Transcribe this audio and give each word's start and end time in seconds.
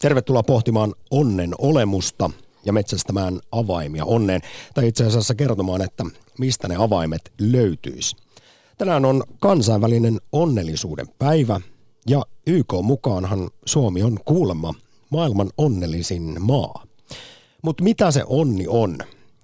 Tervetuloa 0.00 0.42
pohtimaan 0.42 0.94
onnen 1.10 1.54
olemusta 1.58 2.30
ja 2.64 2.72
metsästämään 2.72 3.40
avaimia 3.52 4.04
onneen, 4.04 4.40
tai 4.74 4.88
itse 4.88 5.04
asiassa 5.04 5.34
kertomaan, 5.34 5.82
että 5.82 6.04
mistä 6.38 6.68
ne 6.68 6.76
avaimet 6.76 7.32
löytyisi. 7.40 8.16
Tänään 8.78 9.04
on 9.04 9.22
kansainvälinen 9.40 10.20
onnellisuuden 10.32 11.06
päivä, 11.18 11.60
ja 12.08 12.22
YK 12.46 12.74
mukaanhan 12.82 13.50
Suomi 13.66 14.02
on 14.02 14.18
kuulemma 14.24 14.74
maailman 15.10 15.50
onnellisin 15.58 16.36
maa. 16.40 16.84
Mutta 17.62 17.84
mitä 17.84 18.10
se 18.10 18.24
onni 18.26 18.66
on? 18.68 18.98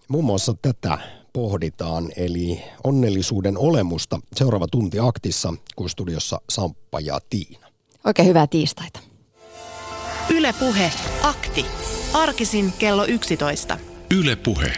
Muun 0.08 0.24
muassa 0.24 0.54
tätä 0.62 0.98
pohditaan, 1.32 2.12
eli 2.16 2.62
onnellisuuden 2.84 3.58
olemusta 3.58 4.20
seuraava 4.36 4.66
tunti 4.66 4.98
aktissa, 4.98 5.54
kun 5.76 5.90
studiossa 5.90 6.40
Samppa 6.50 7.00
ja 7.00 7.18
Tiina. 7.30 7.66
Oikein 8.04 8.28
hyvää 8.28 8.46
tiistaita. 8.46 9.00
Ylepuhe 10.30 10.92
akti. 11.22 11.66
Arkisin 12.14 12.72
kello 12.78 13.04
11. 13.04 13.78
Ylepuhe. 14.14 14.72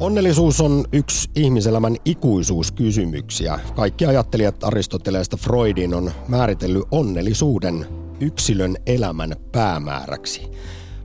Onnellisuus 0.00 0.60
on 0.60 0.84
yksi 0.92 1.30
ihmiselämän 1.36 1.96
ikuisuuskysymyksiä. 2.04 3.60
Kaikki 3.74 4.06
ajattelijat 4.06 4.64
Aristoteleesta 4.64 5.36
Freudin 5.36 5.94
on 5.94 6.12
määritellyt 6.28 6.82
onnellisuuden 6.90 7.86
yksilön 8.20 8.76
elämän 8.86 9.36
päämääräksi. 9.52 10.50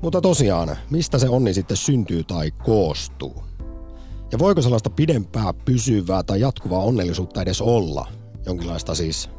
Mutta 0.01 0.21
tosiaan, 0.21 0.77
mistä 0.89 1.19
se 1.19 1.29
onni 1.29 1.53
sitten 1.53 1.77
syntyy 1.77 2.23
tai 2.23 2.51
koostuu? 2.51 3.43
Ja 4.31 4.39
voiko 4.39 4.61
sellaista 4.61 4.89
pidempää, 4.89 5.53
pysyvää 5.65 6.23
tai 6.23 6.39
jatkuvaa 6.39 6.83
onnellisuutta 6.83 7.41
edes 7.41 7.61
olla? 7.61 8.07
Jonkinlaista 8.45 8.95
siis 8.95 9.29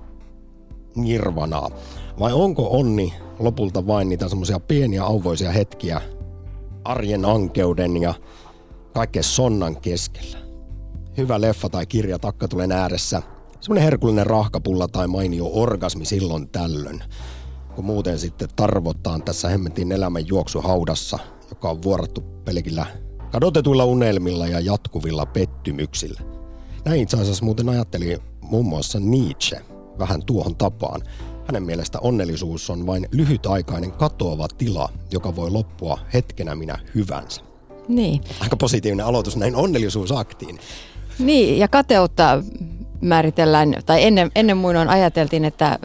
nirvanaa. 0.96 1.70
Vai 2.18 2.32
onko 2.32 2.68
onni 2.70 3.14
lopulta 3.38 3.86
vain 3.86 4.08
niitä 4.08 4.28
semmoisia 4.28 4.60
pieniä 4.60 5.04
auvoisia 5.04 5.52
hetkiä 5.52 6.00
arjen 6.84 7.24
ankeuden 7.24 7.96
ja 7.96 8.14
kaikkea 8.94 9.22
sonnan 9.22 9.80
keskellä? 9.80 10.38
Hyvä 11.16 11.40
leffa 11.40 11.68
tai 11.68 11.86
kirja 11.86 12.18
takkatulen 12.18 12.72
ääressä. 12.72 13.22
Semmoinen 13.60 13.84
herkullinen 13.84 14.26
rahkapulla 14.26 14.88
tai 14.88 15.06
mainio 15.06 15.50
orgasmi 15.52 16.04
silloin 16.04 16.48
tällöin. 16.48 17.04
Kun 17.74 17.84
muuten 17.84 18.18
sitten 18.18 18.48
tarvotaan 18.56 19.22
tässä 19.22 19.48
hemmetin 19.48 19.92
elämän 19.92 20.28
juoksuhaudassa, 20.28 21.18
joka 21.50 21.70
on 21.70 21.82
vuorattu 21.82 22.20
pelkillä 22.20 22.86
kadotetuilla 23.32 23.84
unelmilla 23.84 24.46
ja 24.46 24.60
jatkuvilla 24.60 25.26
pettymyksillä. 25.26 26.20
Näin 26.84 27.00
itse 27.00 27.16
asiassa 27.16 27.44
muuten 27.44 27.68
ajatteli 27.68 28.18
muun 28.40 28.66
muassa 28.66 29.00
Nietzsche 29.00 29.60
vähän 29.98 30.22
tuohon 30.26 30.56
tapaan. 30.56 31.02
Hänen 31.46 31.62
mielestä 31.62 31.98
onnellisuus 32.00 32.70
on 32.70 32.86
vain 32.86 33.08
lyhytaikainen 33.12 33.92
katoava 33.92 34.48
tila, 34.58 34.88
joka 35.12 35.36
voi 35.36 35.50
loppua 35.50 35.98
hetkenä 36.14 36.54
minä 36.54 36.78
hyvänsä. 36.94 37.40
Niin. 37.88 38.20
Aika 38.40 38.56
positiivinen 38.56 39.06
aloitus 39.06 39.36
näin 39.36 39.56
onnellisuusaktiin. 39.56 40.58
Niin, 41.18 41.58
ja 41.58 41.68
kateutta 41.68 42.42
määritellään, 43.00 43.74
tai 43.86 44.04
ennen, 44.04 44.30
ennen 44.34 44.56
muinoin 44.56 44.88
ajateltiin, 44.88 45.44
että 45.44 45.78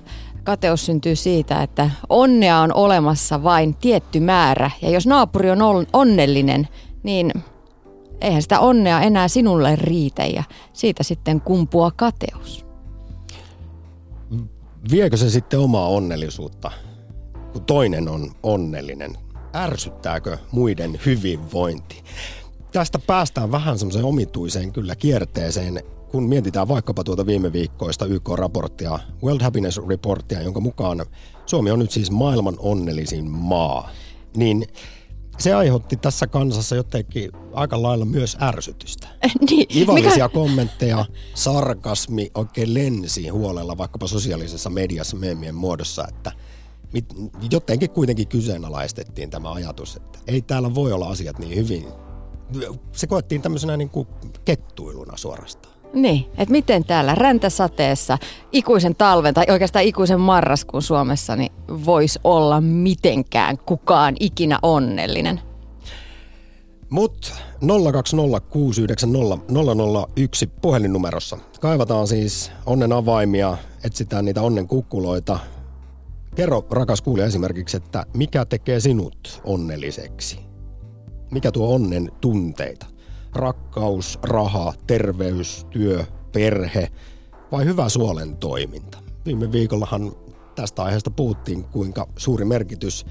kateus 0.44 0.86
syntyy 0.86 1.16
siitä, 1.16 1.64
että 1.64 1.90
onnea 2.10 2.60
on 2.60 2.74
olemassa 2.74 3.44
vain 3.44 3.76
tietty 3.76 4.20
määrä. 4.20 4.72
Ja 4.82 4.90
jos 4.90 5.08
naapuri 5.08 5.52
on 5.52 5.88
onnellinen, 5.94 6.68
niin 7.04 7.34
eihän 8.22 8.42
sitä 8.42 8.60
onnea 8.60 9.02
enää 9.02 9.28
sinulle 9.28 9.76
riitä 9.76 10.26
ja 10.26 10.44
siitä 10.74 11.04
sitten 11.04 11.42
kumpua 11.42 11.92
kateus. 11.92 12.71
Viekö 14.90 15.18
se 15.18 15.30
sitten 15.30 15.60
omaa 15.60 15.88
onnellisuutta, 15.88 16.72
kun 17.54 17.66
toinen 17.66 18.10
on 18.10 18.32
onnellinen? 18.44 19.18
Ärsyttääkö 19.56 20.38
muiden 20.52 21.00
hyvinvointi? 21.06 22.04
Tästä 22.72 23.00
päästään 23.00 23.52
vähän 23.52 23.80
semmoiseen 23.80 24.06
omituiseen 24.06 24.74
kyllä 24.74 24.96
kierteeseen, 24.96 25.84
kun 26.12 26.24
mietitään 26.24 26.68
vaikkapa 26.68 27.04
tuota 27.04 27.26
viime 27.26 27.54
viikkoista 27.54 28.06
YK-raporttia, 28.06 29.00
World 29.24 29.42
Happiness 29.42 29.80
Reportia, 29.88 30.42
jonka 30.42 30.60
mukaan 30.60 31.06
Suomi 31.46 31.72
on 31.72 31.80
nyt 31.80 31.92
siis 31.92 32.12
maailman 32.12 32.56
onnellisin 32.60 33.30
maa. 33.30 33.90
Niin 34.38 34.68
se 35.42 35.54
aiheutti 35.54 35.98
tässä 35.98 36.28
kansassa 36.28 36.76
jotenkin 36.76 37.32
aika 37.54 37.82
lailla 37.82 38.06
myös 38.06 38.38
ärsytystä. 38.42 39.08
niin, 39.50 39.78
Ivallisia 39.78 40.26
mikä... 40.26 40.30
kommentteja, 40.30 41.06
sarkasmi 41.34 42.32
oikein 42.36 42.74
lensi 42.74 43.28
huolella 43.28 43.78
vaikkapa 43.78 44.08
sosiaalisessa 44.08 44.70
mediassa 44.70 45.18
meemien 45.18 45.56
muodossa, 45.56 46.06
että 46.08 46.32
mit, 46.94 47.06
jotenkin 47.52 47.90
kuitenkin 47.90 48.28
kyseenalaistettiin 48.28 49.30
tämä 49.30 49.52
ajatus, 49.52 49.96
että 49.96 50.20
ei 50.28 50.42
täällä 50.42 50.76
voi 50.76 50.92
olla 50.92 51.10
asiat 51.10 51.40
niin 51.40 51.56
hyvin. 51.56 51.86
Se 52.92 53.08
koettiin 53.08 53.42
tämmöisenä 53.42 53.78
niin 53.78 53.90
kuin 53.90 54.08
kettuiluna 54.46 55.18
suorastaan. 55.18 55.71
Niin, 55.94 56.26
että 56.38 56.52
miten 56.52 56.86
täällä 56.86 57.16
räntäsateessa 57.16 58.18
ikuisen 58.52 58.96
talven 58.96 59.34
tai 59.34 59.46
oikeastaan 59.50 59.86
ikuisen 59.86 60.20
marraskuun 60.20 60.84
Suomessa 60.84 61.36
niin 61.36 61.52
voisi 61.86 62.20
olla 62.24 62.62
mitenkään 62.62 63.58
kukaan 63.58 64.16
ikinä 64.20 64.60
onnellinen. 64.62 65.42
Mut 66.90 67.34
020690001 67.62 67.66
puhelinnumerossa. 70.62 71.38
Kaivataan 71.60 72.08
siis 72.08 72.52
onnen 72.66 72.94
avaimia, 72.94 73.58
etsitään 73.84 74.26
niitä 74.26 74.42
onnen 74.42 74.68
kukkuloita. 74.68 75.40
Kerro 76.36 76.66
rakas 76.72 77.02
kuulija 77.02 77.26
esimerkiksi, 77.26 77.78
että 77.78 78.06
mikä 78.14 78.46
tekee 78.46 78.80
sinut 78.80 79.42
onnelliseksi? 79.44 80.40
Mikä 81.32 81.52
tuo 81.52 81.76
onnen 81.76 82.12
tunteita? 82.22 82.91
Rakkaus, 83.34 84.20
raha, 84.24 84.74
terveys, 84.88 85.66
työ, 85.70 86.06
perhe 86.32 86.92
vai 87.52 87.66
hyvä 87.66 87.90
suolen 87.90 88.38
toiminta. 88.38 88.98
Viime 89.26 89.52
viikollahan 89.52 90.12
tästä 90.56 90.84
aiheesta 90.84 91.12
puhuttiin, 91.12 91.64
kuinka 91.64 92.08
suuri 92.18 92.46
merkitys 92.46 93.06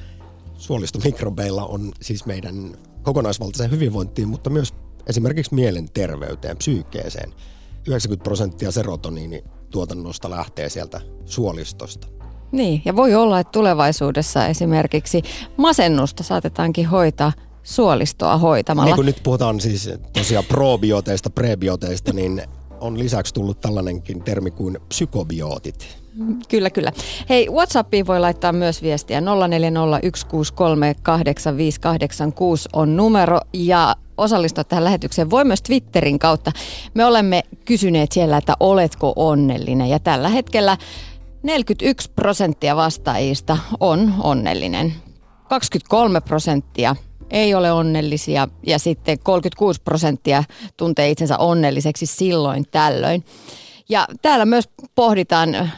suolistomikrobeilla 0.56 1.66
on 1.66 1.92
siis 2.00 2.26
meidän 2.26 2.76
kokonaisvaltaiseen 3.02 3.70
hyvinvointiin, 3.70 4.28
mutta 4.28 4.50
myös 4.50 4.74
esimerkiksi 5.06 5.54
mielenterveyteen, 5.54 6.56
psyykkeeseen. 6.56 7.32
90 7.86 8.24
prosenttia 8.24 8.70
serotoniini 8.70 9.44
tuotannosta 9.70 10.30
lähtee 10.30 10.68
sieltä 10.68 11.00
suolistosta. 11.24 12.08
Niin, 12.52 12.82
ja 12.84 12.96
voi 12.96 13.14
olla, 13.14 13.40
että 13.40 13.50
tulevaisuudessa 13.50 14.46
esimerkiksi 14.46 15.22
masennusta 15.56 16.22
saatetaankin 16.22 16.86
hoitaa 16.86 17.32
suolistoa 17.62 18.38
hoitamalla. 18.38 18.86
Niin 18.86 18.96
kun 18.96 19.06
nyt 19.06 19.20
puhutaan 19.22 19.60
siis 19.60 19.90
tosiaan 20.12 20.44
probioteista, 20.44 21.30
prebioteista, 21.30 22.12
niin 22.12 22.42
on 22.80 22.98
lisäksi 22.98 23.34
tullut 23.34 23.60
tällainenkin 23.60 24.22
termi 24.22 24.50
kuin 24.50 24.78
psykobiootit. 24.88 26.00
Kyllä, 26.48 26.70
kyllä. 26.70 26.92
Hei, 27.28 27.48
WhatsAppiin 27.48 28.06
voi 28.06 28.20
laittaa 28.20 28.52
myös 28.52 28.82
viestiä. 28.82 29.20
0401638586 29.20 29.24
on 32.72 32.96
numero 32.96 33.40
ja 33.52 33.96
osallistua 34.16 34.64
tähän 34.64 34.84
lähetykseen 34.84 35.30
voi 35.30 35.44
myös 35.44 35.62
Twitterin 35.62 36.18
kautta. 36.18 36.52
Me 36.94 37.04
olemme 37.04 37.42
kysyneet 37.64 38.12
siellä, 38.12 38.36
että 38.36 38.54
oletko 38.60 39.12
onnellinen 39.16 39.88
ja 39.88 39.98
tällä 39.98 40.28
hetkellä 40.28 40.76
41 41.42 42.10
prosenttia 42.10 42.76
vastaajista 42.76 43.58
on 43.80 44.14
onnellinen. 44.22 44.94
23 45.48 46.20
prosenttia 46.20 46.96
ei 47.30 47.54
ole 47.54 47.72
onnellisia 47.72 48.48
ja 48.66 48.78
sitten 48.78 49.18
36 49.18 49.80
prosenttia 49.84 50.44
tuntee 50.76 51.10
itsensä 51.10 51.38
onnelliseksi 51.38 52.06
silloin 52.06 52.66
tällöin. 52.70 53.24
Ja 53.88 54.06
täällä 54.22 54.44
myös 54.44 54.68
pohditaan 54.94 55.70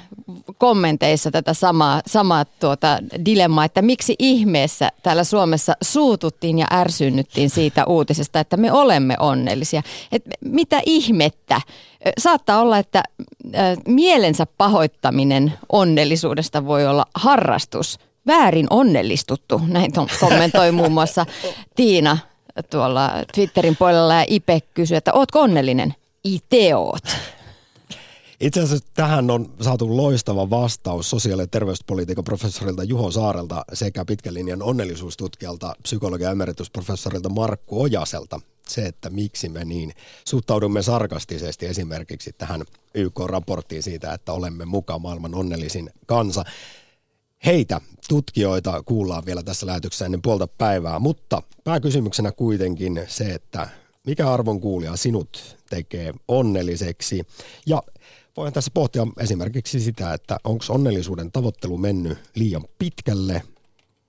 kommenteissa 0.58 1.30
tätä 1.30 1.54
samaa, 1.54 2.00
samaa 2.06 2.44
tuota 2.44 2.98
dilemmaa, 3.24 3.64
että 3.64 3.82
miksi 3.82 4.14
ihmeessä 4.18 4.90
täällä 5.02 5.24
Suomessa 5.24 5.72
suututtiin 5.82 6.58
ja 6.58 6.66
ärsynnyttiin 6.72 7.50
siitä 7.50 7.84
uutisesta, 7.86 8.40
että 8.40 8.56
me 8.56 8.72
olemme 8.72 9.16
onnellisia. 9.20 9.82
Et 10.12 10.22
mitä 10.44 10.80
ihmettä? 10.86 11.60
Saattaa 12.18 12.60
olla, 12.60 12.78
että 12.78 13.02
mielensä 13.86 14.46
pahoittaminen 14.58 15.52
onnellisuudesta 15.72 16.66
voi 16.66 16.86
olla 16.86 17.06
harrastus– 17.14 17.98
väärin 18.26 18.66
onnellistuttu. 18.70 19.60
Näin 19.66 19.92
kommentoi 20.20 20.72
muun 20.72 20.92
muassa 20.92 21.26
Tiina 21.76 22.18
tuolla 22.70 23.10
Twitterin 23.34 23.76
puolella 23.76 24.14
ja 24.14 24.24
Ipe 24.28 24.60
kysyi, 24.74 24.96
että 24.96 25.12
ootko 25.12 25.40
onnellinen? 25.40 25.94
Iteot. 26.24 27.04
Itse 28.40 28.60
asiassa 28.60 28.86
tähän 28.94 29.30
on 29.30 29.54
saatu 29.60 29.96
loistava 29.96 30.50
vastaus 30.50 31.10
sosiaali- 31.10 31.42
ja 31.42 31.46
terveyspolitiikan 31.46 32.24
professorilta 32.24 32.84
Juho 32.84 33.10
Saarelta 33.10 33.64
sekä 33.72 34.04
pitkän 34.04 34.34
linjan 34.34 34.62
onnellisuustutkijalta 34.62 35.74
psykologia 35.82 36.30
emeritusprofessorilta 36.30 37.28
Markku 37.28 37.82
Ojaselta. 37.82 38.40
Se, 38.68 38.86
että 38.86 39.10
miksi 39.10 39.48
me 39.48 39.64
niin 39.64 39.92
suhtaudumme 40.28 40.82
sarkastisesti 40.82 41.66
esimerkiksi 41.66 42.32
tähän 42.32 42.64
YK-raporttiin 42.94 43.82
siitä, 43.82 44.14
että 44.14 44.32
olemme 44.32 44.64
mukaan 44.64 45.02
maailman 45.02 45.34
onnellisin 45.34 45.90
kansa. 46.06 46.44
Heitä 47.46 47.80
tutkijoita 48.08 48.82
kuullaan 48.82 49.26
vielä 49.26 49.42
tässä 49.42 49.66
lähetyksessä 49.66 50.04
ennen 50.04 50.22
puolta 50.22 50.46
päivää, 50.46 50.98
mutta 50.98 51.42
pääkysymyksenä 51.64 52.32
kuitenkin 52.32 53.04
se, 53.08 53.24
että 53.24 53.68
mikä 54.06 54.32
arvon 54.32 54.60
kuulija 54.60 54.96
sinut 54.96 55.56
tekee 55.70 56.14
onnelliseksi 56.28 57.22
ja 57.66 57.82
voin 58.36 58.52
tässä 58.52 58.70
pohtia 58.74 59.06
esimerkiksi 59.18 59.80
sitä, 59.80 60.14
että 60.14 60.38
onko 60.44 60.64
onnellisuuden 60.68 61.32
tavoittelu 61.32 61.78
mennyt 61.78 62.18
liian 62.34 62.64
pitkälle, 62.78 63.42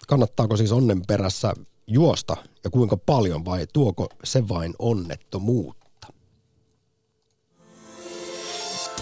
kannattaako 0.08 0.58
siis 0.58 0.72
onnen 0.72 1.02
perässä 1.08 1.54
juosta 1.88 2.38
ja 2.64 2.70
kuinka 2.70 2.98
paljon 2.98 3.46
vai 3.46 3.68
tuoko 3.74 4.08
se 4.24 4.48
vain 4.48 4.74
onnettomuutta? 4.80 6.08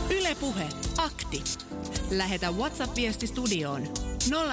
Ylepuhe 0.10 0.69
akti. 0.98 1.44
Lähetä 2.12 2.52
WhatsApp-viesti 2.52 3.28
studioon 3.28 3.81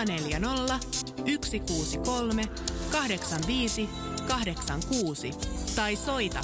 040 0.07 0.79
163 1.19 2.45
85 2.93 3.89
86 4.29 5.31
tai 5.77 5.97
soita 5.97 6.41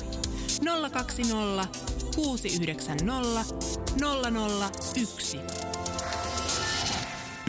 020 0.92 1.66
690 2.16 3.44
001. 4.96 5.40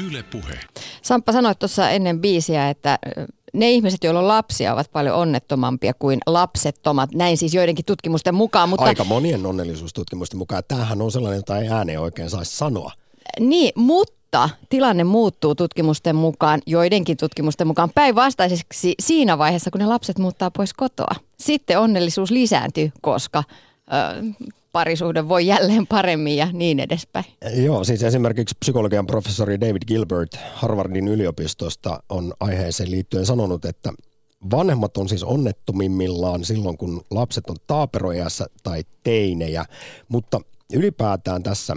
Yle 0.08 0.24
Puhe. 0.24 0.60
Samppa 1.02 1.32
sanoi 1.32 1.56
tuossa 1.56 1.90
ennen 1.90 2.22
biisiä, 2.22 2.70
että 2.70 3.00
ne 3.54 3.72
ihmiset, 3.72 4.04
joilla 4.04 4.20
on 4.20 4.28
lapsia, 4.28 4.74
ovat 4.74 4.92
paljon 4.92 5.16
onnettomampia 5.16 5.94
kuin 5.94 6.20
lapsettomat. 6.26 7.14
Näin 7.14 7.38
siis 7.38 7.54
joidenkin 7.54 7.86
tutkimusten 7.86 8.36
mukaan. 8.36 8.70
Mutta... 8.70 8.86
Aika 8.86 9.04
monien 9.04 9.46
onnellisuustutkimusten 9.46 10.38
mukaan. 10.38 10.64
Tämähän 10.68 11.02
on 11.02 11.12
sellainen, 11.12 11.38
jota 11.38 11.58
ei 11.58 11.70
ääneen 11.70 12.02
oikein 12.02 12.30
saisi 12.30 12.58
sanoa. 12.58 12.92
Niin, 13.40 13.72
mutta 13.76 14.50
tilanne 14.70 15.04
muuttuu 15.04 15.56
tutkimusten 15.56 16.16
mukaan, 16.16 16.62
joidenkin 16.66 17.18
tutkimusten 17.18 17.68
mukaan 17.68 17.90
päinvastaiseksi 17.96 18.96
siinä 19.00 19.38
vaiheessa, 19.38 19.72
kun 19.72 19.80
ne 19.80 19.86
lapset 19.86 20.20
muuttaa 20.20 20.52
pois 20.52 20.74
kotoa. 20.74 21.16
Sitten 21.40 21.80
onnellisuus 21.80 22.32
lisääntyy, 22.32 22.92
koska 23.02 23.44
ö, 23.94 24.24
parisuhde 24.72 25.30
voi 25.30 25.48
jälleen 25.48 25.88
paremmin 25.88 26.38
ja 26.38 26.48
niin 26.54 26.80
edespäin. 26.80 27.26
Joo, 27.56 27.84
siis 27.84 28.04
esimerkiksi 28.04 28.56
psykologian 28.60 29.08
professori 29.08 29.62
David 29.62 29.82
Gilbert 29.88 30.40
Harvardin 30.54 31.08
yliopistosta 31.08 32.04
on 32.10 32.34
aiheeseen 32.40 32.92
liittyen 32.92 33.26
sanonut, 33.26 33.66
että 33.66 33.94
vanhemmat 34.52 34.98
on 34.98 35.10
siis 35.10 35.24
onnettomimmillaan 35.24 36.46
silloin, 36.46 36.78
kun 36.78 37.02
lapset 37.12 37.50
on 37.50 37.56
taaperoijassa 37.68 38.46
tai 38.64 38.84
teinejä, 39.04 39.66
mutta 40.08 40.42
ylipäätään 40.74 41.44
tässä, 41.44 41.76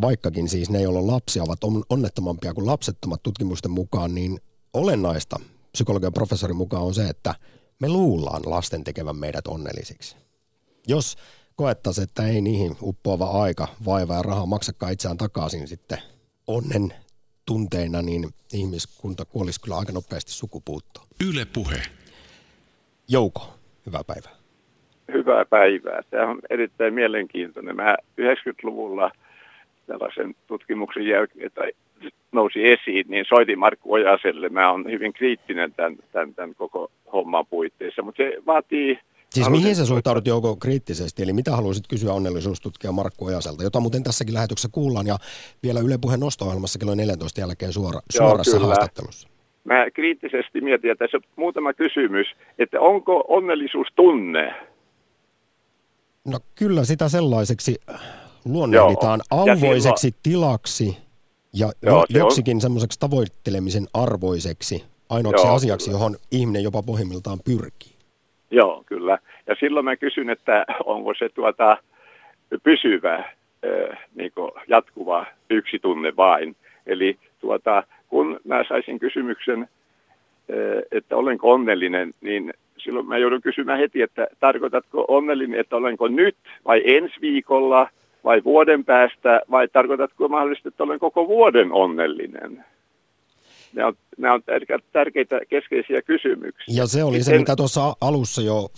vaikkakin 0.00 0.48
siis 0.48 0.70
ne, 0.70 0.82
joilla 0.82 0.98
on 0.98 1.06
lapsia, 1.06 1.42
ovat 1.42 1.84
onnettomampia 1.90 2.54
kuin 2.54 2.66
lapsettomat 2.66 3.22
tutkimusten 3.22 3.70
mukaan, 3.70 4.14
niin 4.14 4.38
olennaista 4.74 5.36
psykologian 5.72 6.12
professorin 6.12 6.56
mukaan 6.56 6.82
on 6.82 6.94
se, 6.94 7.08
että 7.08 7.34
me 7.80 7.88
luullaan 7.88 8.42
lasten 8.46 8.84
tekevän 8.84 9.16
meidät 9.16 9.46
onnellisiksi. 9.46 10.16
Jos 10.86 11.16
koettaisiin, 11.56 12.04
että 12.04 12.26
ei 12.26 12.40
niihin 12.40 12.76
uppoava 12.82 13.42
aika, 13.42 13.68
vaiva 13.86 14.14
ja 14.14 14.22
raha 14.22 14.46
maksakaan 14.46 14.92
itseään 14.92 15.16
takaisin 15.16 15.68
sitten 15.68 15.98
onnen 16.46 16.94
tunteina, 17.46 18.02
niin 18.02 18.28
ihmiskunta 18.52 19.24
kuolisi 19.24 19.60
kyllä 19.60 19.76
aika 19.76 19.92
nopeasti 19.92 20.32
sukupuuttoon. 20.32 21.06
Yle 21.28 21.44
Puhe. 21.44 21.82
Jouko, 23.08 23.54
hyvää 23.86 24.04
päivää. 24.04 24.32
Hyvää 25.12 25.44
päivää. 25.44 26.02
Tämä 26.10 26.30
on 26.30 26.38
erittäin 26.50 26.94
mielenkiintoinen. 26.94 27.76
Mä 27.76 27.96
90-luvulla 28.20 29.10
tällaisen 29.88 30.34
tutkimuksen 30.46 31.06
jälkeen, 31.06 31.50
tai 31.54 31.72
nousi 32.32 32.68
esiin, 32.68 33.06
niin 33.08 33.24
soitin 33.28 33.58
Markku 33.58 33.92
Ojaselle. 33.92 34.48
Mä 34.48 34.70
oon 34.70 34.90
hyvin 34.90 35.12
kriittinen 35.12 35.72
tämän, 35.72 35.96
tämän, 36.12 36.34
tämän 36.34 36.54
koko 36.54 36.90
homman 37.12 37.46
puitteissa, 37.46 38.02
mutta 38.02 38.22
se 38.22 38.32
vaatii 38.46 38.98
Siis 39.30 39.50
mihin 39.50 39.76
sä 39.76 39.86
suhtaudut 39.86 40.26
Jouko 40.26 40.56
kriittisesti, 40.56 41.22
eli 41.22 41.32
mitä 41.32 41.50
haluaisit 41.56 41.84
kysyä 41.88 42.12
onnellisuustutkija 42.12 42.92
Markku 42.92 43.24
Ojaselta, 43.24 43.62
jota 43.62 43.80
muuten 43.80 44.02
tässäkin 44.02 44.34
lähetyksessä 44.34 44.68
kuullaan 44.72 45.06
ja 45.06 45.16
vielä 45.62 45.80
Yle 45.80 45.98
Puheen 46.00 46.20
nosto-ohjelmassa 46.20 46.78
kello 46.78 46.94
14 46.94 47.40
jälkeen 47.40 47.72
suora, 47.72 48.00
suorassa 48.10 48.56
Joo, 48.56 48.66
haastattelussa? 48.66 49.28
Mä 49.64 49.90
kriittisesti 49.90 50.60
mietin, 50.60 50.90
että 50.90 51.04
tässä 51.04 51.16
on 51.16 51.22
muutama 51.36 51.72
kysymys, 51.72 52.26
että 52.58 52.80
onko 52.80 53.24
onnellisuus 53.28 53.88
tunne? 53.96 54.54
No 56.24 56.38
kyllä 56.54 56.84
sitä 56.84 57.08
sellaiseksi 57.08 57.76
luonnehditaan 58.44 59.20
Joo. 59.30 59.40
auvoiseksi 59.40 60.00
silloin... 60.00 60.20
tilaksi 60.22 60.98
ja 61.52 61.72
Joo, 61.82 62.06
joksikin 62.08 62.56
on... 62.56 62.60
semmoiseksi 62.60 63.00
tavoittelemisen 63.00 63.86
arvoiseksi 63.94 64.84
ainoaksi 65.10 65.46
Joo, 65.46 65.54
asiaksi, 65.54 65.86
kyllä. 65.86 65.96
johon 65.98 66.16
ihminen 66.30 66.62
jopa 66.62 66.82
pohjimmiltaan 66.82 67.38
pyrkii. 67.44 67.92
Joo, 68.50 68.82
kyllä. 68.86 69.18
Ja 69.46 69.56
silloin 69.60 69.84
mä 69.84 69.96
kysyn, 69.96 70.30
että 70.30 70.64
onko 70.84 71.14
se 71.18 71.28
tuota 71.28 71.76
pysyvä, 72.62 73.24
niin 74.14 74.32
jatkuva 74.68 75.26
yksi 75.50 75.78
tunne 75.78 76.16
vain. 76.16 76.56
Eli 76.86 77.18
tuota, 77.40 77.82
kun 78.08 78.40
mä 78.44 78.64
saisin 78.68 78.98
kysymyksen, 78.98 79.68
että 80.92 81.16
olenko 81.16 81.52
onnellinen, 81.52 82.14
niin 82.20 82.54
silloin 82.78 83.06
mä 83.06 83.18
joudun 83.18 83.42
kysymään 83.42 83.78
heti, 83.78 84.02
että 84.02 84.26
tarkoitatko 84.40 85.04
onnellinen, 85.08 85.60
että 85.60 85.76
olenko 85.76 86.08
nyt 86.08 86.36
vai 86.64 86.82
ensi 86.84 87.20
viikolla 87.20 87.88
vai 88.28 88.44
vuoden 88.44 88.84
päästä 88.84 89.40
vai 89.50 89.68
tarkoitatko 89.68 90.28
mahdollisesti, 90.28 90.68
että 90.68 90.84
olen 90.84 90.98
koko 90.98 91.28
vuoden 91.28 91.72
onnellinen? 91.72 92.64
Ne 93.72 93.84
on, 93.84 93.94
ne 94.18 94.30
on 94.30 94.42
tärkeitä 94.92 95.40
keskeisiä 95.48 96.02
kysymyksiä. 96.02 96.74
Ja 96.76 96.86
se 96.86 97.04
oli 97.04 97.22
se, 97.22 97.38
mitä 97.38 97.56
tuossa 97.56 97.94
alussa 98.00 98.42
jo 98.42 98.68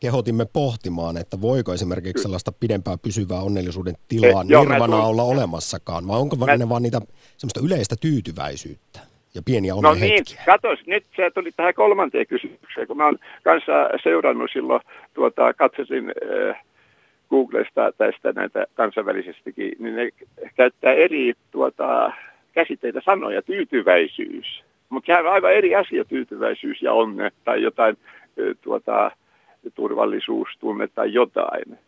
kehotimme 0.00 0.46
pohtimaan, 0.52 1.16
että 1.16 1.40
voiko 1.40 1.72
esimerkiksi 1.72 2.22
sellaista 2.22 2.52
pidempää 2.52 2.96
pysyvää 3.02 3.40
onnellisuuden 3.40 3.94
tilaa 4.08 4.42
eh, 4.42 4.48
nirvana 4.48 4.96
olla 4.96 5.22
olemassakaan, 5.22 6.08
vai 6.08 6.18
onko 6.18 6.36
mä, 6.36 6.56
ne 6.56 6.68
vaan 6.68 6.82
niitä 6.82 7.00
semmoista 7.36 7.60
yleistä 7.64 7.96
tyytyväisyyttä 8.00 9.00
ja 9.34 9.42
pieniä 9.44 9.74
No 9.82 9.94
niin, 9.94 10.24
katos, 10.46 10.78
nyt 10.86 11.04
se 11.16 11.30
tuli 11.30 11.52
tähän 11.52 11.74
kolmanteen 11.74 12.26
kysymykseen, 12.26 12.86
kun 12.86 12.96
mä 12.96 13.04
oon 13.04 13.18
kanssa 13.42 13.72
seurannut 14.02 14.50
silloin, 14.52 14.80
tuota, 15.14 15.54
katsosin 15.54 16.12
äh, 16.50 16.64
Googlesta 17.30 17.92
tästä 17.98 18.32
näitä 18.32 18.66
kansainvälisestikin, 18.74 19.72
niin 19.78 19.96
ne 19.96 20.08
käyttää 20.56 20.92
eri 20.92 21.32
tuota, 21.50 22.12
käsitteitä 22.52 23.00
sanoja, 23.04 23.42
tyytyväisyys. 23.42 24.64
Mutta 24.88 25.06
sehän 25.06 25.26
on 25.26 25.32
aivan 25.32 25.52
eri 25.52 25.74
asia, 25.74 26.04
tyytyväisyys 26.04 26.82
ja 26.82 26.92
onne 26.92 27.30
tai 27.44 27.62
jotain 27.62 27.96
tuota, 28.62 29.10
turvallisuustunne 29.74 30.88
tai 30.94 31.12
jotain. 31.12 31.78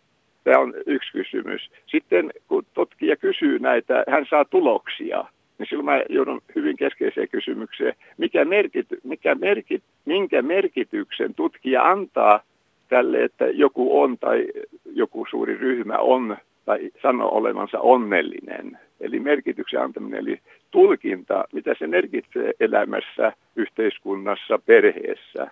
Tämä 0.45 0.59
on 0.59 0.75
yksi 0.87 1.13
kysymys. 1.13 1.71
Sitten 1.87 2.33
kun 2.49 2.67
tutkija 2.75 3.17
kysyy 3.17 3.59
näitä, 3.59 4.05
hän 4.09 4.27
saa 4.31 4.45
tuloksia, 4.45 5.25
niin 5.59 5.67
silloin 5.69 5.85
mä 5.85 6.03
joudun 6.09 6.43
hyvin 6.55 6.77
keskeiseen 6.77 7.29
kysymykseen, 7.29 7.95
mikä 8.19 8.45
merkit, 8.45 8.87
mikä 9.05 9.35
merkit, 9.35 9.83
minkä 10.05 10.43
merkityksen 10.43 11.35
tutkija 11.35 11.91
antaa 11.91 12.41
tälle, 12.89 13.25
että 13.25 13.47
joku 13.47 14.01
on 14.01 14.19
tai 14.19 14.47
joku 14.85 15.27
suuri 15.31 15.55
ryhmä 15.55 15.99
on 15.99 16.37
tai 16.65 16.91
sanoo 17.03 17.35
olevansa 17.35 17.81
onnellinen. 17.81 18.79
Eli 19.01 19.21
merkityksen 19.21 19.83
antaminen, 19.83 20.21
eli 20.21 20.41
tulkinta, 20.71 21.45
mitä 21.53 21.75
se 21.79 21.87
merkitsee 21.87 22.53
elämässä, 22.61 23.33
yhteiskunnassa, 23.57 24.59
perheessä. 24.67 25.51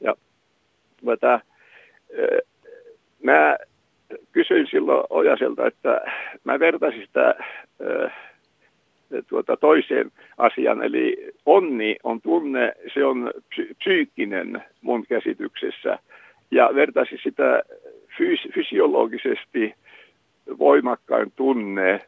Ja 0.00 0.14
tuota, 1.00 1.40
mä 3.22 3.56
kysyin 4.32 4.66
silloin 4.70 5.04
Ojaselta, 5.10 5.66
että 5.66 6.00
mä 6.44 6.60
vertaisin 6.60 7.06
sitä 7.06 7.34
tuota, 9.28 9.56
toiseen 9.56 10.12
asian, 10.38 10.82
eli 10.82 11.32
onni 11.46 11.96
on 12.02 12.20
tunne, 12.20 12.72
se 12.94 13.04
on 13.04 13.30
psyykkinen 13.78 14.62
mun 14.82 15.06
käsityksessä, 15.06 15.98
ja 16.50 16.70
vertaisin 16.74 17.18
sitä 17.22 17.62
fys- 18.08 18.52
fysiologisesti 18.54 19.74
voimakkain 20.58 21.32
tunne 21.36 22.00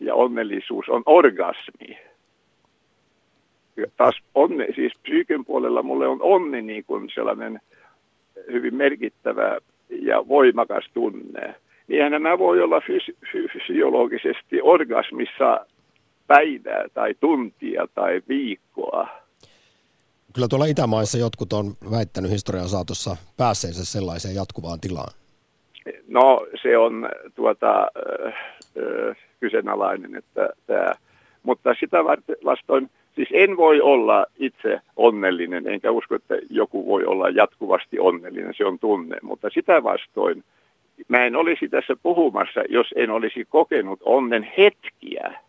ja 0.00 0.14
onnellisuus 0.14 0.88
on 0.88 1.02
orgasmi. 1.06 1.98
Ja 3.76 3.86
taas 3.96 4.20
onne, 4.34 4.66
siis 4.74 4.92
psyyken 5.02 5.44
puolella 5.44 5.82
mulle 5.82 6.08
on 6.08 6.22
onni 6.22 6.62
niin 6.62 6.84
kuin 6.84 7.10
sellainen 7.14 7.60
hyvin 8.52 8.74
merkittävä 8.74 9.58
ja 9.88 10.28
voimakas 10.28 10.84
tunne. 10.94 11.54
Niinhän 11.88 12.12
nämä 12.12 12.38
voi 12.38 12.62
olla 12.62 12.80
fys- 12.80 13.16
fysiologisesti 13.52 14.62
orgasmissa 14.62 15.66
päivää 16.26 16.84
tai 16.94 17.14
tuntia 17.20 17.86
tai 17.94 18.22
viikkoa. 18.28 19.19
Kyllä 20.34 20.48
tuolla 20.48 20.64
Itämaissa 20.64 21.18
jotkut 21.18 21.52
on 21.52 21.74
väittänyt 21.90 22.30
historian 22.30 22.68
saatossa 22.68 23.16
päässeensä 23.36 23.84
sellaiseen 23.84 24.34
jatkuvaan 24.34 24.80
tilaan. 24.80 25.12
No 26.08 26.46
se 26.62 26.78
on 26.78 27.08
tuota, 27.34 27.80
äh, 28.26 29.16
kyseenalainen, 29.40 30.16
että 30.16 30.48
tämä, 30.66 30.92
mutta 31.42 31.74
sitä 31.80 31.98
vastoin 32.44 32.90
Siis 33.14 33.28
en 33.32 33.56
voi 33.56 33.80
olla 33.80 34.26
itse 34.38 34.80
onnellinen, 34.96 35.66
enkä 35.68 35.90
usko, 35.90 36.14
että 36.14 36.34
joku 36.50 36.86
voi 36.86 37.04
olla 37.04 37.28
jatkuvasti 37.28 37.98
onnellinen, 37.98 38.54
se 38.56 38.64
on 38.64 38.78
tunne. 38.78 39.16
Mutta 39.22 39.50
sitä 39.50 39.82
vastoin 39.82 40.44
mä 41.08 41.24
en 41.24 41.36
olisi 41.36 41.68
tässä 41.68 41.96
puhumassa, 42.02 42.60
jos 42.68 42.86
en 42.96 43.10
olisi 43.10 43.44
kokenut 43.44 44.00
onnen 44.04 44.52
hetkiä. 44.58 45.40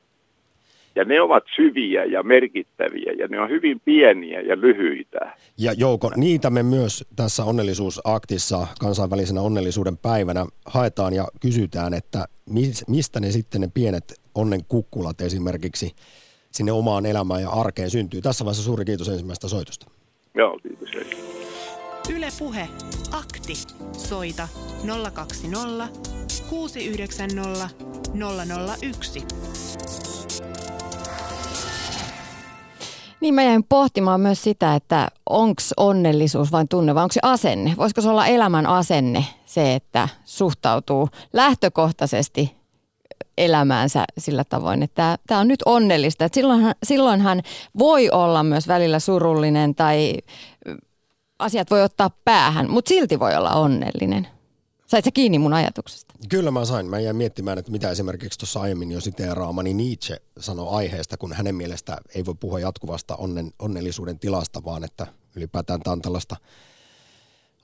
Ja 0.96 1.06
ne 1.06 1.22
ovat 1.22 1.44
syviä 1.56 2.06
ja 2.06 2.24
merkittäviä 2.24 3.14
ja 3.20 3.28
ne 3.28 3.40
on 3.40 3.50
hyvin 3.50 3.80
pieniä 3.86 4.42
ja 4.42 4.62
lyhyitä. 4.62 5.38
Ja 5.58 5.74
Jouko, 5.74 6.12
niitä 6.16 6.50
me 6.50 6.64
myös 6.64 7.06
tässä 7.16 7.44
onnellisuusaktissa 7.46 8.68
kansainvälisenä 8.80 9.42
onnellisuuden 9.42 9.98
päivänä 9.98 10.46
haetaan 10.66 11.14
ja 11.14 11.28
kysytään, 11.42 11.94
että 11.94 12.26
mistä 12.88 13.20
ne 13.20 13.32
sitten 13.32 13.62
ne 13.62 13.68
pienet 13.74 14.22
onnen 14.36 14.62
kukkulat 14.68 15.22
esimerkiksi 15.22 15.92
sinne 16.52 16.72
omaan 16.72 17.06
elämään 17.06 17.42
ja 17.42 17.50
arkeen 17.50 17.90
syntyy. 17.90 18.22
Tässä 18.22 18.46
vaiheessa 18.46 18.64
suuri 18.64 18.86
kiitos 18.86 19.10
ensimmäistä 19.10 19.48
soitosta. 19.48 19.86
Joo, 20.36 20.60
kiitos. 20.60 20.90
Yle 22.16 22.28
Puhe. 22.40 22.68
Akti. 23.12 23.54
Soita 23.92 24.48
020 25.14 25.88
690 26.50 27.70
001. 28.82 29.20
Niin 33.22 33.34
mä 33.34 33.44
jäin 33.44 33.64
pohtimaan 33.64 34.22
myös 34.22 34.44
sitä, 34.44 34.76
että 34.76 35.08
onko 35.30 35.62
onnellisuus 35.78 36.52
vain 36.52 36.68
tunne 36.68 36.96
vai 36.96 37.04
onko 37.04 37.14
se 37.14 37.20
asenne? 37.24 37.74
Voisiko 37.78 38.02
se 38.02 38.10
olla 38.10 38.28
elämän 38.28 38.66
asenne 38.66 39.26
se, 39.46 39.76
että 39.76 40.10
suhtautuu 40.26 41.10
lähtökohtaisesti 41.34 42.56
elämäänsä 43.38 44.06
sillä 44.18 44.44
tavoin, 44.44 44.84
että 44.84 45.18
tämä 45.28 45.40
on 45.42 45.48
nyt 45.48 45.60
onnellista. 45.66 46.26
Että 46.26 46.36
silloinhan, 46.36 46.76
silloinhan 46.84 47.42
voi 47.80 48.10
olla 48.10 48.44
myös 48.44 48.68
välillä 48.68 49.00
surullinen 49.00 49.76
tai 49.76 50.18
asiat 51.40 51.72
voi 51.72 51.84
ottaa 51.84 52.10
päähän, 52.26 52.70
mutta 52.70 52.90
silti 52.90 53.20
voi 53.20 53.36
olla 53.36 53.52
onnellinen. 53.52 54.28
Sait 54.92 55.06
sä 55.06 55.12
kiinni 55.12 55.40
mun 55.40 55.54
ajatuksesta? 55.54 56.14
Kyllä 56.30 56.52
mä 56.52 56.66
sain. 56.66 56.86
Mä 56.86 57.00
jäin 57.00 57.16
miettimään, 57.16 57.58
että 57.58 57.72
mitä 57.72 57.92
esimerkiksi 57.92 58.40
tuossa 58.40 58.62
aiemmin 58.62 58.92
jo 58.92 59.02
siteeraamani 59.02 59.74
Nietzsche 59.74 60.22
sanoi 60.40 60.68
aiheesta, 60.70 61.18
kun 61.18 61.34
hänen 61.34 61.56
mielestä 61.56 61.98
ei 62.16 62.26
voi 62.26 62.36
puhua 62.40 62.60
jatkuvasta 62.60 63.16
onnen, 63.16 63.52
onnellisuuden 63.60 64.20
tilasta, 64.20 64.64
vaan 64.64 64.84
että 64.84 65.08
ylipäätään 65.36 65.82
tämä 65.82 65.92
on 65.92 66.02
tällaista 66.02 66.36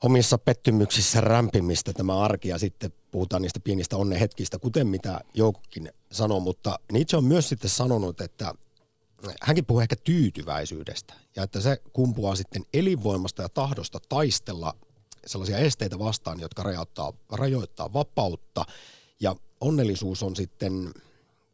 omissa 0.04 0.38
pettymyksissä 0.38 1.22
rämpimistä 1.22 1.94
tämä 1.94 2.20
arki 2.20 2.48
ja 2.48 2.58
sitten 2.58 2.94
puhutaan 3.12 3.42
niistä 3.42 3.60
pienistä 3.60 3.98
onnehetkistä, 3.98 4.60
kuten 4.60 4.88
mitä 4.88 5.22
Joukokin 5.34 5.92
sanoi, 6.12 6.40
mutta 6.40 6.80
Nietzsche 6.92 7.18
on 7.18 7.26
myös 7.26 7.50
sitten 7.50 7.70
sanonut, 7.70 8.22
että 8.22 8.54
hänkin 9.42 9.66
puhuu 9.66 9.82
ehkä 9.82 9.96
tyytyväisyydestä 10.04 11.14
ja 11.36 11.44
että 11.44 11.62
se 11.62 11.82
kumpuaa 11.94 12.36
sitten 12.36 12.64
elinvoimasta 12.74 13.42
ja 13.42 13.50
tahdosta 13.50 14.00
taistella 14.10 14.74
sellaisia 15.28 15.58
esteitä 15.58 16.00
vastaan, 16.00 16.40
jotka 16.40 16.64
rajoittaa, 16.64 17.14
rajoittaa 17.32 17.94
vapautta 17.94 18.66
ja 19.20 19.36
onnellisuus 19.62 20.24
on 20.24 20.36
sitten 20.36 20.94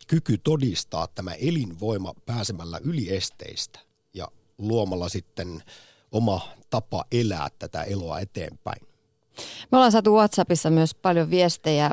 kyky 0.07 0.37
todistaa 0.37 1.07
tämä 1.07 1.33
elinvoima 1.33 2.13
pääsemällä 2.25 2.79
yli 2.83 3.15
esteistä 3.15 3.79
ja 4.13 4.27
luomalla 4.57 5.09
sitten 5.09 5.63
oma 6.11 6.41
tapa 6.69 7.05
elää 7.11 7.47
tätä 7.59 7.83
eloa 7.83 8.19
eteenpäin. 8.19 8.87
Me 9.71 9.77
ollaan 9.77 9.91
saatu 9.91 10.13
WhatsAppissa 10.13 10.69
myös 10.69 10.95
paljon 10.95 11.29
viestejä. 11.29 11.91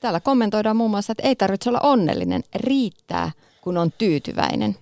Täällä 0.00 0.20
kommentoidaan 0.20 0.76
muun 0.76 0.90
muassa, 0.90 1.12
että 1.12 1.28
ei 1.28 1.36
tarvitse 1.36 1.70
olla 1.70 1.80
onnellinen, 1.80 2.42
riittää 2.54 3.30
kun 3.60 3.76
on 3.76 3.92
tyytyväinen. 3.98 4.76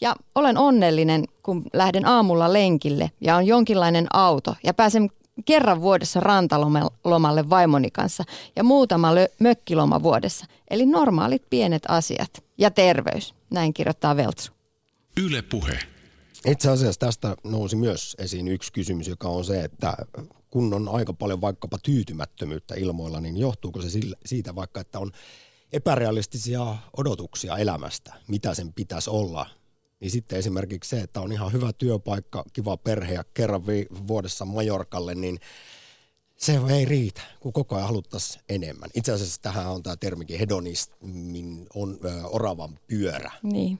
Ja 0.00 0.16
olen 0.34 0.58
onnellinen, 0.58 1.24
kun 1.42 1.64
lähden 1.72 2.06
aamulla 2.06 2.52
lenkille 2.52 3.10
ja 3.20 3.36
on 3.36 3.46
jonkinlainen 3.46 4.06
auto 4.12 4.54
ja 4.64 4.74
pääsen 4.74 5.10
kerran 5.44 5.80
vuodessa 5.80 6.20
rantalomalle 6.20 7.50
vaimoni 7.50 7.90
kanssa 7.90 8.24
ja 8.56 8.64
muutama 8.64 9.08
mökkiloma 9.40 10.02
vuodessa. 10.02 10.46
Eli 10.70 10.86
normaalit 10.86 11.42
pienet 11.50 11.82
asiat 11.88 12.44
ja 12.58 12.70
terveys, 12.70 13.34
näin 13.50 13.74
kirjoittaa 13.74 14.16
Veltsu. 14.16 14.52
Yle 15.16 15.42
puhe. 15.42 15.78
Itse 16.46 16.70
asiassa 16.70 17.00
tästä 17.00 17.36
nousi 17.44 17.76
myös 17.76 18.16
esiin 18.18 18.48
yksi 18.48 18.72
kysymys, 18.72 19.08
joka 19.08 19.28
on 19.28 19.44
se, 19.44 19.64
että 19.64 19.94
kun 20.50 20.74
on 20.74 20.88
aika 20.88 21.12
paljon 21.12 21.40
vaikkapa 21.40 21.78
tyytymättömyyttä 21.82 22.74
ilmoilla, 22.74 23.20
niin 23.20 23.36
johtuuko 23.36 23.82
se 23.82 23.88
siitä 24.26 24.54
vaikka, 24.54 24.80
että 24.80 24.98
on 24.98 25.12
epärealistisia 25.72 26.76
odotuksia 26.96 27.56
elämästä, 27.56 28.14
mitä 28.28 28.54
sen 28.54 28.72
pitäisi 28.72 29.10
olla, 29.10 29.46
niin 30.02 30.10
sitten 30.10 30.38
esimerkiksi 30.38 30.90
se, 30.90 31.00
että 31.00 31.20
on 31.20 31.32
ihan 31.32 31.52
hyvä 31.52 31.72
työpaikka, 31.72 32.44
kiva 32.52 32.76
perhe 32.76 33.14
ja 33.14 33.24
kerran 33.34 33.66
vi- 33.66 33.86
vuodessa 34.08 34.44
Majorkalle, 34.44 35.14
niin 35.14 35.38
se 36.36 36.60
ei 36.76 36.84
riitä, 36.84 37.20
kun 37.40 37.52
koko 37.52 37.74
ajan 37.74 37.86
haluttaisiin 37.86 38.44
enemmän. 38.48 38.90
Itse 38.94 39.12
asiassa 39.12 39.42
tähän 39.42 39.66
on 39.66 39.82
tämä 39.82 39.96
termikin 39.96 40.38
hedonismin 40.38 41.66
on, 41.74 41.98
ö, 42.04 42.26
oravan 42.26 42.78
pyörä. 42.86 43.30
Niin. 43.42 43.78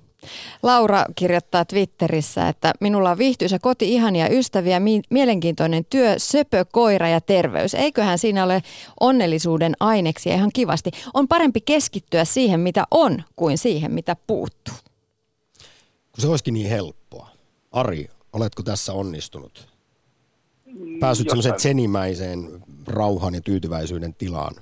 Laura 0.62 1.04
kirjoittaa 1.14 1.64
Twitterissä, 1.64 2.48
että 2.48 2.72
minulla 2.80 3.10
on 3.10 3.18
viihtyisä 3.18 3.58
koti, 3.58 3.94
ihania 3.94 4.28
ystäviä, 4.28 4.80
mi- 4.80 5.02
mielenkiintoinen 5.10 5.84
työ, 5.90 6.14
söpö, 6.18 6.64
koira 6.72 7.08
ja 7.08 7.20
terveys. 7.20 7.74
Eiköhän 7.74 8.18
siinä 8.18 8.44
ole 8.44 8.62
onnellisuuden 9.00 9.74
aineksi 9.80 10.28
ihan 10.28 10.50
kivasti. 10.52 10.90
On 11.14 11.28
parempi 11.28 11.60
keskittyä 11.60 12.24
siihen, 12.24 12.60
mitä 12.60 12.84
on, 12.90 13.22
kuin 13.36 13.58
siihen, 13.58 13.92
mitä 13.92 14.16
puuttuu. 14.26 14.74
Kun 16.12 16.22
se 16.22 16.28
olisikin 16.28 16.54
niin 16.54 16.70
helppoa. 16.70 17.28
Ari, 17.72 18.06
oletko 18.32 18.62
tässä 18.62 18.92
onnistunut? 18.92 19.68
Pääsyt 21.00 21.28
semmoiseen 21.28 21.60
senimäiseen 21.60 22.38
rauhan 22.86 23.34
ja 23.34 23.40
tyytyväisyyden 23.40 24.14
tilaan? 24.14 24.54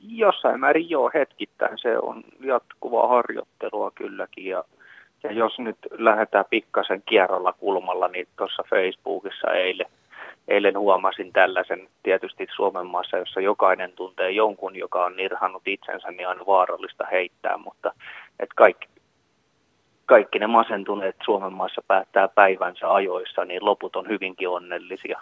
Jossain 0.00 0.60
määrin 0.60 0.90
joo, 0.90 1.10
hetkittäin 1.14 1.78
se 1.78 1.98
on 1.98 2.24
jatkuvaa 2.40 3.08
harjoittelua 3.08 3.90
kylläkin 3.94 4.44
ja, 4.44 4.64
ja 5.22 5.32
jos 5.32 5.58
nyt 5.58 5.78
lähdetään 5.90 6.44
pikkasen 6.50 7.02
kierrolla 7.08 7.52
kulmalla, 7.52 8.08
niin 8.08 8.28
tuossa 8.36 8.62
Facebookissa 8.70 9.50
eilen, 9.50 9.86
eilen 10.48 10.78
huomasin 10.78 11.32
tällaisen 11.32 11.88
tietysti 12.02 12.46
Suomen 12.56 12.86
maassa, 12.86 13.16
jossa 13.16 13.40
jokainen 13.40 13.92
tuntee 13.92 14.30
jonkun, 14.30 14.76
joka 14.76 15.04
on 15.04 15.16
nirhannut 15.16 15.62
itsensä, 15.66 16.10
niin 16.10 16.28
on 16.28 16.46
vaarallista 16.46 17.04
heittää, 17.12 17.56
mutta 17.56 17.92
että 18.40 18.54
kaikki, 18.56 18.88
kaikki 20.10 20.38
ne 20.38 20.46
masentuneet 20.46 21.16
Suomen 21.24 21.52
maassa 21.52 21.82
päättää 21.86 22.28
päivänsä 22.28 22.94
ajoissa, 22.94 23.44
niin 23.44 23.64
loput 23.64 23.96
on 23.96 24.08
hyvinkin 24.08 24.48
onnellisia. 24.48 25.20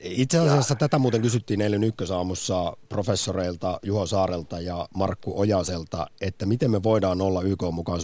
Itse 0.00 0.38
asiassa 0.38 0.72
ja. 0.74 0.78
tätä 0.78 0.98
muuten 0.98 1.22
kysyttiin 1.22 1.60
eilen 1.60 1.84
ykkösaamussa 1.84 2.76
professoreilta 2.88 3.80
Juho 3.82 4.06
Saarelta 4.06 4.60
ja 4.60 4.88
Markku 4.94 5.40
Ojaselta, 5.40 6.06
että 6.20 6.46
miten 6.46 6.70
me 6.70 6.82
voidaan 6.82 7.20
olla 7.20 7.42
YK 7.42 7.62
mukaan 7.72 8.00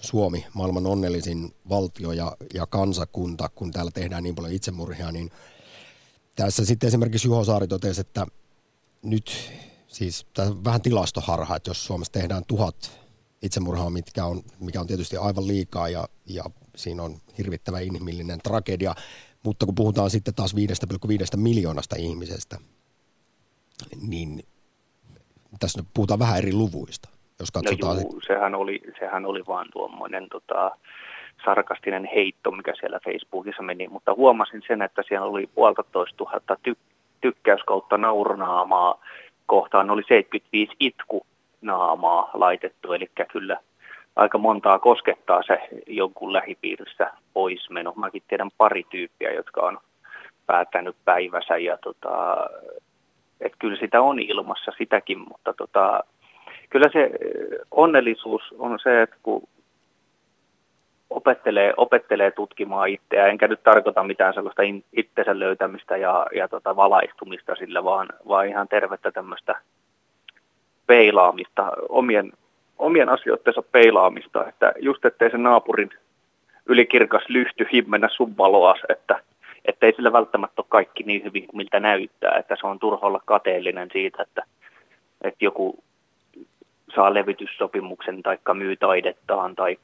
Suomi 0.00 0.46
maailman 0.54 0.86
onnellisin 0.86 1.54
valtio 1.68 2.12
ja, 2.12 2.32
ja 2.54 2.66
kansakunta, 2.66 3.48
kun 3.54 3.72
täällä 3.72 3.90
tehdään 3.94 4.22
niin 4.22 4.34
paljon 4.34 4.54
itsemurhia, 4.54 5.12
niin 5.12 5.30
tässä 6.36 6.64
sitten 6.64 6.88
esimerkiksi 6.88 7.28
Juho 7.28 7.44
Saari 7.44 7.68
totesi, 7.68 8.00
että 8.00 8.26
nyt 9.02 9.52
siis 9.86 10.26
vähän 10.64 10.82
tilastoharha, 10.82 11.56
että 11.56 11.70
jos 11.70 11.84
Suomessa 11.84 12.12
tehdään 12.12 12.42
tuhat 12.48 13.01
itsemurhaa, 13.42 13.90
mitkä 13.90 14.24
on, 14.24 14.42
mikä 14.60 14.80
on 14.80 14.86
tietysti 14.86 15.16
aivan 15.16 15.46
liikaa 15.46 15.88
ja, 15.88 16.04
ja 16.26 16.44
siinä 16.76 17.02
on 17.02 17.14
hirvittävä 17.38 17.80
inhimillinen 17.80 18.38
tragedia, 18.38 18.94
mutta 19.44 19.66
kun 19.66 19.74
puhutaan 19.74 20.10
sitten 20.10 20.34
taas 20.34 20.54
5,5 20.54 21.36
miljoonasta 21.36 21.96
ihmisestä, 21.98 22.56
niin 24.08 24.42
tässä 25.60 25.78
nyt 25.80 25.88
puhutaan 25.94 26.20
vähän 26.20 26.38
eri 26.38 26.52
luvuista, 26.52 27.08
jos 27.40 27.54
no 27.54 27.60
katsotaan. 27.60 27.96
No 27.96 28.02
juu, 28.02 28.20
sehän 28.26 28.54
oli, 28.54 28.80
sehän 28.98 29.26
oli 29.26 29.46
vaan 29.46 29.68
tuommoinen 29.72 30.28
tota, 30.28 30.70
sarkastinen 31.44 32.08
heitto, 32.14 32.50
mikä 32.50 32.72
siellä 32.80 33.00
Facebookissa 33.04 33.62
meni, 33.62 33.88
mutta 33.88 34.14
huomasin 34.14 34.62
sen, 34.66 34.82
että 34.82 35.02
siellä 35.08 35.26
oli 35.26 35.46
puolitoista 35.46 36.16
tuhatta 36.16 36.56
ty- 36.68 36.92
tykkäyskautta 37.20 37.98
naurnaamaa 37.98 39.00
kohtaan. 39.46 39.90
Oli 39.90 40.02
75 40.08 40.72
itku 40.80 41.26
naamaa 41.62 42.30
laitettu, 42.34 42.92
eli 42.92 43.10
kyllä 43.32 43.56
aika 44.16 44.38
montaa 44.38 44.78
koskettaa 44.78 45.42
se 45.42 45.68
jonkun 45.86 46.32
lähipiirissä 46.32 47.10
poismeno. 47.32 47.92
Mäkin 47.96 48.22
tiedän 48.28 48.50
pari 48.58 48.84
tyyppiä, 48.90 49.32
jotka 49.32 49.60
on 49.60 49.78
päättänyt 50.46 50.96
päivänsä 51.04 51.56
ja 51.56 51.78
tota, 51.78 52.36
että 53.40 53.58
kyllä 53.58 53.76
sitä 53.76 54.02
on 54.02 54.18
ilmassa 54.18 54.72
sitäkin, 54.78 55.18
mutta 55.18 55.52
tota, 55.52 56.04
kyllä 56.70 56.88
se 56.92 57.10
onnellisuus 57.70 58.42
on 58.58 58.78
se, 58.82 59.02
että 59.02 59.16
kun 59.22 59.42
opettelee, 61.10 61.74
opettelee 61.76 62.30
tutkimaan 62.30 62.88
itseä, 62.88 63.26
enkä 63.26 63.48
nyt 63.48 63.62
tarkoita 63.62 64.02
mitään 64.02 64.34
sellaista 64.34 64.62
itsensä 64.92 65.38
löytämistä 65.38 65.96
ja, 65.96 66.26
ja 66.34 66.48
tota 66.48 66.76
valaistumista 66.76 67.54
sillä, 67.54 67.84
vaan, 67.84 68.08
vaan 68.28 68.48
ihan 68.48 68.68
tervettä 68.68 69.12
tämmöistä 69.12 69.54
peilaamista, 70.92 71.72
omien, 71.88 72.32
omien 72.78 73.08
asioittensa 73.08 73.62
peilaamista, 73.62 74.48
että 74.48 74.72
just 74.80 75.04
ettei 75.04 75.30
se 75.30 75.38
naapurin 75.38 75.90
ylikirkas 76.66 77.22
lyhty 77.28 77.68
himmennä 77.72 78.08
sun 78.08 78.36
valoas, 78.36 78.78
että 78.88 79.86
ei 79.86 79.92
sillä 79.96 80.12
välttämättä 80.12 80.62
ole 80.62 80.66
kaikki 80.68 81.02
niin 81.02 81.24
hyvin 81.24 81.46
kuin 81.46 81.56
miltä 81.56 81.80
näyttää, 81.80 82.38
että 82.38 82.56
se 82.60 82.66
on 82.66 82.78
turha 82.78 83.06
olla 83.06 83.20
kateellinen 83.24 83.88
siitä, 83.92 84.22
että, 84.22 84.42
että 85.22 85.44
joku 85.44 85.84
saa 86.94 87.14
levytyssopimuksen 87.14 88.22
tai 88.22 88.38
myy 88.54 88.76
taidettaan 88.76 89.54
tai 89.54 89.78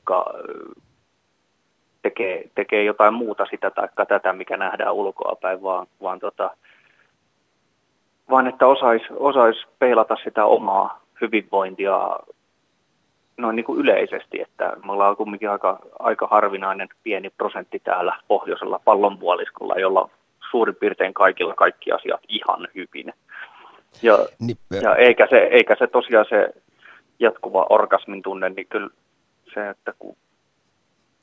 tekee, 2.02 2.50
tekee 2.54 2.84
jotain 2.84 3.14
muuta 3.14 3.46
sitä 3.50 3.70
tai 3.70 3.88
tätä, 4.08 4.32
mikä 4.32 4.56
nähdään 4.56 4.94
ulkoapäin, 4.94 5.62
vaan, 5.62 5.86
vaan, 6.02 6.18
tota, 6.18 6.50
vaan 8.30 8.46
että 8.46 8.66
osaisi 8.66 9.06
osais 9.16 9.56
peilata 9.78 10.16
sitä 10.24 10.44
omaa 10.44 11.00
hyvinvointia 11.20 12.16
noin 13.36 13.56
niin 13.56 13.64
kuin 13.64 13.80
yleisesti, 13.80 14.40
että 14.40 14.76
me 14.86 14.92
ollaan 14.92 15.16
kumminkin 15.16 15.50
aika, 15.50 15.78
aika 15.98 16.26
harvinainen 16.30 16.88
pieni 17.02 17.30
prosentti 17.30 17.78
täällä 17.78 18.16
pohjoisella 18.28 18.80
pallonpuoliskolla, 18.84 19.74
jolla 19.74 20.10
suurin 20.50 20.74
piirtein 20.74 21.14
kaikilla 21.14 21.54
kaikki 21.54 21.92
asiat 21.92 22.20
ihan 22.28 22.68
hyvin. 22.74 23.12
Ja, 24.02 24.18
niin, 24.40 24.56
ja 24.82 24.96
eikä, 24.96 25.26
se, 25.30 25.36
eikä 25.36 25.76
se 25.78 25.86
tosiaan 25.86 26.26
se 26.28 26.54
jatkuva 27.18 27.66
orgasmin 27.70 28.22
tunne, 28.22 28.48
niin 28.48 28.66
kyllä 28.66 28.90
se, 29.54 29.68
että 29.70 29.92
kun, 29.98 30.16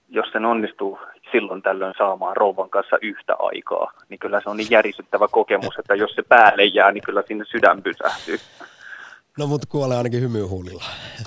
jos 0.10 0.26
sen 0.32 0.46
onnistuu 0.46 1.00
silloin 1.32 1.62
tällöin 1.62 1.94
saamaan 1.98 2.38
rouvan 2.38 2.70
kanssa 2.70 2.98
yhtä 3.02 3.36
aikaa, 3.40 3.92
niin 4.10 4.20
kyllä 4.20 4.42
se 4.44 4.50
on 4.50 4.58
niin 4.58 4.72
järisyttävä 4.72 5.28
kokemus, 5.28 5.80
että 5.80 5.96
jos 5.96 6.12
se 6.16 6.24
päälle 6.24 6.66
jää, 6.66 6.92
niin 6.92 7.04
kyllä 7.04 7.24
sinne 7.28 7.46
sydän 7.46 7.84
pysähtyy. 7.84 8.38
No 9.38 9.48
mutta 9.48 9.68
kuolee 9.70 9.98
ainakin 9.98 10.22
hymyhuulilla. 10.22 10.84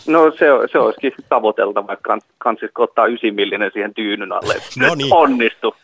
No 0.06 0.30
se, 0.30 0.46
se 0.72 0.78
olisikin 0.78 1.12
tavoiteltava, 1.28 1.96
kansisko 2.38 2.82
ottaa 2.82 3.06
ysimillinen 3.06 3.70
siihen 3.72 3.94
tyynyn 3.94 4.32
alle. 4.32 4.54
no 4.78 4.94
niin. 4.94 5.14
Onnistu. 5.24 5.74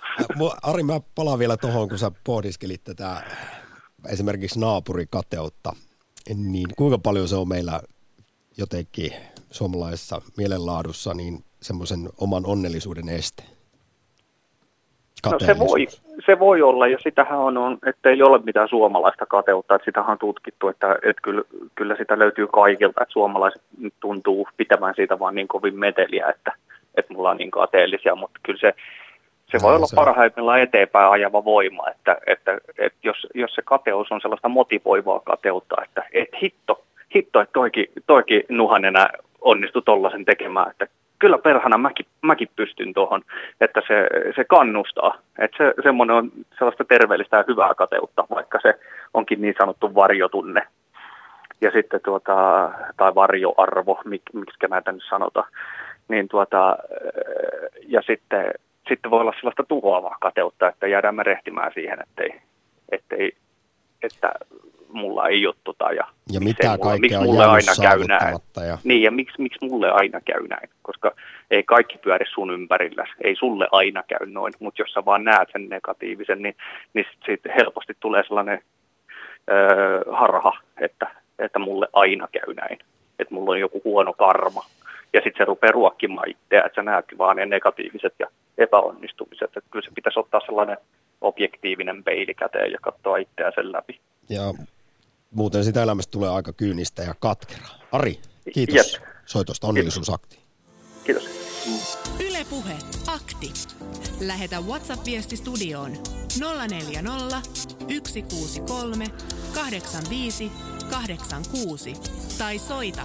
Ari, 0.63 0.83
mä 0.83 1.01
palaan 1.15 1.39
vielä 1.39 1.57
tuohon, 1.57 1.89
kun 1.89 1.99
sä 1.99 2.11
pohdiskelit 2.25 2.85
tätä 2.85 3.23
esimerkiksi 4.09 4.61
naapurikateutta. 4.61 5.73
Niin 6.35 6.67
kuinka 6.77 6.99
paljon 6.99 7.29
se 7.29 7.37
on 7.37 7.49
meillä 7.49 7.81
jotenkin 8.57 9.13
suomalaisessa 9.51 10.23
mielenlaadussa 10.37 11.15
niin 11.15 11.45
semmoisen 11.65 12.09
oman 12.21 12.43
onnellisuuden 12.47 13.09
este? 13.09 13.43
No 15.33 15.39
se 15.39 15.59
voi, 15.59 15.87
se 16.27 16.39
voi 16.39 16.63
olla, 16.63 16.87
ja 16.87 16.99
sitähän 17.01 17.39
on, 17.39 17.57
on 17.59 17.79
että 17.87 18.11
ei 18.11 18.23
ole 18.23 18.41
mitään 18.45 18.69
suomalaista 18.69 19.27
kateutta, 19.27 19.75
että 19.75 19.85
sitähän 19.85 20.11
on 20.11 20.19
tutkittu, 20.19 20.69
että, 20.69 20.99
että 21.03 21.23
kyllä, 21.23 21.43
kyllä 21.75 21.97
sitä 21.97 22.19
löytyy 22.19 22.47
kaikilta, 22.47 23.03
että 23.03 23.13
suomalaiset 23.13 23.63
tuntuu 24.01 24.49
pitämään 24.57 24.95
siitä 24.97 25.19
vaan 25.19 25.35
niin 25.35 25.49
kovin 25.49 25.79
meteliä, 25.79 26.29
että, 26.29 26.53
että 26.95 27.15
mulla 27.15 27.31
on 27.31 27.37
niin 27.37 27.51
kateellisia, 27.51 28.15
mutta 28.15 28.41
kyllä 28.43 28.59
se, 28.59 28.75
se 29.47 29.59
voi 29.63 29.71
no, 29.71 29.77
olla 29.77 29.87
se 29.87 29.97
parhaimmillaan 29.97 30.61
eteenpäin 30.61 31.11
ajava 31.11 31.45
voima, 31.45 31.91
että, 31.91 32.17
että, 32.27 32.59
että 32.79 32.99
jos, 33.03 33.27
jos 33.35 33.55
se 33.55 33.63
kateus 33.63 34.13
on 34.13 34.21
sellaista 34.21 34.49
motivoivaa 34.49 35.21
kateutta, 35.21 35.77
että, 35.85 36.03
että 36.13 36.37
hitto, 36.43 36.85
hitto, 37.15 37.41
että 37.41 37.53
toikin, 37.53 37.87
toikin 38.07 38.43
nuhanena 38.49 39.09
onnistui 39.41 39.83
tollaisen 39.83 40.25
tekemään, 40.25 40.71
että 40.71 40.87
kyllä 41.19 41.39
perhana 41.39 41.79
mäkin, 41.79 42.07
mäkin 42.23 42.49
pystyn 42.57 42.95
tuohon, 42.95 43.23
että 43.61 43.83
se, 43.89 44.09
se 44.37 44.45
kannustaa. 44.45 45.19
Että 45.39 45.57
se, 45.57 45.75
semmoinen 45.83 46.17
on 46.17 46.33
sellaista 46.59 46.85
terveellistä 46.85 47.37
ja 47.37 47.45
hyvää 47.49 47.75
kateutta, 47.75 48.27
vaikka 48.31 48.59
se 48.63 48.75
onkin 49.15 49.43
niin 49.43 49.55
sanottu 49.59 49.95
varjotunne. 49.95 50.67
Ja 51.61 51.71
sitten 51.71 52.01
tuota, 52.05 52.71
tai 52.97 53.15
varjoarvo, 53.15 54.01
mik, 54.05 54.23
miksi 54.33 54.57
näitä 54.71 54.93
nyt 54.93 55.03
sanotaan. 55.09 55.47
Niin 56.09 56.29
tuota, 56.29 56.77
ja 57.89 58.03
sitten, 58.03 58.53
sitten 58.89 59.11
voi 59.11 59.21
olla 59.21 59.35
sellaista 59.37 59.65
tuhoavaa 59.69 60.17
kateutta, 60.21 60.69
että 60.69 60.87
jäädään 60.87 61.15
merehtimään 61.15 61.73
siihen, 61.75 61.99
ettei, 62.01 62.41
ettei, 62.89 63.33
että 64.03 64.33
mulla 64.95 65.29
ei 65.29 65.47
ole 65.47 65.55
tota 65.65 65.93
ja, 65.93 66.05
ja 66.33 66.41
mitä 66.41 66.79
mulla, 66.79 66.99
miksi 66.99 67.19
mulle 67.19 67.45
aina 67.45 67.73
käy 67.83 68.05
näin. 68.05 68.37
Ja... 68.69 68.79
Niin 68.85 69.03
ja 69.03 69.11
miksi, 69.11 69.43
miksi 69.43 69.67
mulle 69.67 69.91
aina 69.91 70.21
käy 70.21 70.47
näin, 70.49 70.69
koska 70.83 71.13
ei 71.51 71.63
kaikki 71.63 71.99
pyöri 71.99 72.27
sun 72.35 72.55
ympärillä, 72.55 73.07
ei 73.25 73.37
sulle 73.37 73.69
aina 73.73 74.03
käy 74.03 74.27
noin, 74.27 74.53
mutta 74.59 74.83
jos 74.83 74.93
sä 74.93 75.05
vaan 75.05 75.25
näet 75.25 75.49
sen 75.53 75.69
negatiivisen, 75.69 76.43
niin, 76.43 76.57
niin 76.95 77.07
sitten 77.27 77.53
helposti 77.59 77.93
tulee 78.01 78.23
sellainen 78.27 78.63
öö, 79.51 80.03
harha, 80.13 80.59
että, 80.81 81.07
että 81.39 81.59
mulle 81.59 81.89
aina 81.93 82.29
käy 82.33 82.55
näin, 82.55 82.79
että 83.19 83.35
mulla 83.35 83.51
on 83.51 83.61
joku 83.61 83.81
huono 83.85 84.13
karma. 84.13 84.65
Ja 85.13 85.21
sitten 85.21 85.39
se 85.39 85.45
rupeaa 85.45 85.73
ruokkimaan 85.73 86.31
itseä, 86.31 86.63
että 86.63 86.77
sä 86.77 86.83
näet 86.83 87.05
vaan 87.19 87.37
ne 87.37 87.47
negatiiviset 87.47 88.15
ja 88.19 88.27
epäonnistumiset. 88.59 89.57
Että 89.57 89.71
kyllä 89.71 89.85
se 89.85 89.95
pitäisi 89.95 90.19
ottaa 90.19 90.41
sellainen 90.47 90.77
objektiivinen 91.21 92.05
peili 92.05 92.35
käteen 92.35 92.73
ja 92.73 92.79
katsoa 92.83 93.17
itseä 93.17 93.53
sen 93.55 93.73
läpi. 93.73 94.01
Ja 94.29 94.43
muuten 95.35 95.65
sitä 95.65 95.83
elämästä 95.83 96.11
tulee 96.11 96.31
aika 96.31 96.53
kyynistä 96.53 97.03
ja 97.03 97.15
katkeraa. 97.21 97.79
Ari, 97.93 98.21
kiitos 98.55 98.75
yes. 98.75 99.01
soitosta 99.27 99.67
onnellisuusaktiin. 99.67 100.43
Kiitos. 101.05 101.25
Ylepuhe 102.21 102.77
akti. 103.07 103.53
Lähetä 104.21 104.61
WhatsApp-viesti 104.61 105.37
studioon 105.37 105.93
040 106.69 107.41
163 108.05 109.07
85 109.55 110.53
86 110.91 111.93
tai 112.39 112.59
soita 112.59 113.03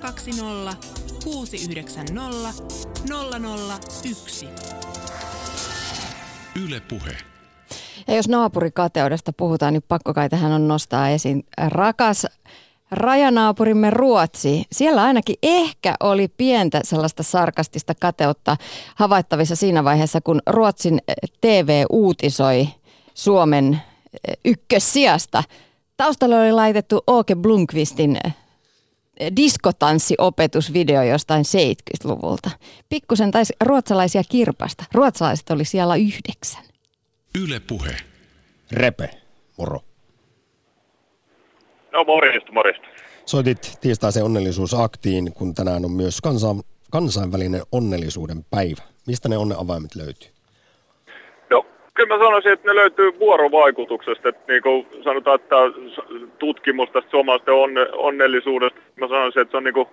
020 0.00 0.76
690 1.24 2.62
001. 4.02 4.48
Ylepuhe. 6.66 7.35
Ja 8.06 8.16
jos 8.16 8.28
naapurikateudesta 8.28 9.32
puhutaan, 9.32 9.72
niin 9.72 9.84
pakko 9.88 10.14
kai 10.14 10.28
tähän 10.28 10.52
on 10.52 10.68
nostaa 10.68 11.08
esiin 11.08 11.46
äh, 11.60 11.70
rakas 11.70 12.26
rajanaapurimme 12.90 13.90
Ruotsi. 13.90 14.64
Siellä 14.72 15.02
ainakin 15.02 15.36
ehkä 15.42 15.94
oli 16.00 16.28
pientä 16.28 16.80
sellaista 16.84 17.22
sarkastista 17.22 17.94
kateutta 17.94 18.56
havaittavissa 18.94 19.56
siinä 19.56 19.84
vaiheessa, 19.84 20.20
kun 20.20 20.40
Ruotsin 20.46 20.94
äh, 21.10 21.14
TV 21.40 21.84
uutisoi 21.90 22.68
Suomen 23.14 23.74
äh, 23.74 23.80
ykkössijasta. 24.44 25.42
Taustalla 25.96 26.36
oli 26.36 26.52
laitettu 26.52 27.02
Åke 27.06 27.34
Blomqvistin 27.34 28.18
diskotanssiopetusvideo 29.36 31.02
jostain 31.02 31.44
70-luvulta. 31.44 32.50
Pikkusen 32.88 33.30
taisi 33.30 33.52
ruotsalaisia 33.64 34.22
kirpasta. 34.28 34.84
Ruotsalaiset 34.92 35.50
oli 35.50 35.64
siellä 35.64 35.96
yhdeksän. 35.96 36.62
Yle 37.42 37.60
Puhe. 37.68 37.96
Repe, 38.72 39.10
moro. 39.58 39.80
No 41.92 42.04
morjesta, 42.04 42.52
morjesta. 42.52 42.86
Soitit 43.26 43.78
tiistaisen 43.80 44.24
onnellisuusaktiin, 44.24 45.32
kun 45.32 45.54
tänään 45.54 45.84
on 45.84 45.90
myös 45.90 46.20
kansa- 46.20 46.64
kansainvälinen 46.90 47.62
onnellisuuden 47.72 48.44
päivä. 48.50 48.82
Mistä 49.06 49.28
ne 49.28 49.36
onnenavaimet 49.36 49.94
löytyy? 49.94 50.30
No, 51.50 51.66
kyllä 51.94 52.16
mä 52.16 52.24
sanoisin, 52.24 52.52
että 52.52 52.68
ne 52.68 52.74
löytyy 52.74 53.18
vuorovaikutuksesta. 53.18 54.28
Että 54.28 54.52
niin 54.52 54.62
kuin 54.62 54.86
sanotaan, 55.04 55.40
että 55.40 55.56
tutkimus 56.38 56.90
tästä 56.90 57.10
suomalaisten 57.10 57.54
onne, 57.54 57.88
onnellisuudesta, 57.92 58.80
mä 59.00 59.08
sanoisin, 59.08 59.42
että 59.42 59.50
se 59.50 59.56
on 59.56 59.64
niin 59.64 59.74
kuin 59.74 59.88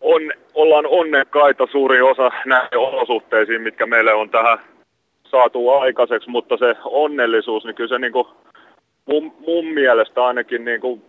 on, 0.00 0.22
ollaan 0.54 0.86
onnekkaita 0.86 1.66
suuri 1.72 2.02
osa 2.02 2.30
näihin 2.46 2.78
olosuhteisiin, 2.78 3.62
mitkä 3.62 3.86
meille 3.86 4.14
on 4.14 4.30
tähän 4.30 4.58
saatu 5.34 5.70
aikaiseksi, 5.70 6.30
mutta 6.30 6.56
se 6.56 6.76
onnellisuus, 6.84 7.64
niin 7.64 7.74
kyllä 7.74 7.88
se 7.88 7.98
niin 7.98 8.12
kuin 8.12 8.28
mun, 9.06 9.32
mun 9.46 9.66
mielestä 9.66 10.24
ainakin 10.24 10.64
niin 10.64 10.80
kuin 10.80 11.02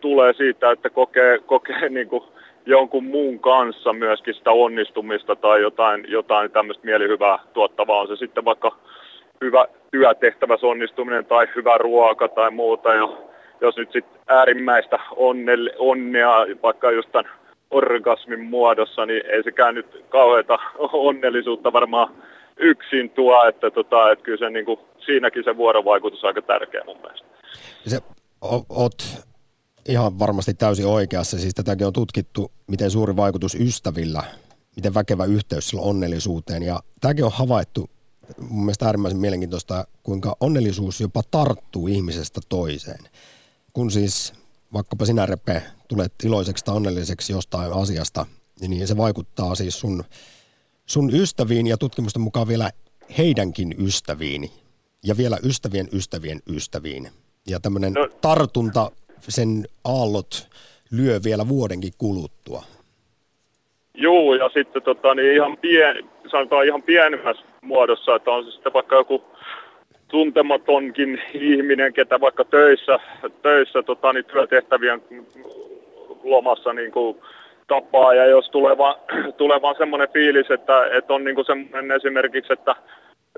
tulee 0.00 0.32
siitä, 0.32 0.70
että 0.70 0.90
kokee, 0.90 1.38
kokee 1.38 1.88
niin 1.88 2.08
kuin 2.08 2.24
jonkun 2.66 3.04
muun 3.04 3.40
kanssa 3.40 3.92
myöskin 3.92 4.34
sitä 4.34 4.50
onnistumista 4.50 5.36
tai 5.36 5.62
jotain, 5.62 6.04
jotain 6.08 6.50
tämmöistä 6.50 6.84
mielihyvää 6.84 7.38
tuottavaa. 7.52 8.00
On 8.00 8.08
se 8.08 8.16
sitten 8.16 8.44
vaikka 8.44 8.76
hyvä 9.40 9.66
työtehtävässä 9.90 10.66
onnistuminen 10.66 11.24
tai 11.26 11.46
hyvä 11.56 11.78
ruoka 11.78 12.28
tai 12.28 12.50
muuta. 12.50 12.94
Ja 12.94 13.08
jos 13.60 13.76
nyt 13.76 13.92
sitten 13.92 14.20
äärimmäistä 14.28 14.98
onne, 15.16 15.52
onnea, 15.78 16.46
vaikka 16.62 16.90
just 16.90 17.12
tämän 17.12 17.30
orgasmin 17.70 18.44
muodossa, 18.44 19.06
niin 19.06 19.22
ei 19.26 19.42
sekään 19.42 19.74
nyt 19.74 20.04
kauheita 20.08 20.58
onnellisuutta 20.92 21.72
varmaan 21.72 22.08
yksin 22.58 23.10
tuo, 23.10 23.44
että, 23.44 23.70
tota, 23.70 24.12
että 24.12 24.24
kyllä 24.24 24.38
se, 24.46 24.50
niin 24.50 24.64
kuin, 24.64 24.80
siinäkin 25.06 25.44
se 25.44 25.56
vuorovaikutus 25.56 26.24
on 26.24 26.28
aika 26.28 26.42
tärkeä 26.42 26.84
mun 26.84 26.96
mielestä. 26.96 27.26
Se, 27.86 27.98
oot 28.68 29.02
ihan 29.88 30.18
varmasti 30.18 30.54
täysin 30.54 30.86
oikeassa. 30.86 31.38
Siis 31.38 31.54
tätäkin 31.54 31.86
on 31.86 31.92
tutkittu, 31.92 32.52
miten 32.66 32.90
suuri 32.90 33.16
vaikutus 33.16 33.54
ystävillä, 33.54 34.22
miten 34.76 34.94
väkevä 34.94 35.24
yhteys 35.24 35.68
sillä 35.68 35.82
onnellisuuteen. 35.82 36.62
Ja 36.62 36.80
tämäkin 37.00 37.24
on 37.24 37.32
havaittu 37.32 37.90
mun 38.38 38.64
mielestä 38.64 38.86
äärimmäisen 38.86 39.20
mielenkiintoista, 39.20 39.86
kuinka 40.02 40.36
onnellisuus 40.40 41.00
jopa 41.00 41.22
tarttuu 41.30 41.86
ihmisestä 41.86 42.40
toiseen. 42.48 43.04
Kun 43.72 43.90
siis 43.90 44.32
vaikkapa 44.72 45.04
sinä, 45.04 45.26
Repe, 45.26 45.62
tulet 45.88 46.12
iloiseksi 46.24 46.64
tai 46.64 46.76
onnelliseksi 46.76 47.32
jostain 47.32 47.72
asiasta, 47.72 48.26
niin 48.60 48.86
se 48.86 48.96
vaikuttaa 48.96 49.54
siis 49.54 49.80
sun 49.80 50.04
sun 50.88 51.10
ystäviin 51.14 51.66
ja 51.66 51.76
tutkimusten 51.76 52.22
mukaan 52.22 52.48
vielä 52.48 52.70
heidänkin 53.18 53.74
ystäviin 53.86 54.50
ja 55.04 55.16
vielä 55.16 55.36
ystävien 55.44 55.88
ystävien 55.92 56.38
ystäviin. 56.56 57.08
Ja 57.46 57.60
tämmöinen 57.60 57.92
no. 57.92 58.08
tartunta, 58.20 58.90
sen 59.18 59.64
aallot 59.84 60.48
lyö 60.92 61.20
vielä 61.24 61.48
vuodenkin 61.48 61.92
kuluttua. 61.98 62.62
Joo, 63.94 64.34
ja 64.34 64.48
sitten 64.48 64.82
tota, 64.82 65.14
niin 65.14 65.34
ihan 65.34 65.56
pien, 65.56 66.08
sanotaan 66.30 66.66
ihan 66.66 66.82
pienemmässä 66.82 67.42
muodossa, 67.62 68.14
että 68.14 68.30
on 68.30 68.44
se 68.44 68.50
sitten 68.50 68.72
vaikka 68.72 68.96
joku 68.96 69.24
tuntematonkin 70.08 71.20
ihminen, 71.34 71.92
ketä 71.92 72.20
vaikka 72.20 72.44
töissä, 72.44 73.00
töissä 73.42 73.82
tota, 73.82 74.12
niin 74.12 74.24
työtehtävien 74.24 75.02
lomassa 76.22 76.72
niin 76.72 76.92
kuin 76.92 77.16
tapaa, 77.68 78.14
ja 78.14 78.26
jos 78.26 78.50
tulee 78.50 78.78
vaan, 78.78 78.94
tulee 79.36 79.62
vaan 79.62 79.74
semmoinen 79.78 80.08
fiilis, 80.12 80.50
että, 80.50 80.86
että 80.86 81.14
on 81.14 81.24
niin 81.24 81.34
kuin 81.34 81.44
semmoinen 81.44 81.96
esimerkiksi, 81.96 82.52
että 82.52 82.74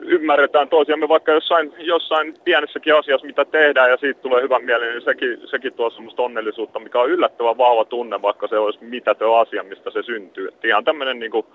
ymmärretään 0.01 0.69
toisiamme 0.69 1.09
vaikka 1.09 1.33
jossain, 1.33 1.73
jossain 1.79 2.35
pienessäkin 2.45 2.95
asiassa, 2.95 3.27
mitä 3.27 3.45
tehdään 3.45 3.91
ja 3.91 3.97
siitä 3.97 4.21
tulee 4.21 4.43
hyvä 4.43 4.59
mieli, 4.59 4.87
niin 4.87 5.03
sekin, 5.03 5.41
sekin 5.45 5.73
tuo 5.73 5.91
semmoista 5.91 6.23
onnellisuutta, 6.23 6.79
mikä 6.81 7.01
on 7.01 7.11
yllättävän 7.11 7.59
vahva 7.59 7.85
tunne, 7.85 8.23
vaikka 8.23 8.49
se 8.49 8.59
olisi 8.59 8.85
mitätön 8.85 9.39
asia, 9.39 9.63
mistä 9.63 9.91
se 9.91 10.03
syntyy. 10.03 10.49
Et 10.49 10.65
ihan 10.65 10.85
tämmöinen 10.85 11.19
niin 11.19 11.31
kuin 11.31 11.47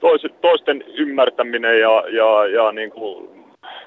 tois, 0.00 0.22
toisten 0.40 0.84
ymmärtäminen 0.94 1.80
ja, 1.80 2.04
ja, 2.08 2.46
ja 2.46 2.72
niin 2.72 2.90
kuin 2.90 3.28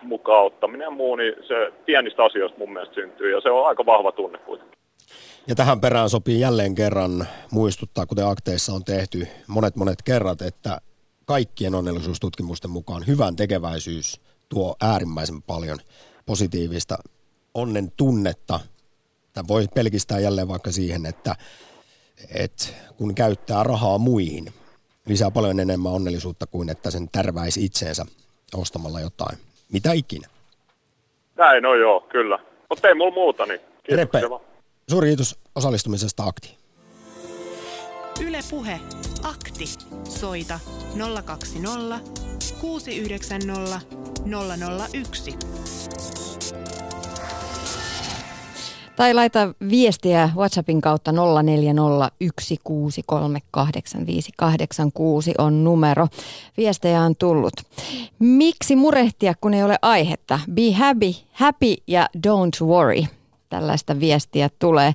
mukaan 0.02 0.46
ottaminen 0.46 0.86
ja 0.86 0.92
muu, 0.92 1.16
niin 1.16 1.36
se 1.42 1.72
pienistä 1.86 2.24
asioista 2.24 2.58
mun 2.58 2.74
mielestä 2.74 2.96
syntyy 2.96 3.32
ja 3.32 3.42
se 3.42 3.50
on 3.50 3.68
aika 3.68 3.86
vahva 3.86 4.12
tunne 4.12 4.38
kuitenkin. 4.38 4.81
Ja 5.48 5.56
tähän 5.56 5.82
perään 5.82 6.10
sopii 6.10 6.40
jälleen 6.40 6.76
kerran 6.76 7.28
muistuttaa, 7.52 8.06
kuten 8.06 8.28
akteissa 8.28 8.74
on 8.74 8.84
tehty 8.84 9.28
monet 9.48 9.76
monet 9.76 10.02
kerrat, 10.02 10.42
että 10.42 10.82
kaikkien 11.26 11.76
onnellisuustutkimusten 11.76 12.72
mukaan 12.72 13.08
hyvän 13.08 13.36
tekeväisyys 13.36 14.22
tuo 14.50 14.76
äärimmäisen 14.82 15.42
paljon 15.42 15.80
positiivista 16.26 16.98
onnen 17.54 17.92
tunnetta. 17.98 18.60
Tämä 19.34 19.48
voi 19.48 19.68
pelkistää 19.76 20.20
jälleen 20.20 20.48
vaikka 20.48 20.72
siihen, 20.72 21.06
että, 21.06 21.36
että 22.36 22.66
kun 22.98 23.16
käyttää 23.16 23.64
rahaa 23.64 23.98
muihin, 23.98 24.54
lisää 25.06 25.32
paljon 25.32 25.60
enemmän 25.60 25.92
onnellisuutta 25.92 26.48
kuin 26.48 26.70
että 26.70 26.92
sen 26.92 27.10
tärväisi 27.12 27.66
itseensä 27.66 28.06
ostamalla 28.54 29.00
jotain. 29.00 29.38
Mitä 29.74 29.92
ikinä. 29.92 30.28
Näin 31.36 31.66
on 31.66 31.80
joo, 31.80 32.00
kyllä. 32.00 32.40
Mutta 32.70 32.88
ei 32.88 32.96
mulla 32.96 33.14
muuta, 33.14 33.46
niin 33.46 33.60
Repe, 33.92 34.22
suuri 34.92 35.08
kiitos 35.08 35.36
osallistumisesta 35.56 36.24
aktiin. 36.24 36.58
Ylepuhe 38.22 38.80
akti. 39.24 39.66
Soita 40.10 40.60
020 41.26 42.00
690 42.62 43.82
001. 44.94 45.38
Tai 48.96 49.14
laita 49.14 49.54
viestiä 49.70 50.30
WhatsAppin 50.36 50.82
kautta 50.82 51.12
0401638586 51.12 51.18
on 55.38 55.64
numero. 55.64 56.08
Viestejä 56.58 57.02
on 57.02 57.16
tullut. 57.16 57.54
Miksi 58.20 58.76
murehtia, 58.76 59.34
kun 59.42 59.54
ei 59.54 59.64
ole 59.64 59.78
aihetta? 59.82 60.40
Be 60.54 60.72
happy, 60.72 61.14
happy 61.32 61.76
ja 61.88 62.10
don't 62.28 62.68
worry 62.68 63.21
tällaista 63.52 64.00
viestiä 64.00 64.50
tulee. 64.60 64.94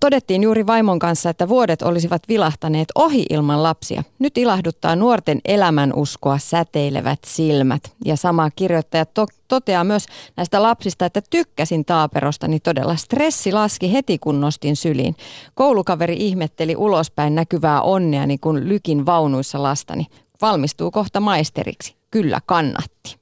Todettiin 0.00 0.42
juuri 0.42 0.66
vaimon 0.66 0.98
kanssa, 0.98 1.30
että 1.30 1.48
vuodet 1.48 1.82
olisivat 1.82 2.22
vilahtaneet 2.28 2.88
ohi 2.94 3.26
ilman 3.30 3.62
lapsia. 3.62 4.02
Nyt 4.18 4.38
ilahduttaa 4.38 4.96
nuorten 4.96 5.40
elämänuskoa 5.44 6.38
säteilevät 6.38 7.18
silmät. 7.26 7.92
Ja 8.04 8.16
sama 8.16 8.50
kirjoittaja 8.50 9.06
to- 9.06 9.26
toteaa 9.48 9.84
myös 9.84 10.06
näistä 10.36 10.62
lapsista, 10.62 11.06
että 11.06 11.22
tykkäsin 11.30 11.84
taaperosta, 11.84 12.48
niin 12.48 12.62
todella 12.62 12.96
stressi 12.96 13.52
laski 13.52 13.92
heti 13.92 14.18
kun 14.18 14.40
nostin 14.40 14.76
syliin. 14.76 15.16
Koulukaveri 15.54 16.16
ihmetteli 16.18 16.76
ulospäin 16.76 17.34
näkyvää 17.34 17.82
onnea, 17.82 18.26
niin 18.26 18.40
kun 18.40 18.68
lykin 18.68 19.06
vaunuissa 19.06 19.62
lastani. 19.62 20.06
Valmistuu 20.42 20.90
kohta 20.90 21.20
maisteriksi. 21.20 21.94
Kyllä 22.10 22.40
kannatti. 22.46 23.16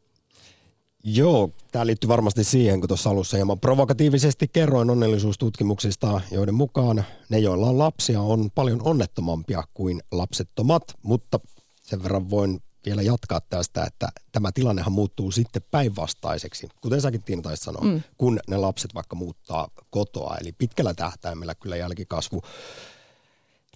Joo, 1.04 1.50
tämä 1.72 1.86
liittyy 1.86 2.08
varmasti 2.08 2.44
siihen, 2.44 2.80
kun 2.80 2.88
tuossa 2.88 3.10
alussa 3.10 3.36
hieman 3.36 3.60
provokatiivisesti 3.60 4.48
kerroin 4.48 4.90
onnellisuustutkimuksista, 4.90 6.20
joiden 6.30 6.54
mukaan 6.54 7.04
ne, 7.28 7.38
joilla 7.38 7.66
on 7.66 7.78
lapsia, 7.78 8.20
on 8.20 8.50
paljon 8.54 8.80
onnettomampia 8.84 9.64
kuin 9.74 10.02
lapsettomat, 10.12 10.82
mutta 11.02 11.40
sen 11.82 12.02
verran 12.02 12.30
voin 12.30 12.60
vielä 12.86 13.02
jatkaa 13.02 13.40
tästä, 13.40 13.84
että 13.84 14.08
tämä 14.32 14.52
tilannehan 14.52 14.92
muuttuu 14.92 15.30
sitten 15.30 15.62
päinvastaiseksi, 15.70 16.68
kuten 16.80 17.00
säkin 17.00 17.22
Tiina 17.22 17.42
taisi 17.42 17.64
sanoa, 17.64 17.84
mm. 17.84 18.02
kun 18.18 18.40
ne 18.48 18.56
lapset 18.56 18.94
vaikka 18.94 19.16
muuttaa 19.16 19.68
kotoa. 19.90 20.36
Eli 20.40 20.52
pitkällä 20.52 20.94
tähtäimellä 20.94 21.54
kyllä 21.54 21.76
jälkikasvu 21.76 22.42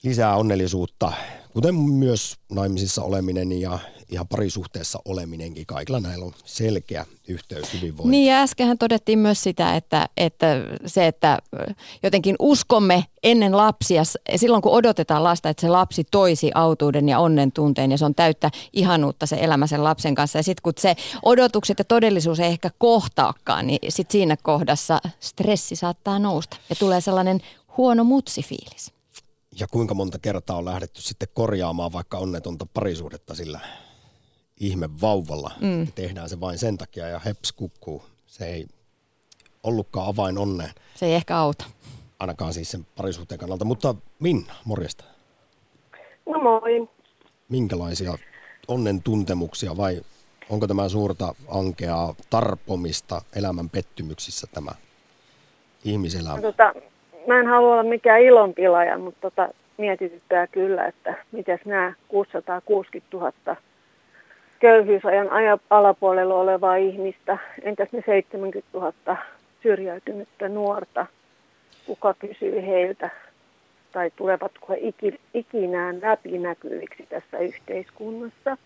lisää 0.05 0.37
onnellisuutta, 0.37 1.13
kuten 1.53 1.75
myös 1.75 2.37
naimisissa 2.53 3.03
oleminen 3.03 3.61
ja 3.61 3.79
ihan 4.11 4.29
parisuhteessa 4.29 4.99
oleminenkin. 5.05 5.67
Kaikilla 5.67 6.01
näillä 6.01 6.25
on 6.25 6.33
selkeä 6.45 7.07
yhteys 7.29 7.73
hyvinvointiin. 7.73 8.11
Niin 8.11 8.31
ja 8.31 8.43
äskenhän 8.43 8.79
todettiin 8.79 9.19
myös 9.19 9.43
sitä, 9.43 9.77
että, 9.77 10.09
että 10.17 10.47
se, 10.87 11.07
että 11.07 11.39
jotenkin 12.03 12.37
uskomme 12.39 13.05
ennen 13.23 13.57
lapsia, 13.57 14.03
silloin 14.37 14.63
kun 14.63 14.73
odotetaan 14.73 15.25
lasta, 15.25 15.49
että 15.49 15.61
se 15.61 15.69
lapsi 15.69 16.05
toisi 16.11 16.51
autuuden 16.55 17.09
ja 17.09 17.19
onnen 17.19 17.53
tunteen 17.53 17.91
ja 17.91 17.99
se 17.99 18.05
on 18.05 18.15
täyttä 18.15 18.51
ihanuutta 18.73 19.27
se 19.27 19.37
elämä 19.41 19.67
sen 19.67 19.85
lapsen 19.85 20.15
kanssa. 20.15 20.39
Ja 20.39 20.43
sitten 20.43 20.63
kun 20.63 20.73
se 20.79 20.97
odotukset 21.23 21.79
ja 21.79 21.85
todellisuus 21.85 22.41
ei 22.41 22.51
ehkä 22.51 22.71
kohtaakaan, 22.79 23.67
niin 23.67 23.79
sitten 23.89 24.13
siinä 24.13 24.37
kohdassa 24.43 25.01
stressi 25.21 25.77
saattaa 25.77 26.19
nousta 26.19 26.57
ja 26.71 26.77
tulee 26.77 27.01
sellainen 27.01 27.41
huono 27.77 28.05
mutsifiilis 28.05 28.94
ja 29.61 29.67
kuinka 29.67 29.95
monta 29.95 30.19
kertaa 30.19 30.57
on 30.57 30.65
lähdetty 30.65 31.03
sitten 31.03 31.29
korjaamaan 31.35 31.93
vaikka 31.93 32.19
onnetonta 32.19 32.67
parisuudetta 32.75 33.35
sillä 33.35 33.61
ihme 34.61 35.01
vauvalla. 35.01 35.51
Mm. 35.61 35.87
Tehdään 35.95 36.29
se 36.29 36.41
vain 36.41 36.59
sen 36.59 36.79
takia 36.79 37.09
ja 37.09 37.19
heps 37.19 37.53
kukkuu. 37.53 38.03
Se 38.27 38.47
ei 38.47 38.67
ollutkaan 39.63 40.09
avain 40.09 40.39
onneen. 40.39 40.71
Se 40.95 41.07
ei 41.07 41.15
ehkä 41.15 41.39
auta. 41.39 41.65
Ainakaan 42.19 42.55
siis 42.55 42.71
sen 42.71 42.87
parisuhteen 42.97 43.39
kannalta. 43.39 43.65
Mutta 43.65 43.95
Minna, 44.19 44.55
morjesta. 44.65 45.05
No 46.27 46.39
moi. 46.39 46.89
Minkälaisia 47.49 48.19
onnen 48.69 49.03
tuntemuksia 49.03 49.77
vai 49.77 50.03
onko 50.51 50.67
tämä 50.67 50.89
suurta 50.89 51.35
ankeaa 51.49 52.15
tarpomista 52.31 53.23
elämän 53.37 53.71
pettymyksissä 53.71 54.47
tämä 54.47 54.73
ihmiselämä? 55.85 56.37
No, 56.37 56.43
tota, 56.43 56.75
mä 57.27 57.41
en 57.41 57.47
halua 57.47 57.73
olla 57.73 57.83
mikään 57.83 58.21
ilonpilaja, 58.21 58.99
mutta 58.99 59.21
tota, 59.21 59.49
mietityttää 59.79 60.47
kyllä, 60.47 60.87
että 60.87 61.15
miten 61.33 61.59
nämä 61.65 61.93
660 62.09 63.17
000 63.17 63.57
köyhyysajan 64.59 65.29
alapuolella 65.71 66.35
olevaa 66.35 66.77
ihmistä, 66.77 67.39
entäs 67.63 67.89
ne 67.93 68.03
70 68.07 68.69
000 68.75 69.17
syrjäytynyttä 69.63 70.49
nuorta, 70.49 71.07
kuka 71.87 72.15
kysyy 72.15 72.67
heiltä, 72.67 73.11
tai 73.93 74.11
tulevatko 74.17 74.67
he 74.73 74.79
ikinään 75.35 76.01
läpinäkyviksi 76.03 77.07
tässä 77.09 77.39
yhteiskunnassa. 77.39 78.57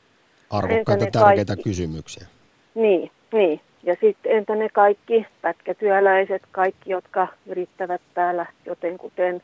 Arvokkaita 0.50 1.06
tärkeitä 1.12 1.56
kaikki, 1.56 1.62
kysymyksiä. 1.70 2.26
Niin, 2.74 3.10
niin. 3.32 3.60
Ja 3.82 3.96
sitten 4.00 4.32
entä 4.32 4.56
ne 4.56 4.68
kaikki 4.68 5.26
pätkätyöläiset, 5.42 6.42
kaikki, 6.52 6.90
jotka 6.90 7.28
yrittävät 7.46 8.00
täällä 8.14 8.46
jotenkuten, 8.66 9.42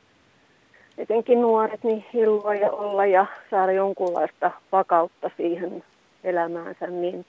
etenkin 0.98 1.42
nuoret, 1.42 1.84
niin 1.84 2.04
hillua 2.14 2.54
ja 2.54 2.70
olla 2.70 3.06
ja 3.06 3.26
saada 3.50 3.72
jonkunlaista 3.72 4.50
vakautta 4.72 5.30
siihen 5.36 5.84
elämäänsä, 6.24 6.86
niin 6.86 7.26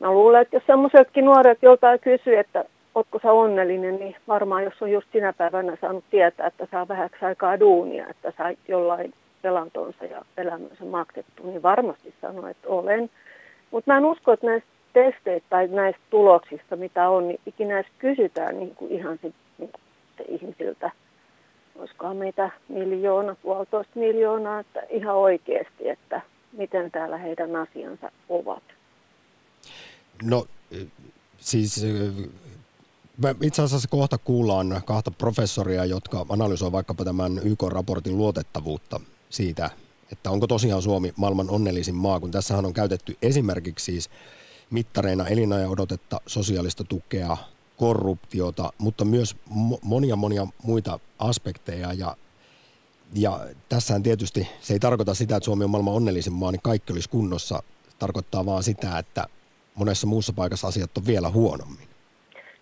mä 0.00 0.12
luulen, 0.12 0.42
että 0.42 0.56
jos 0.56 0.66
semmoisetkin 0.66 1.24
nuoret 1.24 1.58
joltain 1.62 2.00
kysyy, 2.00 2.38
että 2.38 2.64
ootko 2.94 3.18
sä 3.22 3.32
onnellinen, 3.32 3.96
niin 3.96 4.16
varmaan 4.28 4.64
jos 4.64 4.82
on 4.82 4.92
just 4.92 5.08
sinä 5.12 5.32
päivänä 5.32 5.76
saanut 5.80 6.04
tietää, 6.10 6.46
että 6.46 6.66
saa 6.70 6.88
vähäksi 6.88 7.24
aikaa 7.24 7.60
duunia, 7.60 8.06
että 8.10 8.32
saa 8.36 8.50
jollain 8.68 9.14
elantonsa 9.44 10.04
ja 10.04 10.22
elämänsä 10.36 10.84
maksettu, 10.84 11.46
niin 11.46 11.62
varmasti 11.62 12.14
sanoo, 12.20 12.46
että 12.46 12.68
olen. 12.68 13.10
Mutta 13.70 13.92
mä 13.92 13.98
en 13.98 14.04
usko, 14.04 14.32
että 14.32 14.46
näistä 14.46 14.68
testeistä 14.94 15.48
tai 15.50 15.68
näistä 15.68 16.02
tuloksista, 16.10 16.76
mitä 16.76 17.08
on, 17.08 17.28
niin 17.28 17.40
ikinä 17.46 17.74
edes 17.74 17.92
kysytään 17.98 18.58
niin 18.58 18.74
kuin 18.74 18.92
ihan 18.92 19.18
sit, 19.22 19.34
niin 19.58 19.70
kuin 19.70 20.28
ihmisiltä, 20.28 20.90
olisikohan 21.76 22.16
meitä 22.16 22.50
miljoona, 22.68 23.34
puolitoista 23.34 23.98
miljoonaa, 23.98 24.60
että 24.60 24.80
ihan 24.90 25.16
oikeasti, 25.16 25.88
että 25.88 26.20
miten 26.52 26.90
täällä 26.90 27.18
heidän 27.18 27.56
asiansa 27.56 28.12
ovat. 28.28 28.62
No 30.22 30.46
siis 31.38 31.86
itse 33.42 33.62
asiassa 33.62 33.88
kohta 33.88 34.18
kuullaan 34.18 34.82
kahta 34.84 35.10
professoria, 35.10 35.84
jotka 35.84 36.26
analysoivat 36.28 36.72
vaikkapa 36.72 37.04
tämän 37.04 37.40
YK-raportin 37.44 38.16
luotettavuutta 38.18 39.00
siitä, 39.30 39.70
että 40.12 40.30
onko 40.30 40.46
tosiaan 40.46 40.82
Suomi 40.82 41.12
maailman 41.16 41.50
onnellisin 41.50 41.94
maa, 41.94 42.20
kun 42.20 42.30
tässähän 42.30 42.66
on 42.66 42.74
käytetty 42.74 43.16
esimerkiksi 43.22 43.92
siis 43.92 44.10
mittareina 44.70 45.26
elinajan 45.26 45.70
odotetta, 45.70 46.20
sosiaalista 46.26 46.84
tukea, 46.84 47.36
korruptiota, 47.76 48.72
mutta 48.78 49.04
myös 49.04 49.36
monia 49.82 50.16
monia 50.16 50.46
muita 50.62 51.00
aspekteja 51.18 51.92
ja 51.92 52.16
ja 53.14 53.46
tässähän 53.68 54.02
tietysti 54.02 54.48
se 54.60 54.72
ei 54.72 54.80
tarkoita 54.80 55.14
sitä, 55.14 55.36
että 55.36 55.44
Suomi 55.44 55.64
on 55.64 55.70
maailman 55.70 55.94
onnellisin 55.94 56.32
maa, 56.32 56.52
niin 56.52 56.62
kaikki 56.62 56.92
olisi 56.92 57.08
kunnossa. 57.08 57.62
Tarkoittaa 57.98 58.46
vaan 58.46 58.62
sitä, 58.62 58.98
että 58.98 59.26
monessa 59.74 60.06
muussa 60.06 60.32
paikassa 60.32 60.68
asiat 60.68 60.98
on 60.98 61.06
vielä 61.06 61.30
huonommin. 61.30 61.88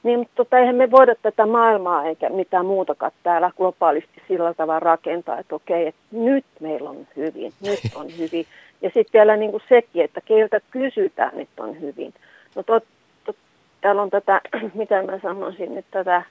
Niin, 0.03 0.29
tota, 0.35 0.59
eihän 0.59 0.75
me 0.75 0.91
voida 0.91 1.15
tätä 1.23 1.47
maailmaa 1.47 2.05
eikä 2.05 2.29
mitään 2.29 2.67
muutakaan 2.67 3.13
täällä 3.23 3.51
globaalisti 3.57 4.23
sillä 4.29 4.55
tavalla 4.55 4.81
rakentaa, 4.81 5.39
että 5.39 5.55
okei, 5.55 5.87
että 5.87 6.01
nyt 6.13 6.45
meillä 6.61 6.91
on 6.91 7.07
hyvin, 7.17 7.53
nyt 7.61 7.81
on 7.95 8.07
hyvin. 8.19 8.47
Ja 8.83 8.91
sitten 8.95 9.13
vielä 9.13 9.37
niin 9.37 9.51
kuin 9.51 9.63
sekin, 9.69 10.05
että 10.05 10.21
keiltä 10.21 10.61
kysytään, 10.71 11.41
että 11.41 11.63
on 11.63 11.81
hyvin. 11.81 12.15
No 12.55 12.63
tot, 12.63 12.85
tot, 13.25 13.37
täällä 13.81 14.03
on 14.03 14.11
tätä, 14.11 14.41
mitä 14.75 15.03
mä 15.03 15.19
sanoisin, 15.23 15.79
että 15.79 16.05
tätä 16.05 16.23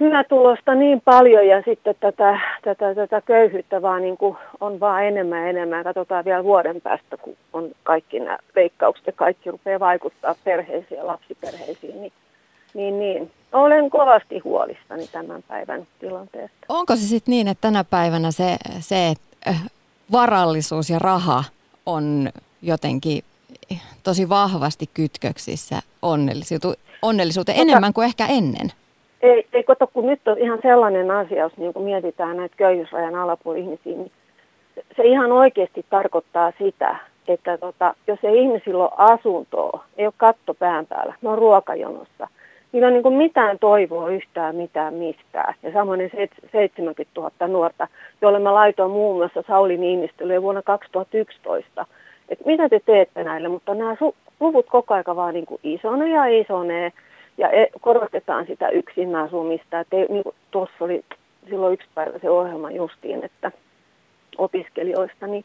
hyvätulosta 0.00 0.74
niin 0.74 1.00
paljon 1.00 1.46
ja 1.46 1.62
sitten 1.62 1.94
tätä, 2.00 2.40
tätä, 2.62 2.94
tätä 2.94 3.20
köyhyyttä 3.20 3.82
vaan 3.82 4.02
niin 4.02 4.16
kuin 4.16 4.36
on 4.60 4.80
vaan 4.80 5.04
enemmän 5.04 5.42
ja 5.42 5.48
enemmän. 5.48 5.84
Katsotaan 5.84 6.24
vielä 6.24 6.44
vuoden 6.44 6.80
päästä, 6.80 7.16
kun 7.16 7.36
on 7.52 7.70
kaikki 7.82 8.20
nämä 8.20 8.38
leikkaukset 8.56 9.06
ja 9.06 9.12
kaikki 9.12 9.50
rupeaa 9.50 9.80
vaikuttaa 9.80 10.34
perheisiin 10.44 10.98
ja 10.98 11.06
lapsiperheisiin. 11.06 12.00
Niin, 12.00 12.12
niin, 12.74 12.98
niin. 12.98 13.30
Olen 13.52 13.90
kovasti 13.90 14.38
huolissani 14.38 15.06
tämän 15.06 15.42
päivän 15.48 15.86
tilanteesta. 16.00 16.56
Onko 16.68 16.96
se 16.96 17.02
sitten 17.02 17.32
niin, 17.32 17.48
että 17.48 17.60
tänä 17.60 17.84
päivänä 17.84 18.30
se, 18.30 18.56
se 18.80 19.14
äh, 19.48 19.62
varallisuus 20.12 20.90
ja 20.90 20.98
raha 20.98 21.44
on 21.86 22.30
jotenkin 22.62 23.24
tosi 24.02 24.28
vahvasti 24.28 24.90
kytköksissä 24.94 25.82
onnellisuuteen 27.02 27.58
enemmän 27.58 27.92
kuin 27.92 28.04
ehkä 28.04 28.26
ennen? 28.26 28.72
ei, 29.22 29.46
ei 29.52 29.62
kato, 29.62 29.86
kun 29.86 30.06
nyt 30.06 30.28
on 30.28 30.38
ihan 30.38 30.58
sellainen 30.62 31.10
asia, 31.10 31.38
jos 31.38 31.56
niin 31.56 31.72
mietitään 31.78 32.36
näitä 32.36 32.56
köyhyysrajan 32.56 33.14
alapuolihmisiä, 33.14 33.96
niin 33.96 34.12
se 34.96 35.02
ihan 35.02 35.32
oikeasti 35.32 35.86
tarkoittaa 35.90 36.52
sitä, 36.58 36.96
että 37.28 37.58
tota, 37.58 37.94
jos 38.06 38.18
ei 38.22 38.42
ihmisillä 38.42 38.84
ole 38.84 38.90
asuntoa, 38.96 39.84
ei 39.96 40.06
ole 40.06 40.14
katto 40.16 40.54
pään 40.54 40.86
päällä, 40.86 41.14
ne 41.22 41.28
on 41.28 41.38
ruokajonossa, 41.38 42.28
niin 42.72 42.84
on 42.84 42.92
niin 42.92 43.02
kuin 43.02 43.14
mitään 43.14 43.58
toivoa 43.58 44.10
yhtään 44.10 44.56
mitään 44.56 44.94
mistään. 44.94 45.54
Ja 45.62 45.72
samoin 45.72 46.10
70 46.52 47.20
000 47.20 47.48
nuorta, 47.48 47.88
joille 48.22 48.38
mä 48.38 48.54
laitoin 48.54 48.90
muun 48.90 49.16
muassa 49.16 49.42
Sauli 49.46 49.76
Niinistölle 49.76 50.42
vuonna 50.42 50.62
2011, 50.62 51.86
että 52.28 52.44
mitä 52.46 52.68
te 52.68 52.80
teette 52.86 53.24
näille, 53.24 53.48
mutta 53.48 53.74
nämä 53.74 53.96
luvut 54.40 54.66
koko 54.66 54.94
aika 54.94 55.16
vaan 55.16 55.34
niin 55.34 55.46
kuin 55.46 55.60
isonee 55.62 56.08
ja 56.08 56.24
isonee, 56.24 56.92
ja 57.38 57.50
e, 57.50 57.66
korostetaan 57.80 58.46
sitä 58.46 58.68
yksin 58.68 59.16
asumista. 59.16 59.80
Että 59.80 59.96
niin 59.96 60.24
tuossa 60.50 60.84
oli 60.84 61.04
silloin 61.50 61.74
yksi 61.74 61.88
päivä 61.94 62.18
se 62.18 62.30
ohjelma 62.30 62.70
justiin, 62.70 63.24
että 63.24 63.52
opiskelijoista, 64.38 65.26
niin, 65.26 65.44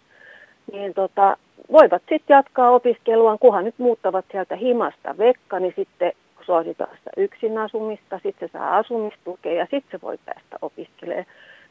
niin 0.71 0.93
tota, 0.93 1.37
voivat 1.71 2.01
sitten 2.09 2.35
jatkaa 2.35 2.71
opiskeluaan, 2.71 3.39
kunhan 3.39 3.65
nyt 3.65 3.75
muuttavat 3.77 4.25
sieltä 4.31 4.55
himasta 4.55 5.17
vekka, 5.17 5.59
niin 5.59 5.73
sitten 5.75 6.11
sitä 6.63 6.87
yksin 7.17 7.57
asumista, 7.57 8.19
sitten 8.23 8.49
se 8.49 8.53
saa 8.53 8.77
asumistukea 8.77 9.53
ja 9.53 9.67
sitten 9.71 9.91
se 9.91 10.01
voi 10.01 10.17
päästä 10.25 10.57
opiskelemaan. 10.61 11.25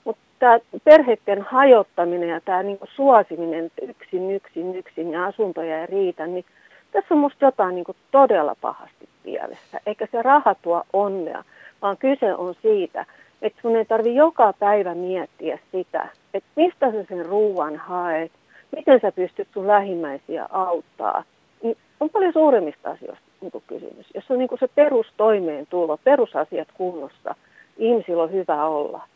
Mutta 0.05 0.23
tämä 0.39 0.59
perheiden 0.85 1.43
hajottaminen 1.43 2.29
ja 2.29 2.41
tämä 2.41 2.63
niinku 2.63 2.87
suosiminen, 2.95 3.71
yksin, 3.83 4.31
yksin, 4.31 4.75
yksin 4.75 5.11
ja 5.13 5.25
asuntoja 5.25 5.81
ei 5.81 5.87
riitä, 5.87 6.27
niin 6.27 6.45
tässä 6.93 7.15
on 7.15 7.21
musta 7.21 7.45
jotain 7.45 7.75
niinku 7.75 7.97
todella 8.11 8.57
pahasti 8.61 9.09
pielessä. 9.23 9.81
Eikä 9.87 10.09
se 10.13 10.23
raha 10.23 10.55
tuo 10.55 10.85
onnea, 10.93 11.45
vaan 11.83 11.97
kyse 11.97 12.35
on 12.35 12.55
siitä, 12.63 13.07
että 13.43 13.63
sun 13.63 13.77
ei 13.77 13.85
tarvi 13.85 14.15
joka 14.15 14.53
päivä 14.53 14.95
miettiä 14.95 15.59
sitä, 15.73 16.09
että 16.35 16.51
mistä 16.57 16.93
sä 16.93 17.05
sen 17.09 17.27
ruuan 17.27 17.77
haet, 17.77 18.33
miten 18.77 19.01
sä 19.01 19.13
pystyt 19.13 19.49
sun 19.55 19.67
lähimmäisiä 19.67 20.47
auttaa. 20.51 21.25
Niin 21.63 21.77
on 22.01 22.11
paljon 22.11 22.33
suuremmista 22.33 22.91
asioista 22.91 23.24
niin 23.45 23.63
kysymys. 23.67 24.07
Jos 24.15 24.25
on 24.29 24.39
niin 24.39 24.49
se 24.61 24.69
perustoimeentulo, 24.69 25.97
perusasiat 25.97 26.69
kunnossa, 26.75 27.35
ihmisillä 27.79 28.23
on 28.23 28.33
hyvä 28.33 28.67
olla. 28.67 29.09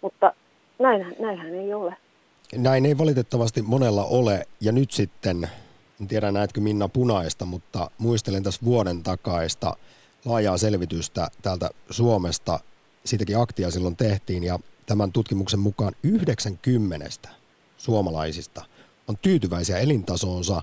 Mutta 0.00 0.34
näinhän, 0.78 1.14
näinhän 1.18 1.54
ei 1.54 1.74
ole. 1.74 1.96
Näin 2.56 2.86
ei 2.86 2.98
valitettavasti 2.98 3.62
monella 3.62 4.04
ole. 4.04 4.44
Ja 4.60 4.72
nyt 4.72 4.90
sitten 4.90 5.48
en 6.00 6.08
tiedä 6.08 6.32
näetkö 6.32 6.60
Minna 6.60 6.88
punaista, 6.88 7.44
mutta 7.44 7.90
muistelen 7.98 8.42
tässä 8.42 8.60
vuoden 8.64 9.02
takaista 9.02 9.76
laajaa 10.24 10.56
selvitystä 10.56 11.28
täältä 11.42 11.70
Suomesta. 11.90 12.60
Siitäkin 13.04 13.38
aktia 13.38 13.70
silloin 13.70 13.96
tehtiin 13.96 14.44
ja 14.44 14.58
tämän 14.86 15.12
tutkimuksen 15.12 15.60
mukaan 15.60 15.92
90 16.02 17.28
suomalaisista 17.76 18.64
on 19.08 19.18
tyytyväisiä 19.22 19.78
elintasoonsa 19.78 20.62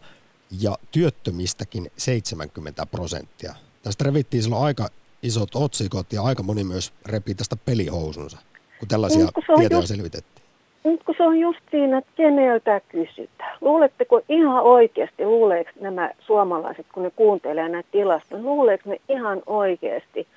ja 0.61 0.77
työttömistäkin 0.91 1.91
70 1.97 2.85
prosenttia. 2.85 3.55
Tästä 3.83 4.03
revittiin 4.03 4.43
silloin 4.43 4.63
aika 4.63 4.87
isot 5.23 5.55
otsikot 5.55 6.13
ja 6.13 6.23
aika 6.23 6.43
moni 6.43 6.63
myös 6.63 6.93
repii 7.05 7.35
tästä 7.35 7.55
pelihousunsa, 7.65 8.37
kun 8.79 8.87
tällaisia 8.87 9.25
niin, 9.25 9.59
tietoja 9.59 9.79
just, 9.79 9.87
selvitettiin. 9.87 10.45
Nyt 10.83 11.03
kun 11.03 11.15
se 11.17 11.23
on 11.23 11.39
just 11.39 11.59
siinä, 11.71 11.97
että 11.97 12.11
keneltä 12.15 12.81
kysytään. 12.89 13.57
Luuletteko 13.61 14.21
ihan 14.29 14.63
oikeasti, 14.63 15.25
luuleeko 15.25 15.71
nämä 15.81 16.11
suomalaiset, 16.19 16.85
kun 16.93 17.03
ne 17.03 17.09
kuuntelee 17.09 17.69
näitä 17.69 17.89
tilastoja, 17.91 18.41
luuleeko 18.41 18.89
ne 18.89 18.97
ihan 19.09 19.41
oikeasti, 19.45 20.27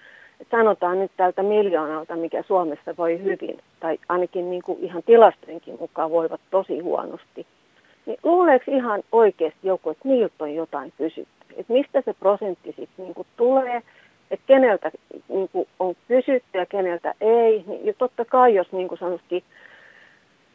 että 0.40 0.56
sanotaan 0.56 0.98
nyt 0.98 1.12
tältä 1.16 1.42
miljoonalta, 1.42 2.16
mikä 2.16 2.42
Suomessa 2.46 2.96
voi 2.98 3.22
hyvin, 3.22 3.58
tai 3.80 3.98
ainakin 4.08 4.50
niin 4.50 4.62
kuin 4.62 4.78
ihan 4.84 5.02
tilastojenkin 5.02 5.76
mukaan 5.80 6.10
voivat 6.10 6.40
tosi 6.50 6.78
huonosti, 6.78 7.46
niin 8.06 8.18
luuleeko 8.22 8.64
ihan 8.68 9.02
oikeasti 9.12 9.58
joku, 9.62 9.90
että 9.90 10.08
niiltä 10.08 10.44
on 10.44 10.54
jotain 10.54 10.92
kysytty? 10.98 11.46
Että 11.56 11.72
mistä 11.72 12.02
se 12.04 12.14
prosentti 12.14 12.74
sitten 12.76 13.04
niin 13.04 13.26
tulee, 13.36 13.82
että 14.30 14.46
keneltä 14.46 14.90
niin 15.28 15.50
on 15.78 15.94
kysytty 16.08 16.58
ja 16.58 16.66
keneltä 16.66 17.14
ei, 17.20 17.64
niin 17.66 17.94
totta 17.98 18.24
kai 18.24 18.54
jos 18.54 18.72
niin 18.72 18.88
sanottiin, 19.00 19.44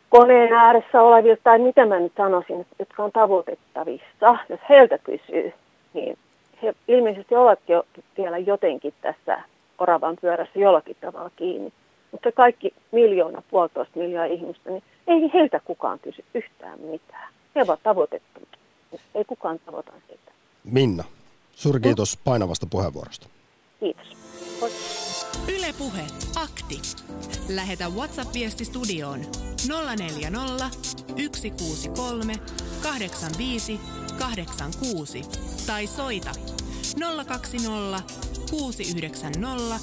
koneen 0.10 0.54
ääressä 0.54 1.02
olevilta, 1.02 1.42
tai 1.44 1.60
mitä 1.60 1.86
mä 1.86 2.00
nyt 2.00 2.14
sanoisin, 2.18 2.66
jotka 2.80 3.04
on 3.04 3.12
tavoitettavissa, 3.12 4.38
jos 4.50 4.60
heiltä 4.70 4.98
kysyy, 4.98 5.54
niin 5.94 6.18
he 6.64 6.74
ilmeisesti 6.88 7.36
ovat 7.36 7.60
jo 7.68 7.84
vielä 8.18 8.38
jotenkin 8.38 8.94
tässä 9.02 9.42
oravan 9.80 10.18
pyörässä 10.22 10.60
jollakin 10.60 10.96
tavalla 11.02 11.32
kiinni. 11.36 11.74
Mutta 12.12 12.32
kaikki 12.32 12.74
miljoona, 12.92 13.44
puolitoista 13.52 14.00
miljoonaa 14.00 14.26
ihmistä, 14.34 14.70
niin 14.70 14.84
ei 15.08 15.34
heiltä 15.34 15.60
kukaan 15.66 16.00
kysy 16.00 16.26
yhtään 16.34 16.80
mitään. 16.80 17.34
He 17.56 17.62
ovat 17.62 17.84
tavoitettuja. 17.84 18.48
Ei 19.16 19.26
kukaan 19.26 19.60
tavoita 19.66 19.92
sitä. 20.08 20.32
Minna, 20.64 21.04
suuri 21.52 21.80
kiitos 21.80 22.18
painavasta 22.24 22.68
puheenvuorosta. 22.70 23.28
Kiitos. 23.80 24.08
Ylepuhe 25.58 26.02
akti. 26.36 26.82
Lähetä 27.56 27.86
WhatsApp-viesti 27.90 28.66
studioon 28.66 29.20
040 29.98 30.70
163 31.36 32.34
85 32.84 33.80
86 34.20 35.22
tai 35.68 35.88
soita 35.88 36.32
020 37.28 38.35
690 38.50 39.80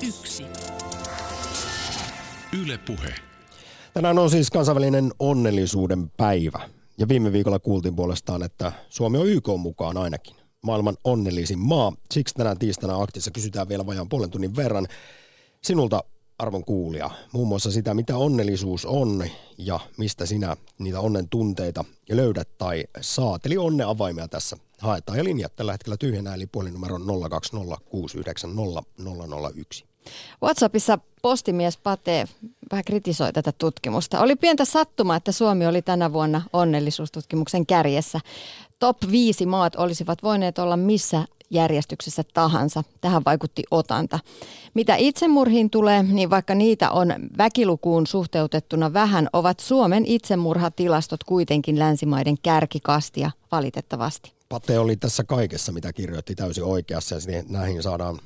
001. 0.00 0.44
Yle 2.62 2.78
Puhe. 2.78 3.14
Tänään 3.94 4.18
on 4.18 4.30
siis 4.30 4.50
kansainvälinen 4.50 5.10
onnellisuuden 5.18 6.10
päivä. 6.16 6.68
Ja 6.98 7.08
viime 7.08 7.32
viikolla 7.32 7.58
kuultiin 7.58 7.96
puolestaan, 7.96 8.42
että 8.42 8.72
Suomi 8.88 9.18
on 9.18 9.28
YK 9.28 9.48
mukaan 9.58 9.96
ainakin 9.96 10.36
maailman 10.62 10.96
onnellisin 11.04 11.58
maa. 11.58 11.92
Siksi 12.14 12.34
tänään 12.34 12.58
tiistaina 12.58 13.02
aktissa 13.02 13.30
kysytään 13.30 13.68
vielä 13.68 13.86
vajaan 13.86 14.08
puolen 14.08 14.30
tunnin 14.30 14.56
verran 14.56 14.86
sinulta 15.62 16.04
arvon 16.38 16.64
kuulija, 16.64 17.10
muun 17.32 17.48
muassa 17.48 17.70
sitä, 17.70 17.94
mitä 17.94 18.16
onnellisuus 18.16 18.86
on 18.86 19.24
ja 19.58 19.80
mistä 19.98 20.26
sinä 20.26 20.56
niitä 20.78 21.00
onnen 21.00 21.28
tunteita 21.28 21.84
löydät 22.10 22.48
tai 22.58 22.84
saat. 23.00 23.46
Eli 23.46 23.56
onne 23.56 23.84
avaimia 23.84 24.28
tässä 24.28 24.56
haetaan 24.78 25.18
ja 25.18 25.24
linjat 25.24 25.56
tällä 25.56 25.72
hetkellä 25.72 25.96
tyhjänä, 25.96 26.34
eli 26.34 26.46
puhelinnumero 26.46 26.98
020690001. 26.98 27.02
WhatsAppissa 30.42 30.98
postimies 31.22 31.76
Pate 31.76 32.28
vähän 32.70 32.84
kritisoi 32.84 33.32
tätä 33.32 33.52
tutkimusta. 33.52 34.20
Oli 34.20 34.36
pientä 34.36 34.64
sattumaa, 34.64 35.16
että 35.16 35.32
Suomi 35.32 35.66
oli 35.66 35.82
tänä 35.82 36.12
vuonna 36.12 36.42
onnellisuustutkimuksen 36.52 37.66
kärjessä. 37.66 38.20
Top 38.78 38.96
5 39.10 39.46
maat 39.46 39.76
olisivat 39.76 40.22
voineet 40.22 40.58
olla 40.58 40.76
missä 40.76 41.24
järjestyksessä 41.50 42.22
tahansa. 42.34 42.84
Tähän 43.00 43.22
vaikutti 43.26 43.62
otanta. 43.70 44.18
Mitä 44.74 44.96
itsemurhiin 44.96 45.70
tulee, 45.70 46.02
niin 46.02 46.30
vaikka 46.30 46.54
niitä 46.54 46.90
on 46.90 47.14
väkilukuun 47.38 48.06
suhteutettuna 48.06 48.92
vähän, 48.92 49.28
ovat 49.32 49.60
Suomen 49.60 50.06
itsemurhatilastot 50.06 51.24
kuitenkin 51.24 51.78
länsimaiden 51.78 52.36
kärkikastia 52.42 53.30
valitettavasti. 53.52 54.35
Pate 54.48 54.78
oli 54.78 54.96
tässä 54.96 55.24
kaikessa, 55.24 55.72
mitä 55.72 55.92
kirjoitti 55.92 56.34
täysin 56.34 56.64
oikeassa 56.64 57.14
ja 57.14 57.42
näihin 57.48 57.82
saadaan 57.82 58.18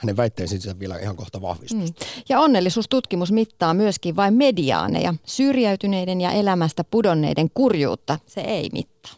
hänen 0.00 0.16
väitteisiinsä 0.16 0.78
vielä 0.78 0.98
ihan 0.98 1.16
kohta 1.16 1.42
vahvistusta. 1.42 2.04
Mm. 2.04 2.22
Ja 2.28 2.40
onnellisuustutkimus 2.40 3.32
mittaa 3.32 3.74
myöskin 3.74 4.16
vain 4.16 4.34
mediaaneja. 4.34 5.14
Syrjäytyneiden 5.24 6.20
ja 6.20 6.32
elämästä 6.32 6.84
pudonneiden 6.84 7.50
kurjuutta 7.54 8.18
se 8.26 8.40
ei 8.40 8.68
mittaa. 8.72 9.12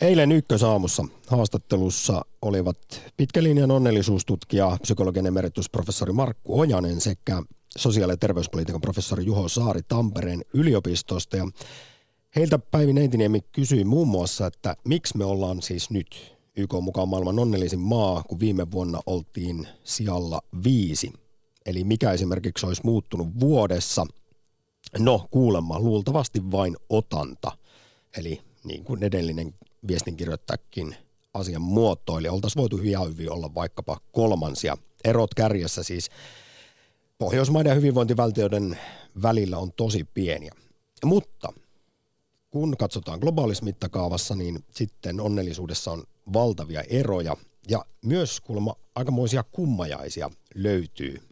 Eilen 0.00 0.32
ykkösaamussa 0.32 1.04
haastattelussa 1.28 2.24
olivat 2.42 2.78
pitkälinjan 3.16 3.70
onnellisuustutkija, 3.70 4.78
psykologian 4.82 5.26
emeritusprofessori 5.26 6.12
Markku 6.12 6.60
Ojanen 6.60 7.00
sekä 7.00 7.42
sosiaali- 7.78 8.12
ja 8.12 8.16
terveyspolitiikan 8.16 8.80
professori 8.80 9.24
Juho 9.24 9.48
Saari 9.48 9.80
Tampereen 9.88 10.44
yliopistosta. 10.54 11.36
Ja 11.36 11.48
heiltä 12.36 12.58
Päivi 12.58 12.92
Neitiniemi 12.92 13.40
kysyi 13.40 13.84
muun 13.84 14.08
muassa, 14.08 14.46
että 14.46 14.76
miksi 14.84 15.16
me 15.16 15.24
ollaan 15.24 15.62
siis 15.62 15.90
nyt 15.90 16.36
YK 16.56 16.72
mukaan 16.80 17.08
maailman 17.08 17.38
onnellisin 17.38 17.80
maa, 17.80 18.22
kun 18.22 18.40
viime 18.40 18.70
vuonna 18.70 19.00
oltiin 19.06 19.68
sijalla 19.84 20.40
viisi. 20.64 21.12
Eli 21.66 21.84
mikä 21.84 22.12
esimerkiksi 22.12 22.66
olisi 22.66 22.82
muuttunut 22.84 23.28
vuodessa? 23.40 24.06
No 24.98 25.26
kuulemma 25.30 25.80
luultavasti 25.80 26.50
vain 26.50 26.76
otanta. 26.88 27.52
Eli 28.16 28.40
niin 28.64 28.84
kuin 28.84 29.02
edellinen 29.02 29.54
viestinkirjoittajakin 29.88 30.96
asian 31.34 31.62
muotoili, 31.62 32.28
oltaisiin 32.28 32.60
voitu 32.60 32.76
hyvin 32.76 33.08
hyvin 33.08 33.32
olla 33.32 33.54
vaikkapa 33.54 34.00
kolmansia. 34.12 34.76
Erot 35.04 35.34
kärjessä 35.34 35.82
siis 35.82 36.10
Pohjoismaiden 37.18 37.70
ja 37.70 37.74
hyvinvointivaltioiden 37.74 38.78
välillä 39.22 39.58
on 39.58 39.72
tosi 39.72 40.04
pieniä. 40.04 40.52
Mutta 41.04 41.52
kun 42.56 42.76
katsotaan 42.76 43.18
globaalissa 43.18 43.64
mittakaavassa, 43.64 44.34
niin 44.34 44.64
sitten 44.70 45.20
onnellisuudessa 45.20 45.92
on 45.92 46.04
valtavia 46.32 46.82
eroja 46.88 47.36
ja 47.68 47.84
myös 48.04 48.40
kuulemma 48.40 48.74
aikamoisia 48.94 49.44
kummajaisia 49.52 50.30
löytyy 50.54 51.22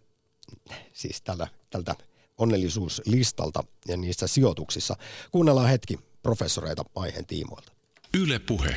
siis 0.93 1.23
tällä, 1.23 1.49
tältä 1.71 1.95
onnellisuuslistalta 2.39 3.65
ja 3.89 3.97
niissä 3.97 4.27
sijoituksissa. 4.27 4.97
Kuunnellaan 5.33 5.69
hetki 5.69 5.99
professoreita 6.23 6.85
aiheen 6.95 7.27
tiimoilta. 7.27 7.73
Yle 8.21 8.39
Puhe. 8.39 8.77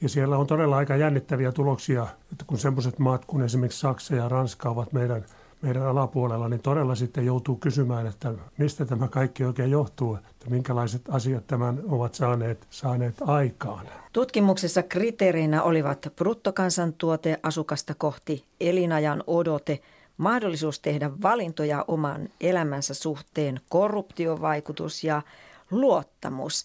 Ja 0.00 0.08
siellä 0.08 0.36
on 0.36 0.46
todella 0.46 0.76
aika 0.76 0.96
jännittäviä 0.96 1.52
tuloksia, 1.52 2.06
että 2.32 2.44
kun 2.46 2.58
semmoiset 2.58 2.98
maat 2.98 3.24
kuin 3.24 3.44
esimerkiksi 3.44 3.80
Saksa 3.80 4.14
ja 4.14 4.28
Ranska 4.28 4.70
ovat 4.70 4.92
meidän– 4.92 5.26
meidän 5.66 5.86
alapuolella, 5.86 6.48
niin 6.48 6.62
todella 6.62 6.94
sitten 6.94 7.26
joutuu 7.26 7.56
kysymään, 7.56 8.06
että 8.06 8.34
mistä 8.58 8.84
tämä 8.86 9.08
kaikki 9.08 9.44
oikein 9.44 9.70
johtuu, 9.70 10.14
että 10.14 10.50
minkälaiset 10.50 11.02
asiat 11.08 11.46
tämän 11.46 11.82
ovat 11.88 12.14
saaneet, 12.14 12.66
saaneet 12.70 13.14
aikaan. 13.20 13.86
Tutkimuksessa 14.12 14.82
kriteereinä 14.82 15.62
olivat 15.62 16.12
bruttokansantuote 16.16 17.38
asukasta 17.42 17.94
kohti, 17.98 18.44
elinajan 18.60 19.24
odote, 19.26 19.80
mahdollisuus 20.16 20.80
tehdä 20.80 21.10
valintoja 21.22 21.84
oman 21.88 22.28
elämänsä 22.40 22.94
suhteen, 22.94 23.60
korruptiovaikutus 23.68 25.04
ja 25.04 25.22
luottamus. 25.70 26.64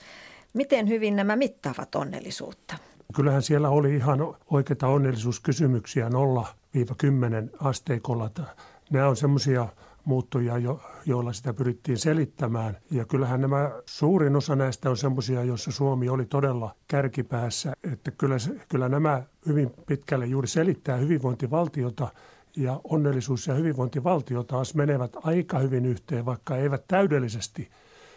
Miten 0.53 0.87
hyvin 0.87 1.15
nämä 1.15 1.35
mittaavat 1.35 1.95
onnellisuutta? 1.95 2.75
Kyllähän 3.15 3.41
siellä 3.41 3.69
oli 3.69 3.95
ihan 3.95 4.19
oikeita 4.51 4.87
onnellisuuskysymyksiä 4.87 6.09
0-10 6.09 6.11
asteikolla 7.59 8.29
Nämä 8.91 9.07
on 9.07 9.15
semmoisia 9.15 9.67
muuttuja, 10.05 10.57
jo, 10.57 10.81
joilla 11.05 11.33
sitä 11.33 11.53
pyrittiin 11.53 11.97
selittämään. 11.97 12.77
Ja 12.91 13.05
kyllähän 13.05 13.41
nämä 13.41 13.71
suurin 13.85 14.35
osa 14.35 14.55
näistä 14.55 14.89
on 14.89 14.97
semmoisia, 14.97 15.43
joissa 15.43 15.71
Suomi 15.71 16.09
oli 16.09 16.25
todella 16.25 16.75
kärkipäässä. 16.87 17.73
Että 17.91 18.11
kyllä, 18.11 18.35
kyllä 18.69 18.89
nämä 18.89 19.23
hyvin 19.45 19.71
pitkälle 19.85 20.25
juuri 20.25 20.47
selittää 20.47 20.97
hyvinvointivaltiota 20.97 22.07
ja 22.57 22.81
onnellisuus 22.83 23.47
ja 23.47 23.53
hyvinvointivaltio 23.53 24.43
taas 24.43 24.75
menevät 24.75 25.11
aika 25.23 25.59
hyvin 25.59 25.85
yhteen, 25.85 26.25
vaikka 26.25 26.57
eivät 26.57 26.83
täydellisesti. 26.87 27.69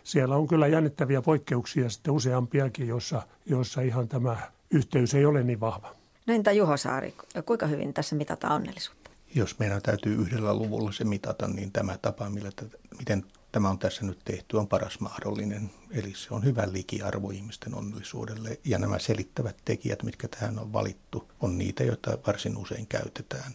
Siellä 0.04 0.36
on 0.36 0.46
kyllä 0.46 0.66
jännittäviä 0.66 1.22
poikkeuksia 1.22 1.90
sitten 1.90 2.14
useampiakin, 2.14 2.88
joissa, 2.88 3.22
joissa 3.46 3.80
ihan 3.80 4.08
tämä 4.08 4.36
yhteys 4.70 5.14
ei 5.14 5.24
ole 5.24 5.42
niin 5.42 5.60
vahva. 5.60 5.94
No 6.26 6.34
entä 6.34 6.52
Juho 6.52 6.76
Saari, 6.76 7.14
kuinka 7.46 7.66
hyvin 7.66 7.94
tässä 7.94 8.16
mitataan 8.16 8.52
onnellisuutta? 8.52 9.03
Jos 9.34 9.58
meidän 9.58 9.82
täytyy 9.82 10.14
yhdellä 10.14 10.54
luvulla 10.54 10.92
se 10.92 11.04
mitata, 11.04 11.48
niin 11.48 11.72
tämä 11.72 11.98
tapa, 11.98 12.30
millä 12.30 12.50
tätä, 12.56 12.78
miten 12.98 13.24
tämä 13.52 13.70
on 13.70 13.78
tässä 13.78 14.06
nyt 14.06 14.18
tehty, 14.24 14.56
on 14.56 14.68
paras 14.68 15.00
mahdollinen. 15.00 15.70
Eli 15.90 16.12
se 16.16 16.34
on 16.34 16.44
hyvä 16.44 16.62
likiarvo 16.72 17.30
ihmisten 17.30 17.74
onnellisuudelle. 17.74 18.58
Ja 18.64 18.78
nämä 18.78 18.98
selittävät 18.98 19.56
tekijät, 19.64 20.02
mitkä 20.02 20.28
tähän 20.28 20.58
on 20.58 20.72
valittu, 20.72 21.30
on 21.40 21.58
niitä, 21.58 21.84
joita 21.84 22.18
varsin 22.26 22.56
usein 22.56 22.86
käytetään. 22.86 23.52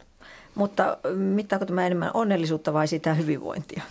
Mutta 0.56 0.98
mittaako 1.16 1.66
tämä 1.66 1.86
enemmän 1.86 2.12
onnellisuutta 2.14 2.74
vai 2.74 2.88
sitä 2.88 3.14
hyvinvointia? 3.14 3.84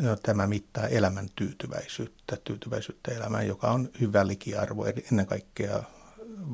No, 0.00 0.16
tämä 0.16 0.46
mittaa 0.46 0.86
elämän 0.86 1.28
tyytyväisyyttä, 1.36 2.36
tyytyväisyyttä 2.44 3.12
elämään, 3.12 3.46
joka 3.46 3.70
on 3.70 3.88
hyvä 4.00 4.26
likiarvo 4.26 4.84
ennen 5.10 5.26
kaikkea 5.26 5.82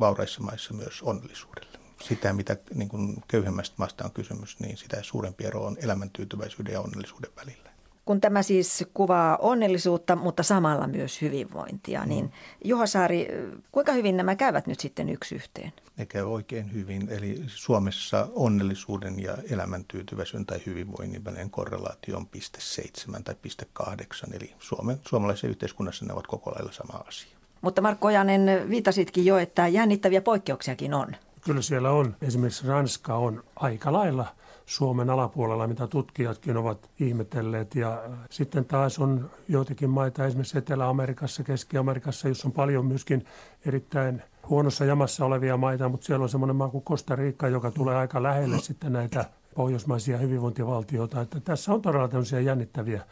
vauraissa 0.00 0.42
maissa 0.42 0.74
myös 0.74 1.02
onnellisuudelle 1.02 1.83
sitä, 2.08 2.32
mitä 2.32 2.56
niin 2.74 2.88
kuin 2.88 3.22
köyhemmästä 3.28 3.74
maasta 3.78 4.04
on 4.04 4.10
kysymys, 4.10 4.60
niin 4.60 4.76
sitä 4.76 4.96
suurempi 5.02 5.44
ero 5.44 5.64
on 5.64 5.76
elämäntyytyväisyyden 5.82 6.72
ja 6.72 6.80
onnellisuuden 6.80 7.30
välillä. 7.36 7.70
Kun 8.04 8.20
tämä 8.20 8.42
siis 8.42 8.84
kuvaa 8.94 9.36
onnellisuutta, 9.36 10.16
mutta 10.16 10.42
samalla 10.42 10.86
myös 10.86 11.22
hyvinvointia, 11.22 12.02
mm. 12.02 12.08
niin 12.08 12.32
Juha 12.64 12.86
Saari, 12.86 13.28
kuinka 13.72 13.92
hyvin 13.92 14.16
nämä 14.16 14.36
käyvät 14.36 14.66
nyt 14.66 14.80
sitten 14.80 15.08
yksi 15.08 15.34
yhteen? 15.34 15.72
Ne 15.96 16.06
käy 16.06 16.22
oikein 16.22 16.72
hyvin. 16.72 17.08
Eli 17.10 17.42
Suomessa 17.46 18.28
onnellisuuden 18.34 19.22
ja 19.22 19.36
elämäntyytyväisyyden 19.50 20.46
tai 20.46 20.60
hyvinvoinnin 20.66 21.24
välinen 21.24 21.50
korrelaatio 21.50 22.16
on 22.16 22.26
0,7 22.36 23.22
tai 23.22 23.34
0,8. 23.80 24.36
Eli 24.36 24.54
Suomen, 24.58 25.00
suomalaisessa 25.08 25.46
yhteiskunnassa 25.46 26.04
ne 26.04 26.12
ovat 26.12 26.26
koko 26.26 26.50
lailla 26.50 26.72
sama 26.72 27.04
asia. 27.08 27.36
Mutta 27.60 27.82
Markko 27.82 28.08
Ojanen, 28.08 28.70
viitasitkin 28.70 29.24
jo, 29.24 29.38
että 29.38 29.68
jännittäviä 29.68 30.20
poikkeuksiakin 30.20 30.94
on. 30.94 31.16
Kyllä 31.44 31.62
siellä 31.62 31.90
on. 31.90 32.16
Esimerkiksi 32.22 32.66
Ranska 32.66 33.14
on 33.14 33.42
aika 33.56 33.92
lailla 33.92 34.26
Suomen 34.66 35.10
alapuolella, 35.10 35.66
mitä 35.66 35.86
tutkijatkin 35.86 36.56
ovat 36.56 36.90
ihmetelleet. 37.00 37.74
Ja 37.74 38.02
sitten 38.30 38.64
taas 38.64 38.98
on 38.98 39.30
joitakin 39.48 39.90
maita, 39.90 40.26
esimerkiksi 40.26 40.58
Etelä-Amerikassa, 40.58 41.42
Keski-Amerikassa, 41.42 42.28
jossa 42.28 42.48
on 42.48 42.52
paljon 42.52 42.86
myöskin 42.86 43.26
erittäin 43.66 44.22
huonossa 44.48 44.84
jamassa 44.84 45.24
olevia 45.24 45.56
maita, 45.56 45.88
mutta 45.88 46.06
siellä 46.06 46.22
on 46.22 46.28
semmoinen 46.28 46.56
maa 46.56 46.68
kuin 46.68 46.84
Costa 46.84 47.16
Rica, 47.16 47.48
joka 47.48 47.70
tulee 47.70 47.96
aika 47.96 48.22
lähelle 48.22 48.58
sitten 48.58 48.92
näitä 48.92 49.24
pohjoismaisia 49.54 50.18
hyvinvointivaltioita. 50.18 51.20
Että 51.20 51.40
tässä 51.40 51.72
on 51.72 51.82
todella 51.82 52.08
tämmöisiä 52.08 52.40
jännittäviä 52.40 53.02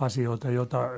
asioita, 0.00 0.50
joita 0.50 0.90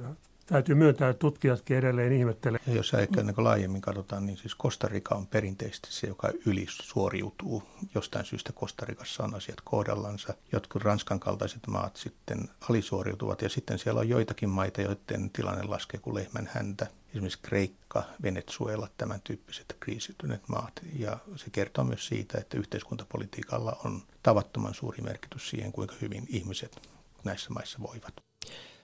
täytyy 0.49 0.75
myöntää, 0.75 1.09
että 1.09 1.19
tutkijatkin 1.19 1.77
edelleen 1.77 2.13
ihmettelee. 2.13 2.61
Ja 2.67 2.75
jos 2.75 2.95
ehkä 2.95 3.23
niin 3.23 3.35
laajemmin 3.37 3.81
katsotaan, 3.81 4.27
niin 4.27 4.37
siis 4.39 4.55
Kostarika 4.55 5.15
on 5.15 5.27
perinteisesti 5.27 5.89
se, 5.91 6.07
joka 6.07 6.31
yli 6.47 6.67
suoriutuu. 6.71 7.63
Jostain 7.95 8.25
syystä 8.25 8.53
Kostarikassa 8.53 9.25
on 9.25 9.35
asiat 9.35 9.61
kohdallansa. 9.65 10.35
Jotkut 10.53 10.83
Ranskan 10.83 11.21
kaltaiset 11.21 11.67
maat 11.67 11.97
sitten 11.97 12.39
alisuoriutuvat 12.71 13.43
ja 13.43 13.49
sitten 13.49 13.79
siellä 13.79 14.01
on 14.01 14.09
joitakin 14.09 14.49
maita, 14.49 14.83
joiden 14.83 15.31
tilanne 15.31 15.65
laskee 15.65 16.01
kuin 16.01 16.15
lehmän 16.15 16.51
häntä. 16.53 16.87
Esimerkiksi 17.11 17.39
Kreikka, 17.43 18.05
Venezuela, 18.23 18.89
tämän 18.97 19.21
tyyppiset 19.25 19.77
kriisityneet 19.81 20.49
maat. 20.49 20.73
Ja 20.99 21.19
se 21.37 21.51
kertoo 21.51 21.85
myös 21.85 22.07
siitä, 22.07 22.39
että 22.39 22.59
yhteiskuntapolitiikalla 22.59 23.77
on 23.85 24.03
tavattoman 24.23 24.75
suuri 24.75 25.03
merkitys 25.03 25.51
siihen, 25.51 25.73
kuinka 25.73 25.95
hyvin 26.01 26.27
ihmiset 26.29 26.89
näissä 27.25 27.51
maissa 27.51 27.79
voivat 27.83 28.28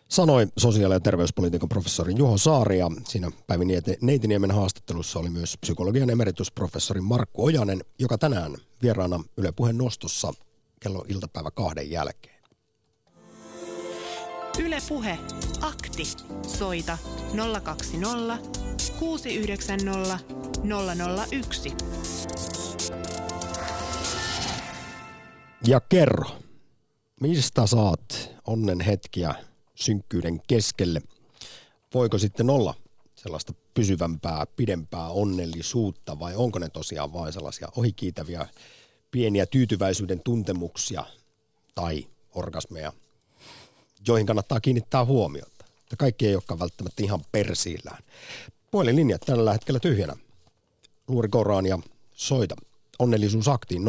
sanoi 0.09 0.47
sosiaali- 0.59 0.95
ja 0.95 1.01
terveyspolitiikan 1.01 1.69
professori 1.69 2.15
Juho 2.17 2.39
Saari 2.39 2.79
ja 2.79 2.91
siinä 3.05 3.31
Päivi 3.47 3.65
Neitiniemen 4.01 4.51
haastattelussa 4.51 5.19
oli 5.19 5.31
myös 5.31 5.59
psykologian 5.61 6.11
emeritusprofessori 6.11 7.01
Markku 7.01 7.45
Ojanen, 7.45 7.85
joka 7.99 8.19
tänään 8.19 8.57
vieraana 8.83 9.25
Yle 9.37 9.53
Puheen 9.53 9.79
nostossa 9.79 10.33
kello 10.81 11.05
iltapäivä 11.09 11.51
kahden 11.51 11.91
jälkeen. 11.91 12.35
Yle 14.59 14.79
Puhe, 14.89 15.19
akti. 15.61 16.05
Soita 16.59 16.99
020 17.63 18.39
690 18.99 20.19
001. 21.33 21.73
Ja 25.67 25.81
kerro, 25.81 26.31
mistä 27.21 27.67
saat 27.67 28.31
onnen 28.47 28.81
hetkiä 28.81 29.35
synkkyyden 29.75 30.43
keskelle. 30.47 31.03
Voiko 31.95 32.19
sitten 32.19 32.51
olla 32.51 32.75
sellaista 33.15 33.55
pysyvämpää, 33.75 34.47
pidempää 34.57 35.09
onnellisuutta 35.09 36.19
vai 36.19 36.35
onko 36.37 36.59
ne 36.59 36.69
tosiaan 36.69 37.13
vain 37.13 37.33
sellaisia 37.33 37.69
ohikiitäviä 37.77 38.49
pieniä 39.11 39.47
tyytyväisyyden 39.47 40.21
tuntemuksia 40.25 41.05
tai 41.75 42.07
orgasmeja, 42.35 42.93
joihin 44.09 44.27
kannattaa 44.27 44.61
kiinnittää 44.61 45.05
huomiota. 45.05 45.65
Ja 45.91 45.97
kaikki 45.97 46.27
ei 46.27 46.35
olekaan 46.35 46.61
välttämättä 46.61 47.03
ihan 47.03 47.21
persiillään. 47.33 48.03
Puhelinlinjat 48.71 49.21
tällä 49.21 49.53
hetkellä 49.53 49.81
tyhjänä. 49.81 50.17
Luuri 51.09 51.29
koraan 51.29 51.67
ja 51.67 51.79
soita. 52.13 52.57
Onnellisuusaktiin 52.99 53.83
020690001. 53.83 53.87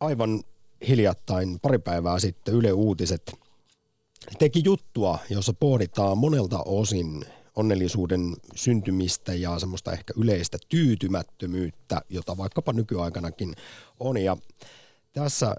Aivan 0.00 0.42
hiljattain, 0.88 1.60
pari 1.60 1.78
päivää 1.78 2.18
sitten 2.18 2.54
Yle 2.54 2.72
Uutiset 2.72 3.32
teki 4.38 4.62
juttua, 4.64 5.18
jossa 5.30 5.52
pohditaan 5.52 6.18
monelta 6.18 6.62
osin 6.62 7.24
onnellisuuden 7.56 8.36
syntymistä 8.54 9.34
ja 9.34 9.58
semmoista 9.58 9.92
ehkä 9.92 10.14
yleistä 10.16 10.58
tyytymättömyyttä, 10.68 12.02
jota 12.08 12.36
vaikkapa 12.36 12.72
nykyaikanakin 12.72 13.54
on. 14.00 14.16
Ja 14.16 14.36
tässä 15.12 15.54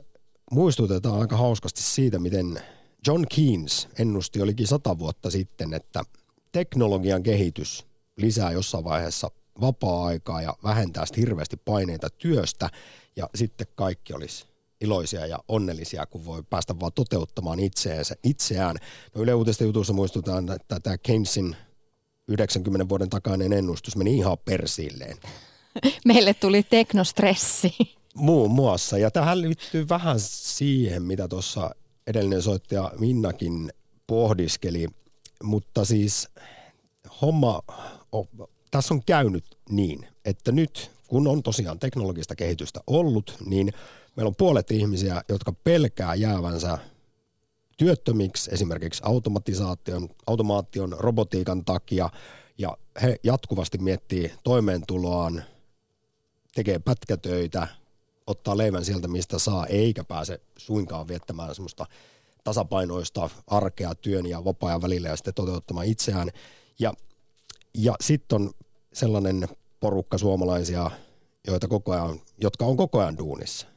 muistutetaan 0.52 1.22
aika 1.22 1.38
hauskasti 1.38 1.82
siitä, 1.82 2.20
miten 2.20 2.62
John 3.08 3.26
Keynes 3.36 3.88
ennusti 4.00 4.42
olikin 4.42 4.68
sata 4.68 5.00
vuotta 5.00 5.30
sitten, 5.30 5.74
että 5.74 6.04
teknologian 6.52 7.24
kehitys 7.24 7.86
lisää 8.18 8.52
jossain 8.52 8.84
vaiheessa 8.84 9.32
vapaa-aikaa 9.62 10.42
ja 10.42 10.54
vähentää 10.64 11.06
hirveästi 11.18 11.58
paineita 11.58 12.10
työstä 12.10 12.70
ja 13.16 13.30
sitten 13.36 13.68
kaikki 13.76 14.14
olisi 14.14 14.49
iloisia 14.82 15.26
ja 15.26 15.40
onnellisia, 15.48 16.06
kun 16.06 16.26
voi 16.26 16.44
päästä 16.50 16.80
vaan 16.80 16.92
toteuttamaan 16.96 17.60
itseensä, 17.60 18.16
itseään. 18.24 18.76
No 19.16 19.22
Yle 19.22 19.34
Uutisten 19.34 19.66
jutussa 19.66 19.94
muistutaan, 19.94 20.52
että 20.52 20.80
tämä 20.80 20.98
Keynesin 20.98 21.56
90 22.28 22.90
vuoden 22.90 23.10
takainen 23.10 23.54
ennustus 23.54 23.96
meni 23.96 24.18
ihan 24.18 24.38
persiilleen. 24.46 25.18
Meille 26.06 26.34
tuli 26.34 26.64
teknostressi. 26.64 27.76
Muun 28.16 28.52
muassa. 28.52 28.98
Ja 28.98 29.12
tähän 29.12 29.42
liittyy 29.42 29.90
vähän 29.90 30.20
siihen, 30.20 31.04
mitä 31.04 31.28
tuossa 31.28 31.76
edellinen 32.08 32.42
soittaja 32.42 32.92
Minnakin 33.00 33.72
pohdiskeli. 34.08 34.88
Mutta 35.44 35.86
siis 35.86 36.28
homma, 37.22 37.62
oh, 38.12 38.28
tässä 38.72 38.94
on 38.94 39.04
käynyt 39.04 39.46
niin, 39.70 40.08
että 40.26 40.52
nyt 40.52 40.92
kun 41.08 41.28
on 41.28 41.44
tosiaan 41.44 41.80
teknologista 41.80 42.36
kehitystä 42.36 42.80
ollut, 42.88 43.36
niin 43.46 43.74
meillä 44.16 44.28
on 44.28 44.36
puolet 44.36 44.72
ihmisiä, 44.72 45.22
jotka 45.30 45.52
pelkää 45.52 46.16
jäävänsä 46.16 46.78
työttömiksi 47.78 48.54
esimerkiksi 48.54 49.02
automatisaation, 49.06 50.10
automaation, 50.28 50.96
robotiikan 51.00 51.66
takia 51.66 52.10
ja 52.58 52.78
he 53.02 53.16
jatkuvasti 53.24 53.78
miettii 53.78 54.34
toimeentuloaan, 54.44 55.44
tekee 56.56 56.80
pätkätöitä, 56.80 57.68
ottaa 58.28 58.58
leivän 58.58 58.86
sieltä 58.86 59.08
mistä 59.08 59.40
saa, 59.40 59.66
eikä 59.66 60.04
pääse 60.04 60.42
suinkaan 60.58 61.08
viettämään 61.08 61.56
semmoista 61.56 61.86
tasapainoista 62.44 63.30
arkea 63.48 63.96
työn 63.96 64.26
ja 64.26 64.46
vapaa-ajan 64.46 64.82
välillä 64.82 65.10
ja 65.10 65.16
sitten 65.16 65.34
toteuttamaan 65.34 65.86
itseään. 65.86 66.30
Ja, 66.80 66.94
ja 67.74 67.96
sitten 68.02 68.36
on 68.36 68.52
sellainen 68.94 69.48
porukka 69.80 70.18
suomalaisia, 70.18 70.92
joita 71.48 71.68
koko 71.68 71.92
ajan, 71.92 72.20
jotka 72.38 72.66
on 72.66 72.78
koko 72.78 73.00
ajan 73.00 73.18
duunissa 73.18 73.68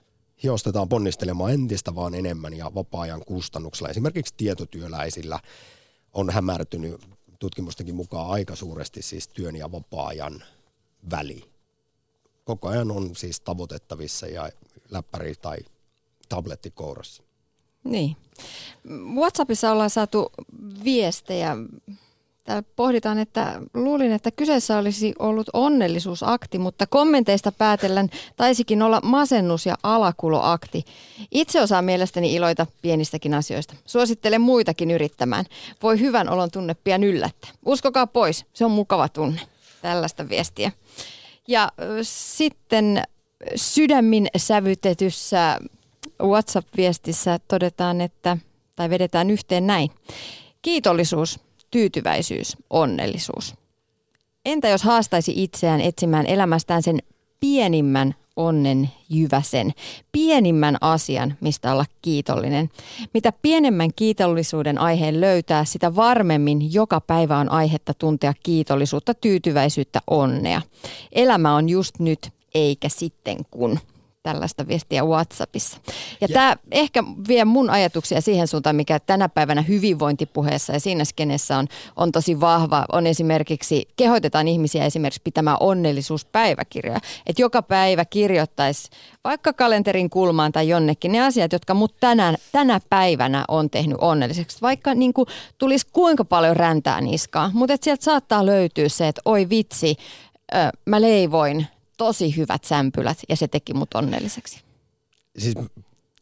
hiostetaan 0.43 0.89
ponnistelemaan 0.89 1.53
entistä 1.53 1.95
vaan 1.95 2.15
enemmän 2.15 2.55
ja 2.55 2.75
vapaa-ajan 2.75 3.23
kustannuksella. 3.27 3.89
Esimerkiksi 3.89 4.35
tietotyöläisillä 4.37 5.41
on 6.13 6.31
hämärtynyt 6.31 7.01
tutkimustenkin 7.39 7.95
mukaan 7.95 8.31
aika 8.31 8.57
suuresti 8.57 9.03
siis 9.03 9.29
työn 9.29 9.57
ja 9.57 9.73
vapaa-ajan 9.73 10.43
väli. 11.11 11.45
Koko 12.45 12.69
ajan 12.69 12.91
on 12.91 13.17
siis 13.17 13.41
tavoitettavissa 13.41 14.27
ja 14.27 14.51
läppäri 14.91 15.35
tai 15.35 15.59
tabletti 16.29 16.71
kourassa. 16.71 17.23
Niin. 17.85 18.17
WhatsAppissa 19.15 19.73
ollaan 19.73 19.91
saatu 19.91 20.33
viestejä 20.85 21.57
Täällä 22.45 22.63
pohditaan, 22.77 23.19
että 23.19 23.61
luulin, 23.75 24.13
että 24.13 24.31
kyseessä 24.31 24.79
olisi 24.79 25.15
ollut 25.19 25.47
onnellisuusakti, 25.53 26.59
mutta 26.59 26.87
kommenteista 26.87 27.53
päätellen 27.53 28.11
taisikin 28.37 28.83
olla 28.83 29.01
masennus- 29.01 29.67
ja 29.67 29.75
alakuloakti. 29.83 30.85
Itse 31.31 31.63
osaa 31.63 31.83
mielestäni 31.83 32.35
iloita 32.35 32.67
pienistäkin 32.83 33.35
asioista. 33.35 33.75
Suosittelen 33.87 34.41
muitakin 34.41 34.91
yrittämään. 34.91 35.45
Voi 35.83 36.01
hyvän 36.01 36.29
olon 36.29 36.51
tunne 36.51 36.75
pian 36.85 37.05
yllättää. 37.05 37.51
Uskokaa 37.67 38.07
pois, 38.07 38.45
se 38.53 38.65
on 38.65 38.71
mukava 38.71 39.09
tunne. 39.09 39.41
Tällaista 39.83 40.29
viestiä. 40.29 40.73
Ja 41.49 41.73
sitten 42.03 43.03
sydämin 43.57 44.29
sävytetyssä 44.37 45.59
WhatsApp-viestissä 46.23 47.39
todetaan, 47.49 48.01
että, 48.01 48.37
tai 48.77 48.91
vedetään 48.91 49.31
yhteen 49.31 49.67
näin. 49.67 49.91
Kiitollisuus 50.63 51.41
tyytyväisyys, 51.73 52.57
onnellisuus. 52.71 53.55
Entä 54.45 54.69
jos 54.69 54.83
haastaisi 54.83 55.33
itseään 55.37 55.81
etsimään 55.81 56.27
elämästään 56.27 56.83
sen 56.83 56.99
pienimmän 57.41 58.15
onnen 58.37 58.91
jyväsen, 59.09 59.73
pienimmän 60.13 60.77
asian, 60.81 61.35
mistä 61.41 61.73
olla 61.73 61.85
kiitollinen. 62.03 62.71
Mitä 63.15 63.33
pienemmän 63.43 63.91
kiitollisuuden 63.97 64.79
aiheen 64.79 65.21
löytää, 65.21 65.65
sitä 65.65 65.97
varmemmin 65.97 66.75
joka 66.75 67.01
päivä 67.01 67.39
on 67.39 67.49
aihetta 67.49 67.95
tuntea 67.95 68.35
kiitollisuutta, 68.43 69.15
tyytyväisyyttä, 69.15 70.01
onnea. 70.07 70.63
Elämä 71.13 71.55
on 71.55 71.69
just 71.69 71.99
nyt, 71.99 72.31
eikä 72.55 72.89
sitten 72.89 73.37
kun 73.51 73.79
tällaista 74.23 74.69
viestiä 74.69 75.05
WhatsAppissa. 75.05 75.79
Ja, 75.87 75.93
ja 76.21 76.29
tämä 76.29 76.57
ehkä 76.71 77.05
vie 77.29 77.45
mun 77.45 77.71
ajatuksia 77.71 78.21
siihen 78.21 78.49
suuntaan, 78.49 78.77
mikä 78.77 79.01
tänä 79.01 79.29
päivänä 79.29 79.63
hyvinvointipuheessa 79.63 80.73
ja 80.73 80.81
siinä 80.81 81.05
skenessä 81.05 81.59
on, 81.59 81.67
on 81.97 82.13
tosi 82.13 82.41
vahva. 82.41 82.85
On 82.93 83.07
esimerkiksi, 83.07 83.89
kehoitetaan 83.97 84.49
ihmisiä 84.49 84.85
esimerkiksi 84.85 85.21
pitämään 85.25 85.57
onnellisuuspäiväkirjaa. 85.61 87.01
Että 87.27 87.43
joka 87.43 87.63
päivä 87.63 88.05
kirjoittaisi 88.05 88.91
vaikka 89.25 89.53
kalenterin 89.53 90.11
kulmaan 90.11 90.53
tai 90.53 90.69
jonnekin 90.69 91.13
ne 91.13 91.21
asiat, 91.21 91.53
jotka 91.53 91.75
mut 91.75 91.95
tänään, 92.01 92.37
tänä 92.53 92.81
päivänä 92.91 93.45
on 93.49 93.71
tehnyt 93.71 93.99
onnelliseksi. 94.01 94.59
Vaikka 94.63 94.95
niin 94.95 95.13
kuin, 95.13 95.27
tulisi 95.59 95.87
kuinka 95.93 96.25
paljon 96.25 96.57
räntää 96.57 97.01
niskaa, 97.01 97.51
mutta 97.55 97.77
sieltä 97.81 98.05
saattaa 98.05 98.47
löytyä 98.47 98.89
se, 98.89 99.09
että 99.09 99.21
oi 99.25 99.49
vitsi, 99.51 99.97
mä 100.87 101.01
leivoin 101.01 101.67
tosi 102.05 102.37
hyvät 102.37 102.65
sämpylät 102.65 103.19
ja 103.29 103.37
se 103.37 103.49
teki 103.49 103.75
mut 103.75 103.95
onnelliseksi. 103.95 104.61
Siis 105.39 105.55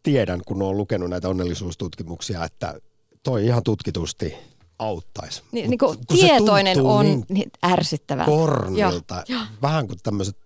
tiedän, 0.02 0.40
kun 0.46 0.62
olen 0.62 0.76
lukenut 0.76 1.10
näitä 1.10 1.28
onnellisuustutkimuksia, 1.28 2.44
että 2.44 2.80
toi 3.22 3.46
ihan 3.46 3.62
tutkitusti 3.62 4.34
auttaisi. 4.78 5.42
Niin, 5.52 5.70
niin 5.70 5.78
kuin 5.78 5.98
tietoinen 6.06 6.80
on 6.80 7.06
niin, 7.06 7.24
niin 7.28 7.50
ärsyttävältä. 7.66 8.30
Kornilta. 8.30 9.24
Joo, 9.28 9.40
Vähän 9.62 9.86
kuin 9.86 9.98
tämmöiset 10.02 10.36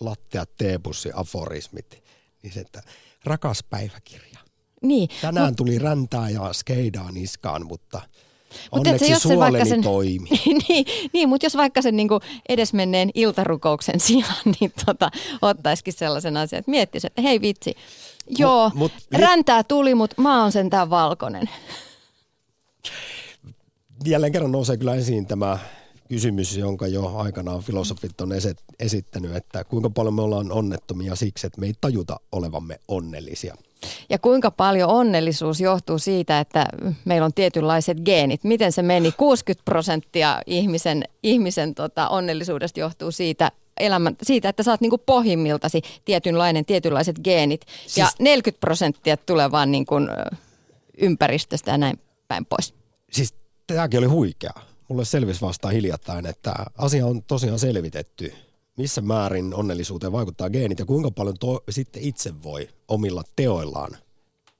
latteat 0.00 0.50
teepussi 0.58 1.10
aforismit. 1.14 2.02
Niin 2.42 2.52
se, 2.52 2.60
että 2.60 2.82
rakas 3.24 3.64
päiväkirja. 3.70 4.38
Niin. 4.82 5.08
Tänään 5.20 5.52
no, 5.52 5.54
tuli 5.56 5.78
räntää 5.78 6.30
ja 6.30 6.52
skeidaa 6.52 7.12
niskaan, 7.12 7.66
mutta– 7.66 8.00
Mut 8.72 8.86
Onneksi 8.86 9.10
jos 9.10 9.22
se 9.22 9.36
vaikka 9.36 9.64
sen, 9.64 9.82
toimi. 9.82 10.28
niin, 10.68 10.86
niin, 11.12 11.28
mutta 11.28 11.46
jos 11.46 11.56
vaikka 11.56 11.82
sen 11.82 11.96
niin 11.96 12.08
edesmenneen 12.48 13.10
iltarukouksen 13.14 14.00
sijaan, 14.06 14.54
niin 14.60 14.72
tota, 14.86 15.10
ottaisikin 15.42 15.94
sellaisen 15.94 16.36
asian, 16.36 16.58
että 16.58 16.70
miettisi, 16.70 17.06
että 17.06 17.22
hei 17.22 17.40
vitsi, 17.40 17.74
joo, 18.38 18.70
mut, 18.74 18.92
mut, 18.92 19.20
räntää 19.20 19.64
tuli, 19.64 19.94
mutta 19.94 20.22
maa 20.22 20.42
on 20.44 20.52
sentään 20.52 20.90
valkoinen. 20.90 21.50
Jälleen 24.04 24.32
kerran 24.32 24.52
nousee 24.52 24.76
kyllä 24.76 24.94
esiin 24.94 25.26
tämä 25.26 25.58
kysymys, 26.08 26.56
jonka 26.56 26.86
jo 26.86 27.16
aikanaan 27.16 27.62
filosofit 27.62 28.20
on 28.20 28.30
esittänyt, 28.78 29.36
että 29.36 29.64
kuinka 29.64 29.90
paljon 29.90 30.14
me 30.14 30.22
ollaan 30.22 30.52
onnettomia 30.52 31.16
siksi, 31.16 31.46
että 31.46 31.60
me 31.60 31.66
ei 31.66 31.74
tajuta 31.80 32.20
olevamme 32.32 32.80
onnellisia. 32.88 33.56
Ja 34.10 34.18
kuinka 34.18 34.50
paljon 34.50 34.90
onnellisuus 34.90 35.60
johtuu 35.60 35.98
siitä, 35.98 36.40
että 36.40 36.66
meillä 37.04 37.24
on 37.24 37.34
tietynlaiset 37.34 37.98
geenit. 38.04 38.44
Miten 38.44 38.72
se 38.72 38.82
meni? 38.82 39.12
60 39.12 39.64
prosenttia 39.64 40.42
ihmisen, 40.46 41.04
ihmisen 41.22 41.74
tota, 41.74 42.08
onnellisuudesta 42.08 42.80
johtuu 42.80 43.10
siitä, 43.10 43.52
elämän, 43.76 44.16
siitä, 44.22 44.48
että 44.48 44.62
saat 44.62 44.80
niinku 44.80 44.98
pohjimmiltasi 44.98 45.82
tietynlainen, 46.04 46.64
tietynlaiset 46.64 47.16
geenit. 47.24 47.60
Siis, 47.80 47.96
ja 47.96 48.08
40 48.18 48.60
prosenttia 48.60 49.16
tulee 49.16 49.50
vaan 49.50 49.72
niinku 49.72 49.94
ympäristöstä 50.98 51.70
ja 51.70 51.78
näin 51.78 51.98
päin 52.28 52.46
pois. 52.46 52.74
Siis 53.12 53.34
tämäkin 53.66 53.98
oli 53.98 54.06
huikea. 54.06 54.52
Mulle 54.88 55.04
selvisi 55.04 55.40
vastaan 55.40 55.74
hiljattain, 55.74 56.26
että 56.26 56.54
asia 56.78 57.06
on 57.06 57.22
tosiaan 57.22 57.58
selvitetty 57.58 58.32
missä 58.76 59.00
määrin 59.00 59.54
onnellisuuteen 59.54 60.12
vaikuttaa 60.12 60.50
geenit 60.50 60.78
ja 60.78 60.86
kuinka 60.86 61.10
paljon 61.10 61.36
to, 61.40 61.64
sitten 61.70 62.02
itse 62.02 62.42
voi 62.42 62.68
omilla 62.88 63.22
teoillaan 63.36 63.96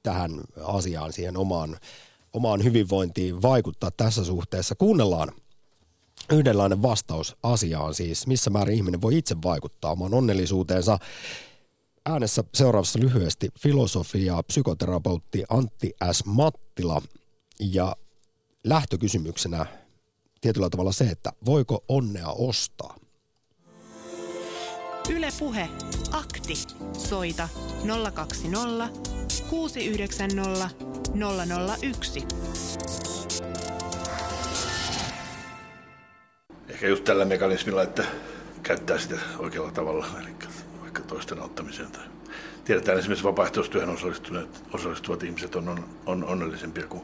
tähän 0.03 0.31
asiaan, 0.63 1.13
siihen 1.13 1.37
omaan 1.37 1.77
omaan 2.33 2.63
hyvinvointiin 2.63 3.41
vaikuttaa 3.41 3.91
tässä 3.91 4.23
suhteessa. 4.23 4.75
Kuunnellaan 4.75 5.31
yhdenlainen 6.31 6.81
vastaus 6.81 7.35
asiaan 7.43 7.93
siis, 7.93 8.27
missä 8.27 8.49
määrin 8.49 8.75
ihminen 8.75 9.01
voi 9.01 9.17
itse 9.17 9.35
vaikuttaa 9.43 9.91
omaan 9.91 10.13
onnellisuuteensa. 10.13 10.99
Äänessä 12.05 12.43
seuraavassa 12.53 12.99
lyhyesti 12.99 13.49
filosofia 13.59 14.33
ja 14.35 14.43
psykoterapeutti 14.43 15.43
Antti 15.49 15.93
S. 16.11 16.25
Mattila 16.25 17.01
ja 17.59 17.95
lähtökysymyksenä 18.63 19.65
tietyllä 20.41 20.69
tavalla 20.69 20.91
se, 20.91 21.05
että 21.05 21.33
voiko 21.45 21.83
onnea 21.87 22.29
ostaa? 22.29 22.95
Ylepuhe 25.09 25.69
akti. 26.11 26.53
Soita 26.93 27.49
020 28.13 28.89
690 29.49 30.69
001. 31.81 32.27
Ehkä 36.69 36.87
just 36.87 37.03
tällä 37.03 37.25
mekanismilla, 37.25 37.83
että 37.83 38.03
käyttää 38.63 38.97
sitä 38.97 39.15
oikealla 39.37 39.71
tavalla, 39.71 40.07
eli 40.21 40.29
vaikka 40.81 41.01
toisten 41.01 41.39
auttamiseen. 41.39 41.91
Tai 41.91 42.03
tiedetään 42.65 42.99
esimerkiksi 42.99 43.23
vapaaehtoistyöhön 43.23 43.89
osallistuneet, 43.89 44.63
osallistuvat 44.73 45.23
ihmiset 45.23 45.55
on, 45.55 45.69
on, 45.69 45.85
on 46.05 46.23
onnellisempia 46.23 46.87
kuin 46.87 47.03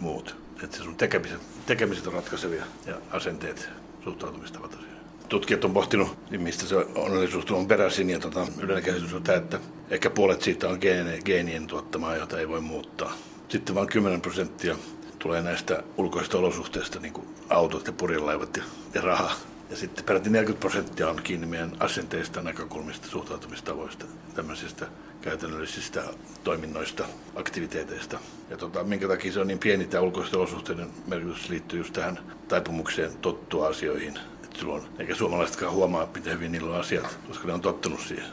muut. 0.00 0.36
Että 0.62 0.76
se 0.76 0.82
sun 0.82 0.96
tekemiset, 0.96 1.40
tekemiset 1.66 2.06
on 2.06 2.12
ratkaisevia 2.12 2.64
ja 2.86 3.00
asenteet, 3.10 3.68
suhtautumistavat 4.04 4.74
asioihin. 4.74 4.93
Tutkijat 5.28 5.64
on 5.64 5.74
pohtinut, 5.74 6.30
niin 6.30 6.42
mistä 6.42 6.66
se 6.66 6.76
onnellisuus 6.76 7.50
on 7.50 7.66
peräisin 7.66 8.10
ja 8.10 8.18
tota, 8.18 8.46
yleinen 8.60 8.84
käsitys 8.84 9.14
on 9.14 9.22
tämä, 9.22 9.38
että 9.38 9.60
ehkä 9.90 10.10
puolet 10.10 10.42
siitä 10.42 10.68
on 10.68 10.78
geenien, 10.80 11.22
geenien 11.24 11.66
tuottamaa, 11.66 12.16
jota 12.16 12.38
ei 12.38 12.48
voi 12.48 12.60
muuttaa. 12.60 13.12
Sitten 13.48 13.74
vain 13.74 13.88
10 13.88 14.20
prosenttia 14.20 14.76
tulee 15.18 15.42
näistä 15.42 15.82
ulkoisista 15.96 16.38
olosuhteista, 16.38 17.00
niin 17.00 17.12
kuin 17.12 17.26
autot 17.48 17.86
ja 17.86 17.92
purjelaivat 17.92 18.56
ja, 18.56 18.62
ja 18.94 19.00
raha. 19.00 19.32
Ja 19.70 19.76
sitten 19.76 20.04
peräti 20.04 20.30
40 20.30 20.60
prosenttia 20.60 21.08
on 21.08 21.20
kiinni 21.22 21.46
meidän 21.46 21.72
asenteista, 21.80 22.42
näkökulmista, 22.42 23.08
suhtautumistavoista, 23.08 24.06
tämmöisistä 24.34 24.86
käytännöllisistä 25.20 26.02
toiminnoista, 26.44 27.04
aktiviteeteista. 27.34 28.18
Ja 28.50 28.56
tota, 28.56 28.84
minkä 28.84 29.08
takia 29.08 29.32
se 29.32 29.40
on 29.40 29.46
niin 29.46 29.58
pieni 29.58 29.86
tämä 29.86 30.02
ulkoisten 30.02 30.38
olosuhteiden 30.38 30.88
merkitys 31.06 31.48
liittyy 31.48 31.78
just 31.78 31.92
tähän 31.92 32.18
taipumukseen 32.48 33.16
tottua 33.16 33.68
asioihin. 33.68 34.18
Silloin, 34.58 34.82
eikä 34.98 35.14
suomalaisetkaan 35.14 35.72
huomaa, 35.72 36.08
miten 36.14 36.32
hyvin 36.32 36.52
niillä 36.52 36.74
on 36.74 36.80
asiat, 36.80 37.18
koska 37.28 37.46
ne 37.46 37.52
on 37.52 37.60
tottunut 37.60 38.00
siihen. 38.00 38.26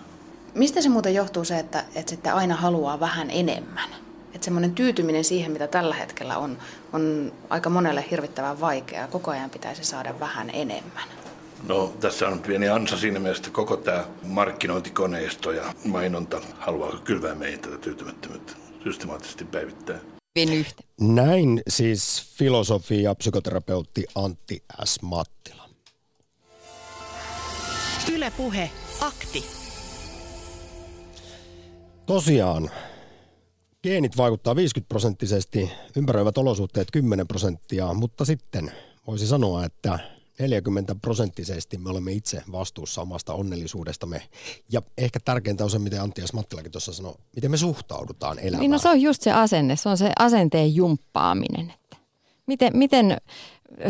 Mistä 0.56 0.82
se 0.82 0.90
muuten 0.90 1.14
johtuu 1.14 1.46
se, 1.46 1.60
että, 1.60 1.86
että 1.96 2.10
sitten 2.10 2.34
aina 2.34 2.56
haluaa 2.56 3.00
vähän 3.00 3.30
enemmän? 3.32 3.90
Että 4.34 4.46
semmoinen 4.46 4.76
tyytyminen 4.76 5.24
siihen, 5.24 5.52
mitä 5.52 5.68
tällä 5.68 5.96
hetkellä 5.96 6.38
on, 6.38 6.58
on 6.94 7.32
aika 7.50 7.70
monelle 7.70 8.06
hirvittävän 8.12 8.62
vaikeaa. 8.62 9.08
Koko 9.08 9.32
ajan 9.32 9.50
pitäisi 9.50 9.84
saada 9.84 10.20
vähän 10.20 10.50
enemmän. 10.50 11.04
No 11.68 11.94
tässä 12.00 12.28
on 12.28 12.40
pieni 12.40 12.70
ansa 12.70 12.98
siinä 12.98 13.20
mielessä, 13.20 13.42
että 13.42 13.56
koko 13.56 13.78
tämä 13.78 14.06
markkinointikoneisto 14.24 15.52
ja 15.52 15.74
mainonta 15.86 16.42
haluaa 16.60 17.00
kylvää 17.04 17.36
meihin 17.36 17.60
tätä 17.60 17.78
tyytymättömyyttä 17.78 18.54
systemaattisesti 18.84 19.46
päivittää. 19.46 20.00
Näin 21.02 21.62
siis 21.68 22.24
filosofi 22.38 23.04
ja 23.04 23.16
psykoterapeutti 23.16 24.06
Antti 24.16 24.64
S. 24.86 25.02
Mattila. 25.02 25.61
Ylepuhe 28.16 28.70
akti. 29.02 29.46
Tosiaan, 32.06 32.70
geenit 33.84 34.18
vaikuttaa 34.18 34.56
50 34.56 34.90
prosenttisesti, 34.90 35.72
ympäröivät 35.98 36.38
olosuhteet 36.38 36.88
10 36.92 37.28
prosenttia, 37.28 37.94
mutta 37.94 38.26
sitten 38.26 38.72
voisi 39.08 39.28
sanoa, 39.28 39.66
että 39.66 40.00
40 40.40 40.96
prosenttisesti 41.02 41.78
me 41.78 41.90
olemme 41.90 42.12
itse 42.12 42.44
vastuussa 42.52 43.02
omasta 43.02 43.34
onnellisuudestamme. 43.34 44.22
Ja 44.72 44.82
ehkä 44.98 45.20
tärkeintä 45.26 45.64
on 45.64 45.70
se, 45.70 45.80
miten 45.80 46.02
Antti. 46.02 46.22
Mattilakin 46.34 46.72
tuossa 46.72 46.94
sanoi, 46.94 47.16
miten 47.36 47.52
me 47.52 47.58
suhtaudutaan 47.58 48.40
elämään. 48.40 48.60
Niin 48.60 48.72
no 48.72 48.78
se 48.78 48.90
on 48.90 49.02
just 49.02 49.22
se 49.22 49.32
asenne, 49.32 49.76
se 49.76 49.90
on 49.90 49.98
se 49.98 50.12
asenteen 50.20 50.76
jumppaaminen. 50.76 51.74
Että 51.74 51.98
miten, 52.46 52.78
miten 52.78 53.18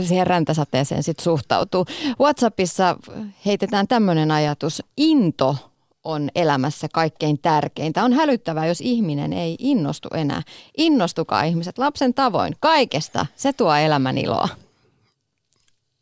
siihen 0.06 0.28
räntäsateeseen 0.28 1.04
sitten 1.04 1.24
suhtautuu. 1.24 1.86
WhatsAppissa 2.20 2.98
heitetään 3.46 3.88
tämmöinen 3.88 4.32
ajatus, 4.32 4.84
into 4.98 5.56
on 6.04 6.30
elämässä 6.36 6.88
kaikkein 6.94 7.40
tärkeintä. 7.40 8.04
On 8.04 8.14
hälyttävää, 8.14 8.66
jos 8.66 8.82
ihminen 8.82 9.34
ei 9.34 9.56
innostu 9.60 10.10
enää. 10.14 10.42
Innostukaa 10.78 11.44
ihmiset 11.44 11.78
lapsen 11.78 12.14
tavoin 12.14 12.56
kaikesta. 12.60 13.26
Se 13.36 13.54
tuo 13.54 13.76
elämän 13.76 14.18
iloa. 14.18 14.50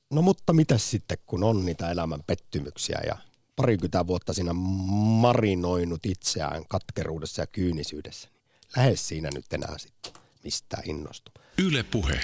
No 0.09 0.21
mutta 0.21 0.53
mitä 0.53 0.77
sitten, 0.77 1.17
kun 1.25 1.43
on 1.43 1.65
niitä 1.65 1.91
elämän 1.91 2.23
pettymyksiä 2.27 2.99
ja 3.07 3.17
parikymmentä 3.55 4.07
vuotta 4.07 4.33
siinä 4.33 4.53
marinoinut 4.53 6.05
itseään 6.05 6.65
katkeruudessa 6.67 7.41
ja 7.41 7.47
kyynisyydessä. 7.47 8.27
Niin 8.27 8.71
lähes 8.75 9.07
siinä 9.07 9.29
nyt 9.33 9.53
enää 9.53 9.77
sitten 9.77 10.13
mistä 10.43 10.77
innostu. 10.85 11.31
Yle 11.57 11.83
puhe. 11.83 12.19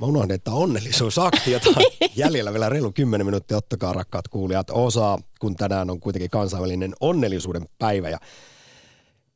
Mä 0.00 0.06
unohdin, 0.06 0.34
että 0.34 0.50
onnellisuusakti, 0.50 1.52
jota 1.52 1.70
jäljellä 2.16 2.52
vielä 2.52 2.68
reilu 2.68 2.92
10 2.92 3.26
minuuttia. 3.26 3.56
Ottakaa 3.56 3.92
rakkaat 3.92 4.28
kuulijat 4.28 4.70
osaa, 4.70 5.18
kun 5.40 5.56
tänään 5.56 5.90
on 5.90 6.00
kuitenkin 6.00 6.30
kansainvälinen 6.30 6.92
onnellisuuden 7.00 7.62
päivä. 7.78 8.08
Ja 8.08 8.18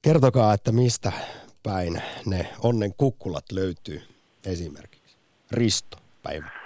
kertokaa, 0.02 0.54
että 0.54 0.72
mistä 0.72 1.12
päin 1.62 2.02
ne 2.26 2.46
onnen 2.62 2.94
kukkulat 2.96 3.44
löytyy 3.52 4.02
esimerkiksi. 4.46 5.16
Risto, 5.50 5.96
päivä 6.22 6.62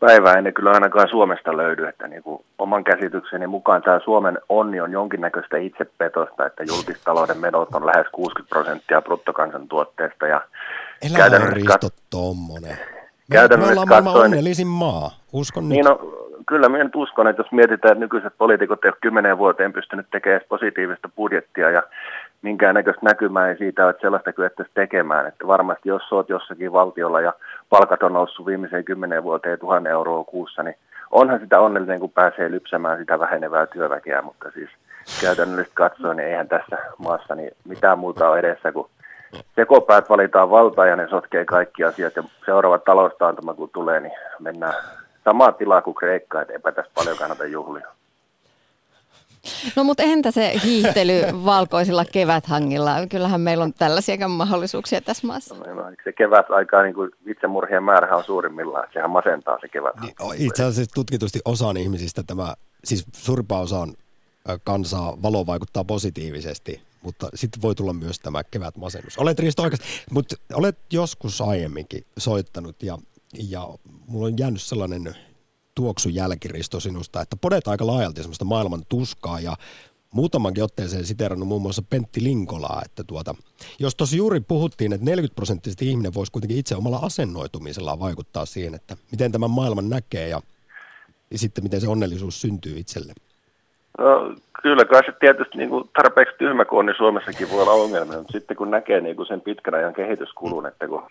päivää 0.00 0.34
ei 0.34 0.42
ne 0.42 0.52
kyllä 0.52 0.70
ainakaan 0.70 1.08
Suomesta 1.08 1.56
löydy, 1.56 1.88
että 1.88 2.08
niin 2.08 2.22
kuin 2.22 2.44
oman 2.58 2.84
käsitykseni 2.84 3.46
mukaan 3.46 3.82
tämä 3.82 4.00
Suomen 4.04 4.38
onni 4.48 4.80
on 4.80 4.92
jonkinnäköistä 4.92 5.56
itsepetosta, 5.56 6.46
että 6.46 6.64
julkistalouden 6.64 7.38
menot 7.38 7.74
on 7.74 7.86
lähes 7.86 8.06
60 8.12 8.48
prosenttia 8.48 9.02
bruttokansantuotteesta 9.02 10.26
ja 10.26 10.40
Elä 11.02 11.16
käytännössä 11.16 11.54
Risto 11.54 11.88
tommonen. 12.10 12.78
Me, 13.28 13.56
me 13.56 13.66
ollaan 13.66 14.08
onnellisin 14.08 14.66
maa, 14.66 15.10
uskon 15.32 15.68
niin 15.68 15.84
nyt. 15.84 16.00
No, 16.00 16.18
kyllä 16.46 16.68
minä 16.68 16.84
nyt 16.84 16.96
uskon, 16.96 17.28
että 17.28 17.42
jos 17.42 17.52
mietitään, 17.52 17.92
että 17.92 18.04
nykyiset 18.04 18.32
poliitikot 18.38 18.84
eivät 18.84 18.98
kymmenen 19.00 19.38
vuoteen 19.38 19.72
pystynyt 19.72 20.06
tekemään 20.10 20.40
positiivista 20.48 21.08
budjettia 21.16 21.70
ja 21.70 21.82
minkäännäköistä 22.42 23.00
näkymää 23.04 23.48
ei 23.48 23.56
siitä, 23.56 23.88
että 23.88 24.00
sellaista 24.00 24.32
kyettäisiin 24.32 24.74
tekemään. 24.74 25.26
Että 25.26 25.46
varmasti 25.46 25.88
jos 25.88 26.12
olet 26.12 26.28
jossakin 26.28 26.72
valtiolla 26.72 27.20
ja 27.20 27.32
palkat 27.70 28.02
on 28.02 28.12
noussut 28.12 28.46
viimeiseen 28.46 28.84
kymmenen 28.84 29.22
vuoteen 29.22 29.58
tuhannen 29.58 29.92
euroa 29.92 30.24
kuussa, 30.24 30.62
niin 30.62 30.76
onhan 31.10 31.40
sitä 31.40 31.60
onnellinen, 31.60 32.00
kun 32.00 32.10
pääsee 32.10 32.50
lypsämään 32.50 32.98
sitä 32.98 33.18
vähenevää 33.18 33.66
työväkeä, 33.66 34.22
mutta 34.22 34.50
siis 34.50 34.70
käytännöllisesti 35.20 35.74
katsoen, 35.74 36.16
niin 36.16 36.28
eihän 36.28 36.48
tässä 36.48 36.78
maassa 36.98 37.34
niin 37.34 37.50
mitään 37.64 37.98
muuta 37.98 38.28
ole 38.28 38.38
edessä 38.38 38.72
kuin 38.72 38.90
tekopäät 39.54 40.10
valitaan 40.10 40.50
valtaa 40.50 40.86
ja 40.86 40.96
ne 40.96 41.08
sotkee 41.08 41.44
kaikki 41.44 41.84
asiat 41.84 42.16
ja 42.16 42.22
seuraava 42.44 42.78
taloustaantuma 42.78 43.54
kun 43.54 43.70
tulee, 43.70 44.00
niin 44.00 44.12
mennään 44.38 44.74
samaa 45.24 45.52
tilaa 45.52 45.82
kuin 45.82 45.94
Kreikka, 45.94 46.40
että 46.40 46.52
eipä 46.52 46.72
tässä 46.72 46.92
paljon 46.94 47.16
kannata 47.16 47.44
juhlia. 47.44 47.86
No 49.76 49.84
mutta 49.84 50.02
entä 50.02 50.30
se 50.30 50.52
hiihtely 50.64 51.22
valkoisilla 51.44 52.04
keväthangilla? 52.04 53.06
Kyllähän 53.10 53.40
meillä 53.40 53.64
on 53.64 53.74
tällaisia 53.74 54.28
mahdollisuuksia 54.28 55.00
tässä 55.00 55.26
maassa. 55.26 55.54
No, 55.54 55.74
no, 55.74 55.82
se 56.04 56.12
kevät 56.12 56.50
aikaa 56.50 56.82
niin 56.82 56.94
kuin 56.94 57.10
itsemurhien 57.26 57.82
määrä 57.82 58.16
on 58.16 58.24
suurimmillaan. 58.24 58.88
Sehän 58.92 59.10
masentaa 59.10 59.58
se 59.60 59.68
kevät. 59.68 60.00
Niin, 60.00 60.14
itse 60.36 60.64
asiassa 60.64 60.94
tutkitusti 60.94 61.40
osaan 61.44 61.76
ihmisistä 61.76 62.22
tämä, 62.26 62.54
siis 62.84 63.06
suurimpa 63.12 63.60
osaan 63.60 63.92
kansaa 64.64 65.22
valo 65.22 65.46
vaikuttaa 65.46 65.84
positiivisesti, 65.84 66.82
mutta 67.02 67.28
sitten 67.34 67.62
voi 67.62 67.74
tulla 67.74 67.92
myös 67.92 68.18
tämä 68.18 68.44
kevätmasennus. 68.44 69.18
Olet 69.18 69.38
Risto 69.38 69.62
oikeasti, 69.62 69.86
mutta 70.10 70.36
olet 70.54 70.78
joskus 70.92 71.40
aiemminkin 71.40 72.06
soittanut 72.18 72.82
ja, 72.82 72.98
ja 73.48 73.68
mulla 74.06 74.26
on 74.26 74.38
jäänyt 74.38 74.62
sellainen 74.62 75.14
tuoksu 75.74 76.08
jälkiristo 76.08 76.80
sinusta, 76.80 77.20
että 77.20 77.36
podet 77.36 77.68
aika 77.68 77.86
laajalti 77.86 78.20
semmoista 78.20 78.44
maailman 78.44 78.86
tuskaa 78.88 79.40
ja 79.40 79.56
muutamankin 80.10 80.64
otteeseen 80.64 81.06
siterannut 81.06 81.48
muun 81.48 81.62
muassa 81.62 81.82
Pentti 81.82 82.22
Linkolaa, 82.22 82.82
että 82.84 83.04
tuota, 83.04 83.34
jos 83.78 83.94
tosi 83.94 84.16
juuri 84.16 84.40
puhuttiin, 84.40 84.92
että 84.92 85.04
40 85.04 85.34
prosenttisesti 85.34 85.90
ihminen 85.90 86.14
voisi 86.14 86.32
kuitenkin 86.32 86.58
itse 86.58 86.76
omalla 86.76 86.98
asennoitumisellaan 86.98 88.00
vaikuttaa 88.00 88.46
siihen, 88.46 88.74
että 88.74 88.96
miten 89.10 89.32
tämän 89.32 89.50
maailman 89.50 89.88
näkee 89.88 90.28
ja, 90.28 90.42
ja 91.30 91.38
sitten 91.38 91.64
miten 91.64 91.80
se 91.80 91.88
onnellisuus 91.88 92.40
syntyy 92.40 92.78
itselle. 92.78 93.14
No, 93.98 94.34
kyllä 94.62 94.84
kai 94.84 95.04
se 95.04 95.12
tietysti 95.20 95.58
niin 95.58 95.70
kuin 95.70 95.90
tarpeeksi 95.94 96.34
tyhmä 96.38 96.64
kun 96.64 96.78
on, 96.78 96.86
niin 96.86 96.96
Suomessakin 96.96 97.50
voi 97.50 97.62
olla 97.62 97.72
ongelmia, 97.72 98.16
mutta 98.16 98.32
sitten 98.32 98.56
kun 98.56 98.70
näkee 98.70 99.00
niin 99.00 99.16
kuin 99.16 99.26
sen 99.26 99.40
pitkän 99.40 99.74
ajan 99.74 99.94
kehityskulun, 99.94 100.66
että 100.66 100.88
kun 100.88 101.02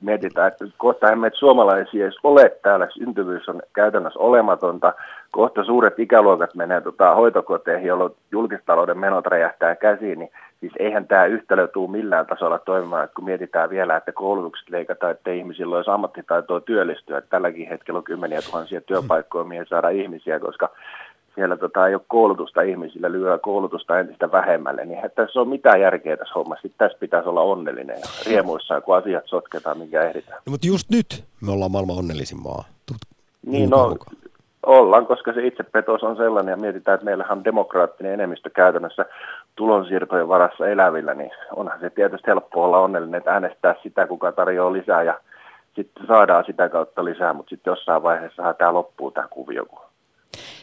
mietitään, 0.00 0.48
että 0.48 0.64
kohta 0.76 1.12
emme 1.12 1.30
suomalaisia 1.34 2.04
edes 2.04 2.18
ole 2.22 2.56
täällä, 2.62 2.88
syntyvyys 2.90 3.48
on 3.48 3.62
käytännössä 3.72 4.18
olematonta, 4.18 4.92
kohta 5.30 5.64
suuret 5.64 5.98
ikäluokat 5.98 6.54
menee 6.54 6.80
tota, 6.80 7.14
hoitokoteihin, 7.14 7.86
jolloin 7.86 8.12
julkistalouden 8.32 8.98
menot 8.98 9.26
räjähtää 9.26 9.76
käsiin, 9.76 10.18
niin 10.18 10.30
siis 10.60 10.72
eihän 10.78 11.06
tämä 11.06 11.24
yhtälö 11.24 11.68
tule 11.68 11.90
millään 11.90 12.26
tasolla 12.26 12.58
toimimaan, 12.58 13.04
että 13.04 13.14
kun 13.14 13.24
mietitään 13.24 13.70
vielä, 13.70 13.96
että 13.96 14.12
koulutukset 14.12 14.70
leikataan, 14.70 15.12
että 15.12 15.30
ihmisillä 15.30 15.76
olisi 15.76 15.90
ammattitaitoa 15.90 16.60
työllistyä, 16.60 17.18
että 17.18 17.30
tälläkin 17.30 17.68
hetkellä 17.68 17.98
on 17.98 18.04
kymmeniä 18.04 18.40
tuhansia 18.42 18.80
työpaikkoja, 18.80 19.44
mihin 19.44 19.66
saada 19.68 19.88
ihmisiä, 19.88 20.40
koska 20.40 20.70
siellä 21.40 21.56
tota, 21.56 21.88
ei 21.88 21.94
ole 21.94 22.02
koulutusta 22.08 22.62
ihmisillä, 22.62 23.12
lyö 23.12 23.38
koulutusta 23.38 23.98
entistä 23.98 24.32
vähemmälle, 24.32 24.84
niin 24.84 25.04
että 25.04 25.24
tässä 25.24 25.40
on 25.40 25.48
mitään 25.48 25.80
järkeä 25.80 26.16
tässä 26.16 26.34
hommassa. 26.34 26.62
Sitten 26.62 26.78
tässä 26.78 26.98
pitäisi 26.98 27.28
olla 27.28 27.40
onnellinen 27.40 27.96
ja 28.00 28.06
riemuissaan, 28.26 28.82
kun 28.82 28.96
asiat 28.96 29.24
sotketaan, 29.26 29.78
minkä 29.78 30.02
ehditään. 30.02 30.42
No, 30.46 30.50
mutta 30.50 30.66
just 30.66 30.90
nyt 30.90 31.24
me 31.40 31.52
ollaan 31.52 31.70
maailman 31.70 31.98
onnellisin 31.98 32.42
maa. 32.42 32.64
niin, 33.46 33.70
no, 33.70 33.96
ollaan, 34.66 35.06
koska 35.06 35.32
se 35.32 35.46
itsepetos 35.46 36.02
on 36.02 36.16
sellainen 36.16 36.52
ja 36.52 36.56
mietitään, 36.56 36.94
että 36.94 37.04
meillähän 37.04 37.38
on 37.38 37.44
demokraattinen 37.44 38.12
enemmistö 38.12 38.50
käytännössä 38.50 39.06
tulonsiirtojen 39.56 40.28
varassa 40.28 40.68
elävillä, 40.68 41.14
niin 41.14 41.30
onhan 41.56 41.80
se 41.80 41.90
tietysti 41.90 42.26
helppo 42.26 42.64
olla 42.64 42.78
onnellinen, 42.78 43.18
että 43.18 43.32
äänestää 43.32 43.74
sitä, 43.82 44.06
kuka 44.06 44.32
tarjoaa 44.32 44.72
lisää 44.72 45.02
ja 45.02 45.20
sitten 45.76 46.06
saadaan 46.06 46.44
sitä 46.44 46.68
kautta 46.68 47.04
lisää, 47.04 47.32
mutta 47.32 47.50
sitten 47.50 47.70
jossain 47.70 48.02
vaiheessa 48.02 48.54
tämä 48.54 48.74
loppuu 48.74 49.10
tämä 49.10 49.28
kuvio, 49.28 49.66
kun 49.66 49.89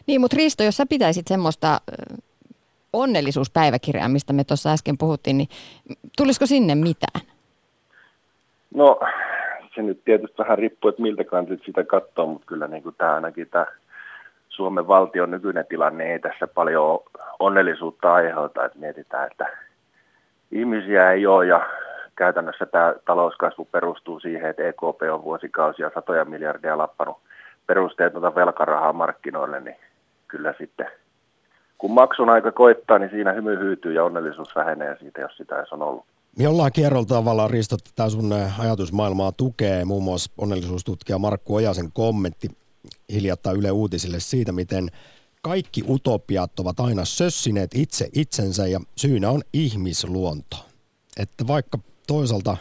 niin, 0.08 0.22
mutta 0.22 0.38
Risto, 0.38 0.64
jos 0.64 0.78
sä 0.78 0.86
pitäisit 0.90 1.28
semmoista 1.28 1.82
onnellisuuspäiväkirjaa, 2.94 4.10
mistä 4.10 4.34
me 4.34 4.44
tuossa 4.44 4.72
äsken 4.72 4.98
puhuttiin, 4.98 5.38
niin 5.38 5.50
tulisiko 6.18 6.46
sinne 6.46 6.76
mitään? 6.76 7.22
No, 8.74 9.00
se 9.76 9.82
nyt 9.82 10.02
tietysti 10.06 10.38
vähän 10.38 10.58
riippuu, 10.58 10.90
että 10.90 11.02
miltä 11.02 11.24
kantit 11.24 11.62
sitä 11.66 11.84
katsoo, 11.84 12.26
mutta 12.26 12.46
kyllä 12.46 12.68
niin 12.68 12.84
tämä 12.98 13.16
ainakin 13.16 13.50
tämä 13.50 13.66
Suomen 14.50 14.88
valtion 14.88 15.32
nykyinen 15.32 15.66
tilanne 15.70 16.12
ei 16.12 16.20
tässä 16.20 16.48
paljon 16.48 17.00
onnellisuutta 17.40 18.14
aiheuta, 18.14 18.66
että 18.66 18.80
mietitään, 18.80 19.28
että 19.32 19.46
ihmisiä 20.52 21.12
ei 21.12 21.28
ole 21.28 21.46
ja 21.46 21.70
käytännössä 22.16 22.66
tämä 22.66 22.94
talouskasvu 23.06 23.66
perustuu 23.66 24.20
siihen, 24.20 24.50
että 24.50 24.64
EKP 24.64 25.02
on 25.14 25.24
vuosikausia 25.24 25.92
satoja 25.94 26.26
miljardia 26.26 26.78
lappanut 26.78 27.18
perusteetonta 27.68 28.36
velkarahaa 28.36 28.94
markkinoille, 28.94 29.60
niin 29.60 29.76
kyllä 30.28 30.54
sitten 30.58 30.88
kun 31.78 31.92
maksun 31.92 32.30
aika 32.30 32.52
koittaa, 32.52 33.00
niin 33.00 33.10
siinä 33.10 33.34
hymy 33.34 33.60
hyytyy 33.60 33.94
ja 33.94 34.04
onnellisuus 34.04 34.56
vähenee 34.56 34.98
siitä, 35.00 35.22
jos 35.22 35.38
sitä 35.38 35.56
ei 35.56 35.66
on 35.72 35.82
ollut. 35.82 36.06
Jollain 36.40 36.74
kierrolla 36.74 37.06
tavalla 37.06 37.48
Risto 37.48 37.78
tämä 37.96 38.10
sun 38.10 38.34
ajatusmaailmaa 38.60 39.32
tukee. 39.32 39.86
Muun 39.86 40.04
muassa 40.04 40.32
onnellisuustutkija 40.38 41.20
Markku 41.20 41.56
Ojasen 41.56 41.92
kommentti 41.94 42.48
hiljattain 43.12 43.58
Yle 43.58 43.72
Uutisille 43.72 44.20
siitä, 44.20 44.52
miten 44.52 44.90
kaikki 45.42 45.84
utopiat 45.90 46.60
ovat 46.60 46.80
aina 46.80 47.06
sössineet 47.06 47.72
itse 47.76 48.10
itsensä 48.14 48.68
ja 48.68 48.80
syynä 48.96 49.30
on 49.30 49.42
ihmisluonto. 49.54 50.58
Että 51.20 51.48
vaikka 51.48 51.78
toisaalta 52.08 52.58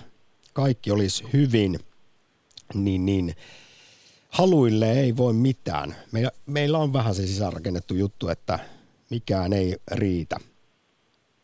kaikki 0.52 0.90
olisi 0.90 1.24
hyvin, 1.32 1.78
niin, 2.74 3.07
niin 3.07 3.34
haluille 4.37 4.93
ei 4.93 5.16
voi 5.16 5.32
mitään. 5.32 5.97
Meillä, 6.12 6.30
meillä 6.47 6.78
on 6.78 6.93
vähän 6.93 7.14
se 7.14 7.26
sisäänrakennettu 7.26 7.95
juttu, 7.95 8.28
että 8.28 8.59
mikään 9.11 9.53
ei 9.53 9.76
riitä. 9.93 10.37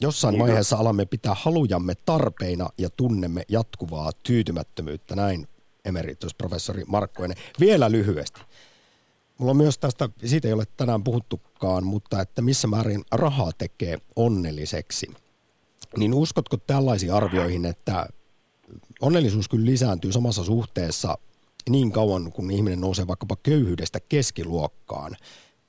Jossain 0.03 0.33
niin 0.33 0.43
vaiheessa 0.43 0.77
alamme 0.77 1.05
pitää 1.05 1.37
halujamme 1.41 1.95
tarpeina 1.95 2.69
ja 2.79 2.91
tunnemme 2.91 3.45
jatkuvaa 3.49 4.11
tyytymättömyyttä. 4.23 5.17
Näin 5.17 5.49
emeritusprofessori 5.85 6.85
Markkoinen. 6.87 7.37
Vielä 7.61 7.91
lyhyesti. 7.91 8.41
Mulla 9.39 9.51
on 9.51 9.57
myös 9.57 9.79
tästä, 9.79 10.09
siitä 10.25 10.49
ei 10.49 10.55
ole 10.55 10.65
tänään 10.77 11.05
puhuttukaan, 11.05 11.85
mutta 11.85 12.21
että 12.21 12.43
missä 12.43 12.69
määrin 12.69 13.05
rahaa 13.13 13.51
tekee 13.59 13.99
onnelliseksi. 14.17 15.11
Niin 15.97 16.15
uskotko 16.15 16.57
tällaisiin 16.57 17.13
arvioihin, 17.13 17.65
että 17.65 18.09
onnellisuus 19.01 19.49
kyllä 19.49 19.67
lisääntyy 19.67 20.13
samassa 20.13 20.45
suhteessa 20.45 21.19
niin 21.71 21.93
kauan, 21.93 22.33
kun 22.33 22.51
ihminen 22.51 22.81
nousee 22.81 23.07
vaikkapa 23.07 23.37
köyhyydestä 23.43 24.01
keskiluokkaan. 24.09 25.17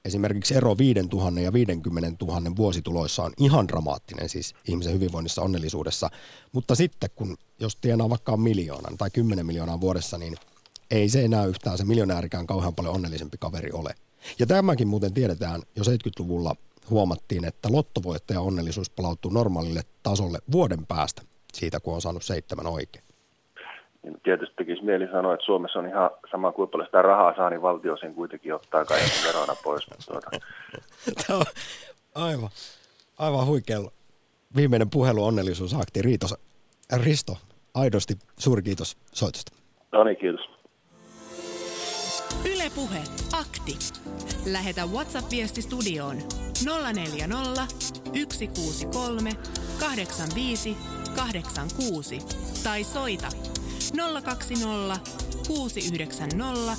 Esimerkiksi 0.05 0.55
ero 0.55 0.77
5 0.77 0.99
000 0.99 1.39
ja 1.39 1.53
50 1.53 2.25
000 2.25 2.55
vuosituloissa 2.55 3.23
on 3.23 3.33
ihan 3.37 3.67
dramaattinen 3.67 4.29
siis 4.29 4.55
ihmisen 4.67 4.93
hyvinvoinnissa 4.93 5.41
onnellisuudessa. 5.41 6.09
Mutta 6.51 6.75
sitten 6.75 7.09
kun, 7.15 7.37
jos 7.59 7.75
tienaa 7.75 8.09
vaikka 8.09 8.37
miljoonan 8.37 8.97
tai 8.97 9.09
10 9.09 9.45
miljoonaa 9.45 9.81
vuodessa, 9.81 10.17
niin 10.17 10.35
ei 10.91 11.09
se 11.09 11.25
enää 11.25 11.45
yhtään 11.45 11.77
se 11.77 11.85
miljonäärikään 11.85 12.47
kauhean 12.47 12.75
paljon 12.75 12.95
onnellisempi 12.95 13.37
kaveri 13.37 13.71
ole. 13.71 13.95
Ja 14.39 14.45
tämäkin 14.45 14.87
muuten 14.87 15.13
tiedetään, 15.13 15.61
jo 15.75 15.83
70-luvulla 15.83 16.55
huomattiin, 16.89 17.45
että 17.45 17.71
lottovoittaja 17.71 18.41
onnellisuus 18.41 18.89
palautuu 18.89 19.31
normaalille 19.31 19.81
tasolle 20.03 20.39
vuoden 20.51 20.85
päästä 20.85 21.21
siitä, 21.53 21.79
kun 21.79 21.93
on 21.93 22.01
saanut 22.01 22.23
seitsemän 22.23 22.67
oikein 22.67 23.05
niin 24.03 24.17
tietysti 24.23 24.55
tekisi 24.55 24.83
mieli 24.83 25.07
sanoa, 25.11 25.33
että 25.33 25.45
Suomessa 25.45 25.79
on 25.79 25.87
ihan 25.87 26.09
sama 26.31 26.51
kuin 26.51 26.69
paljon 26.69 26.87
sitä 26.87 27.01
rahaa 27.01 27.35
saa, 27.35 27.49
niin 27.49 27.61
valtio 27.61 27.97
sen 27.97 28.13
kuitenkin 28.13 28.53
ottaa 28.53 28.85
kai 28.85 28.99
verona 29.27 29.55
pois. 29.63 29.87
Tuota. 30.07 30.29
Tämä 31.27 31.39
on 31.39 31.45
aivan, 32.15 32.49
aivan 33.19 33.45
huikea 33.45 33.79
viimeinen 34.55 34.89
puhelu 34.89 35.25
onnellisuusakti. 35.25 36.01
Riitos, 36.01 36.35
Risto, 37.03 37.37
aidosti 37.73 38.13
suuri 38.39 38.61
kiitos 38.61 38.97
soitosta. 39.13 39.51
No 39.91 40.03
niin, 40.03 40.17
kiitos. 40.17 40.53
Ylepuhe 42.55 42.99
akti. 43.33 43.77
Lähetä 44.51 44.85
WhatsApp-viesti 44.85 45.61
studioon 45.61 46.17
040 46.93 47.67
163 48.29 49.31
85 49.79 50.77
86 51.15 52.19
tai 52.63 52.83
soita 52.83 53.27
020 53.97 54.99
690 55.47 56.77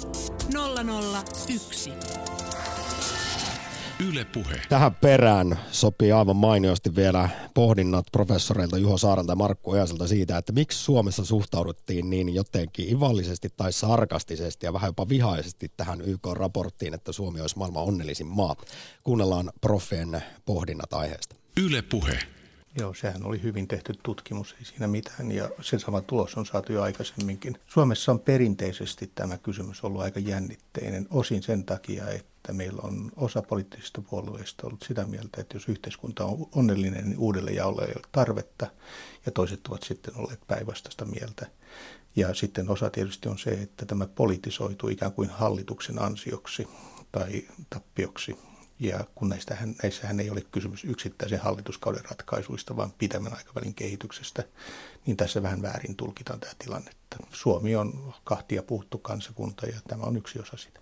001. 1.57 1.93
Yle 4.09 4.25
Puhe. 4.25 4.61
Tähän 4.69 4.95
perään 4.95 5.59
sopii 5.71 6.13
aivan 6.13 6.37
mainiosti 6.37 6.97
vielä 6.97 7.29
pohdinnat 7.55 8.07
professoreilta 8.13 8.79
Juho 8.79 8.99
Saarelta 8.99 9.33
ja 9.33 9.37
Markku 9.37 9.71
Ojaselta 9.71 10.07
siitä, 10.07 10.39
että 10.39 10.53
miksi 10.53 10.79
Suomessa 10.79 11.25
suhtauduttiin 11.25 12.11
niin 12.11 12.35
jotenkin 12.35 12.89
ivallisesti 12.89 13.49
tai 13.57 13.73
sarkastisesti 13.73 14.67
ja 14.67 14.73
vähän 14.73 14.89
jopa 14.89 15.09
vihaisesti 15.09 15.73
tähän 15.77 16.01
YK-raporttiin, 16.01 16.95
että 16.95 17.13
Suomi 17.13 17.41
olisi 17.41 17.59
maailman 17.59 17.83
onnellisin 17.83 18.27
maa. 18.27 18.57
Kuunnellaan 19.05 19.53
profeen 19.61 20.23
pohdinnat 20.45 20.93
aiheesta. 20.93 21.37
Yle 21.57 21.83
Puhe. 21.83 22.34
Joo, 22.79 22.95
sehän 22.95 23.25
oli 23.25 23.43
hyvin 23.43 23.69
tehty 23.69 23.93
tutkimus, 24.03 24.55
ei 24.59 24.65
siinä 24.65 24.87
mitään, 24.87 25.33
ja 25.33 25.51
sen 25.61 25.81
sama 25.81 26.01
tulos 26.01 26.35
on 26.37 26.47
saatu 26.47 26.73
jo 26.73 26.83
aikaisemminkin. 26.83 27.59
Suomessa 27.67 28.13
on 28.13 28.21
perinteisesti 28.21 29.13
tämä 29.15 29.39
kysymys 29.39 29.85
ollut 29.85 30.03
aika 30.03 30.21
jännitteinen, 30.21 31.07
osin 31.11 31.43
sen 31.43 31.65
takia, 31.65 32.09
että 32.09 32.53
meillä 32.53 32.81
on 32.83 33.13
osa 33.17 33.43
poliittisista 33.43 34.03
puolueista 34.03 34.67
ollut 34.67 34.85
sitä 34.89 35.05
mieltä, 35.05 35.41
että 35.41 35.57
jos 35.57 35.69
yhteiskunta 35.69 36.25
on 36.25 36.49
onnellinen, 36.53 37.05
niin 37.05 37.19
uudelle 37.19 37.51
jaolle 37.51 37.83
ei 37.83 37.93
ole 37.97 38.09
tarvetta, 38.13 38.67
ja 39.27 39.33
toiset 39.33 39.67
ovat 39.67 39.83
sitten 39.83 40.17
olleet 40.17 40.41
päinvastaista 40.47 41.05
mieltä. 41.05 41.47
Ja 42.17 42.35
sitten 42.35 42.71
osa 42.71 42.91
tietysti 42.91 43.29
on 43.29 43.39
se, 43.39 43.51
että 43.51 43.87
tämä 43.87 44.07
politisoituu 44.07 44.89
ikään 44.89 45.13
kuin 45.13 45.29
hallituksen 45.31 46.03
ansioksi 46.03 46.69
tai 47.13 47.45
tappioksi 47.71 48.37
ja 48.79 49.05
kun 49.15 49.29
näistähän, 49.29 49.75
näissähän 49.83 50.21
ei 50.21 50.31
ole 50.31 50.41
kysymys 50.41 50.85
yksittäisen 50.85 51.41
hallituskauden 51.41 52.05
ratkaisuista, 52.05 52.77
vaan 52.77 52.93
pidemmän 52.99 53.37
aikavälin 53.37 53.75
kehityksestä, 53.75 54.45
niin 55.07 55.17
tässä 55.17 55.43
vähän 55.43 55.63
väärin 55.63 55.97
tulkitaan 55.97 56.41
tämä 56.41 56.53
tilanne. 56.59 56.91
Suomi 57.33 57.77
on 57.77 58.15
kahtia 58.25 58.63
puhuttu 58.63 58.99
kansakunta 58.99 59.67
ja 59.67 59.81
tämä 59.89 60.03
on 60.03 60.17
yksi 60.17 60.39
osa 60.39 60.57
sitä. 60.57 60.81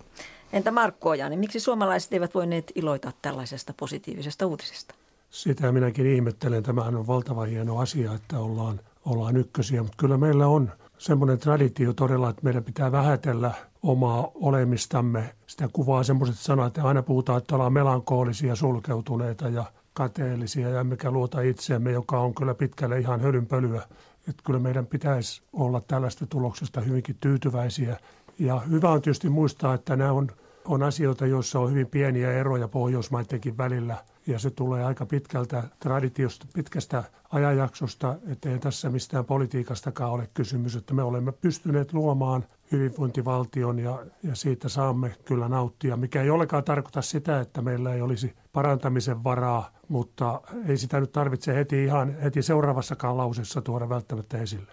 Entä 0.53 0.71
Markku 0.71 1.09
Ojanen, 1.09 1.39
miksi 1.39 1.61
suomalaiset 1.61 2.13
eivät 2.13 2.35
voineet 2.35 2.73
iloita 2.75 3.13
tällaisesta 3.23 3.75
positiivisesta 3.77 4.47
uutisesta? 4.47 4.95
Sitä 5.31 5.73
minäkin 5.73 6.07
ihmettelen. 6.07 6.63
Tämähän 6.63 6.97
on 6.97 7.07
valtava 7.07 7.45
hieno 7.45 7.79
asia, 7.79 8.15
että 8.15 8.39
ollaan, 8.39 8.81
ollaan 9.05 9.37
ykkösiä, 9.37 9.83
mutta 9.83 9.97
kyllä 9.97 10.17
meillä 10.17 10.47
on 10.47 10.73
semmoinen 11.03 11.39
traditio 11.39 11.93
todella, 11.93 12.31
että 12.31 12.43
meidän 12.43 12.65
pitää 12.65 12.93
vähätellä 12.93 13.51
omaa 13.83 14.31
olemistamme. 14.35 15.35
Sitä 15.47 15.69
kuvaa 15.73 16.03
semmoiset 16.03 16.39
sanat, 16.39 16.67
että 16.67 16.89
aina 16.89 17.03
puhutaan, 17.03 17.39
että 17.39 17.55
ollaan 17.55 17.73
melankoolisia, 17.73 18.57
sulkeutuneita 18.57 19.49
ja 19.49 19.65
kateellisia 19.93 20.69
ja 20.69 20.85
mikä 20.85 21.11
luota 21.11 21.41
itseämme, 21.41 21.93
joka 21.93 22.21
on 22.21 22.35
kyllä 22.35 22.55
pitkälle 22.55 22.99
ihan 22.99 23.21
hölynpölyä. 23.21 23.83
Että 24.29 24.43
kyllä 24.47 24.59
meidän 24.59 24.87
pitäisi 24.87 25.43
olla 25.53 25.81
tällaista 25.81 26.27
tuloksesta 26.27 26.81
hyvinkin 26.81 27.17
tyytyväisiä. 27.21 27.97
Ja 28.39 28.61
hyvä 28.61 28.91
on 28.91 29.03
tietysti 29.03 29.29
muistaa, 29.29 29.75
että 29.75 29.97
nämä 29.97 30.13
on, 30.13 30.29
on 30.65 30.83
asioita, 30.83 31.27
joissa 31.27 31.61
on 31.61 31.71
hyvin 31.71 31.87
pieniä 31.87 32.33
eroja 32.33 32.69
Pohjoismaidenkin 32.69 33.59
välillä. 33.59 33.97
Ja 34.27 34.39
se 34.39 34.51
tulee 34.51 34.85
aika 34.85 35.07
pitkältä 35.07 35.63
traditiosta, 35.79 36.47
pitkästä 36.55 37.05
ajanjaksosta, 37.31 38.17
ettei 38.29 38.59
tässä 38.59 38.91
mistään 38.91 39.25
politiikastakaan 39.25 40.11
ole 40.11 40.29
kysymys, 40.35 40.77
että 40.77 40.95
me 40.95 41.03
olemme 41.03 41.33
pystyneet 41.33 41.93
luomaan 41.93 42.45
hyvinvointivaltion 42.73 43.79
ja, 43.79 44.07
ja 44.23 44.35
siitä 44.35 44.69
saamme 44.69 45.15
kyllä 45.25 45.49
nauttia, 45.49 45.97
mikä 45.97 46.23
ei 46.23 46.31
olekaan 46.31 46.65
tarkoita 46.65 47.03
sitä, 47.03 47.41
että 47.41 47.63
meillä 47.63 47.95
ei 47.95 48.03
olisi 48.03 48.35
parantamisen 48.53 49.25
varaa, 49.25 49.71
mutta 49.89 50.41
ei 50.69 50.77
sitä 50.77 51.01
nyt 51.01 51.13
tarvitse 51.13 51.55
heti 51.55 51.85
ihan 51.85 52.15
heti 52.23 52.43
seuraavassakaan 52.43 53.17
lausessa 53.17 53.63
tuoda 53.63 53.89
välttämättä 53.89 54.39
esille. 54.39 54.73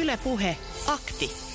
Ylepuhe 0.00 0.56
akti. 0.86 1.45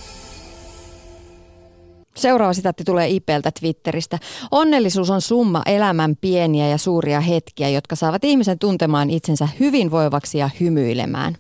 Seuraava 2.16 2.54
sitaatti 2.54 2.84
tulee 2.84 3.10
IPltä 3.10 3.52
Twitteristä. 3.60 4.20
Onnellisuus 4.52 5.10
on 5.10 5.22
summa 5.22 5.62
elämän 5.66 6.16
pieniä 6.22 6.68
ja 6.68 6.78
suuria 6.78 7.20
hetkiä, 7.20 7.70
jotka 7.70 7.96
saavat 7.96 8.24
ihmisen 8.24 8.60
tuntemaan 8.60 9.10
itsensä 9.10 9.48
hyvinvoivaksi 9.60 10.38
ja 10.38 10.50
hymyilemään. 10.60 11.38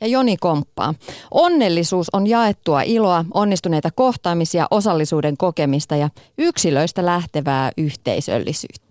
Ja 0.00 0.06
Joni 0.06 0.36
komppaa. 0.36 0.94
Onnellisuus 1.30 2.10
on 2.12 2.26
jaettua 2.26 2.82
iloa, 2.82 3.24
onnistuneita 3.34 3.90
kohtaamisia, 3.94 4.66
osallisuuden 4.70 5.36
kokemista 5.36 5.96
ja 5.96 6.10
yksilöistä 6.38 7.06
lähtevää 7.06 7.72
yhteisöllisyyttä. 7.76 8.82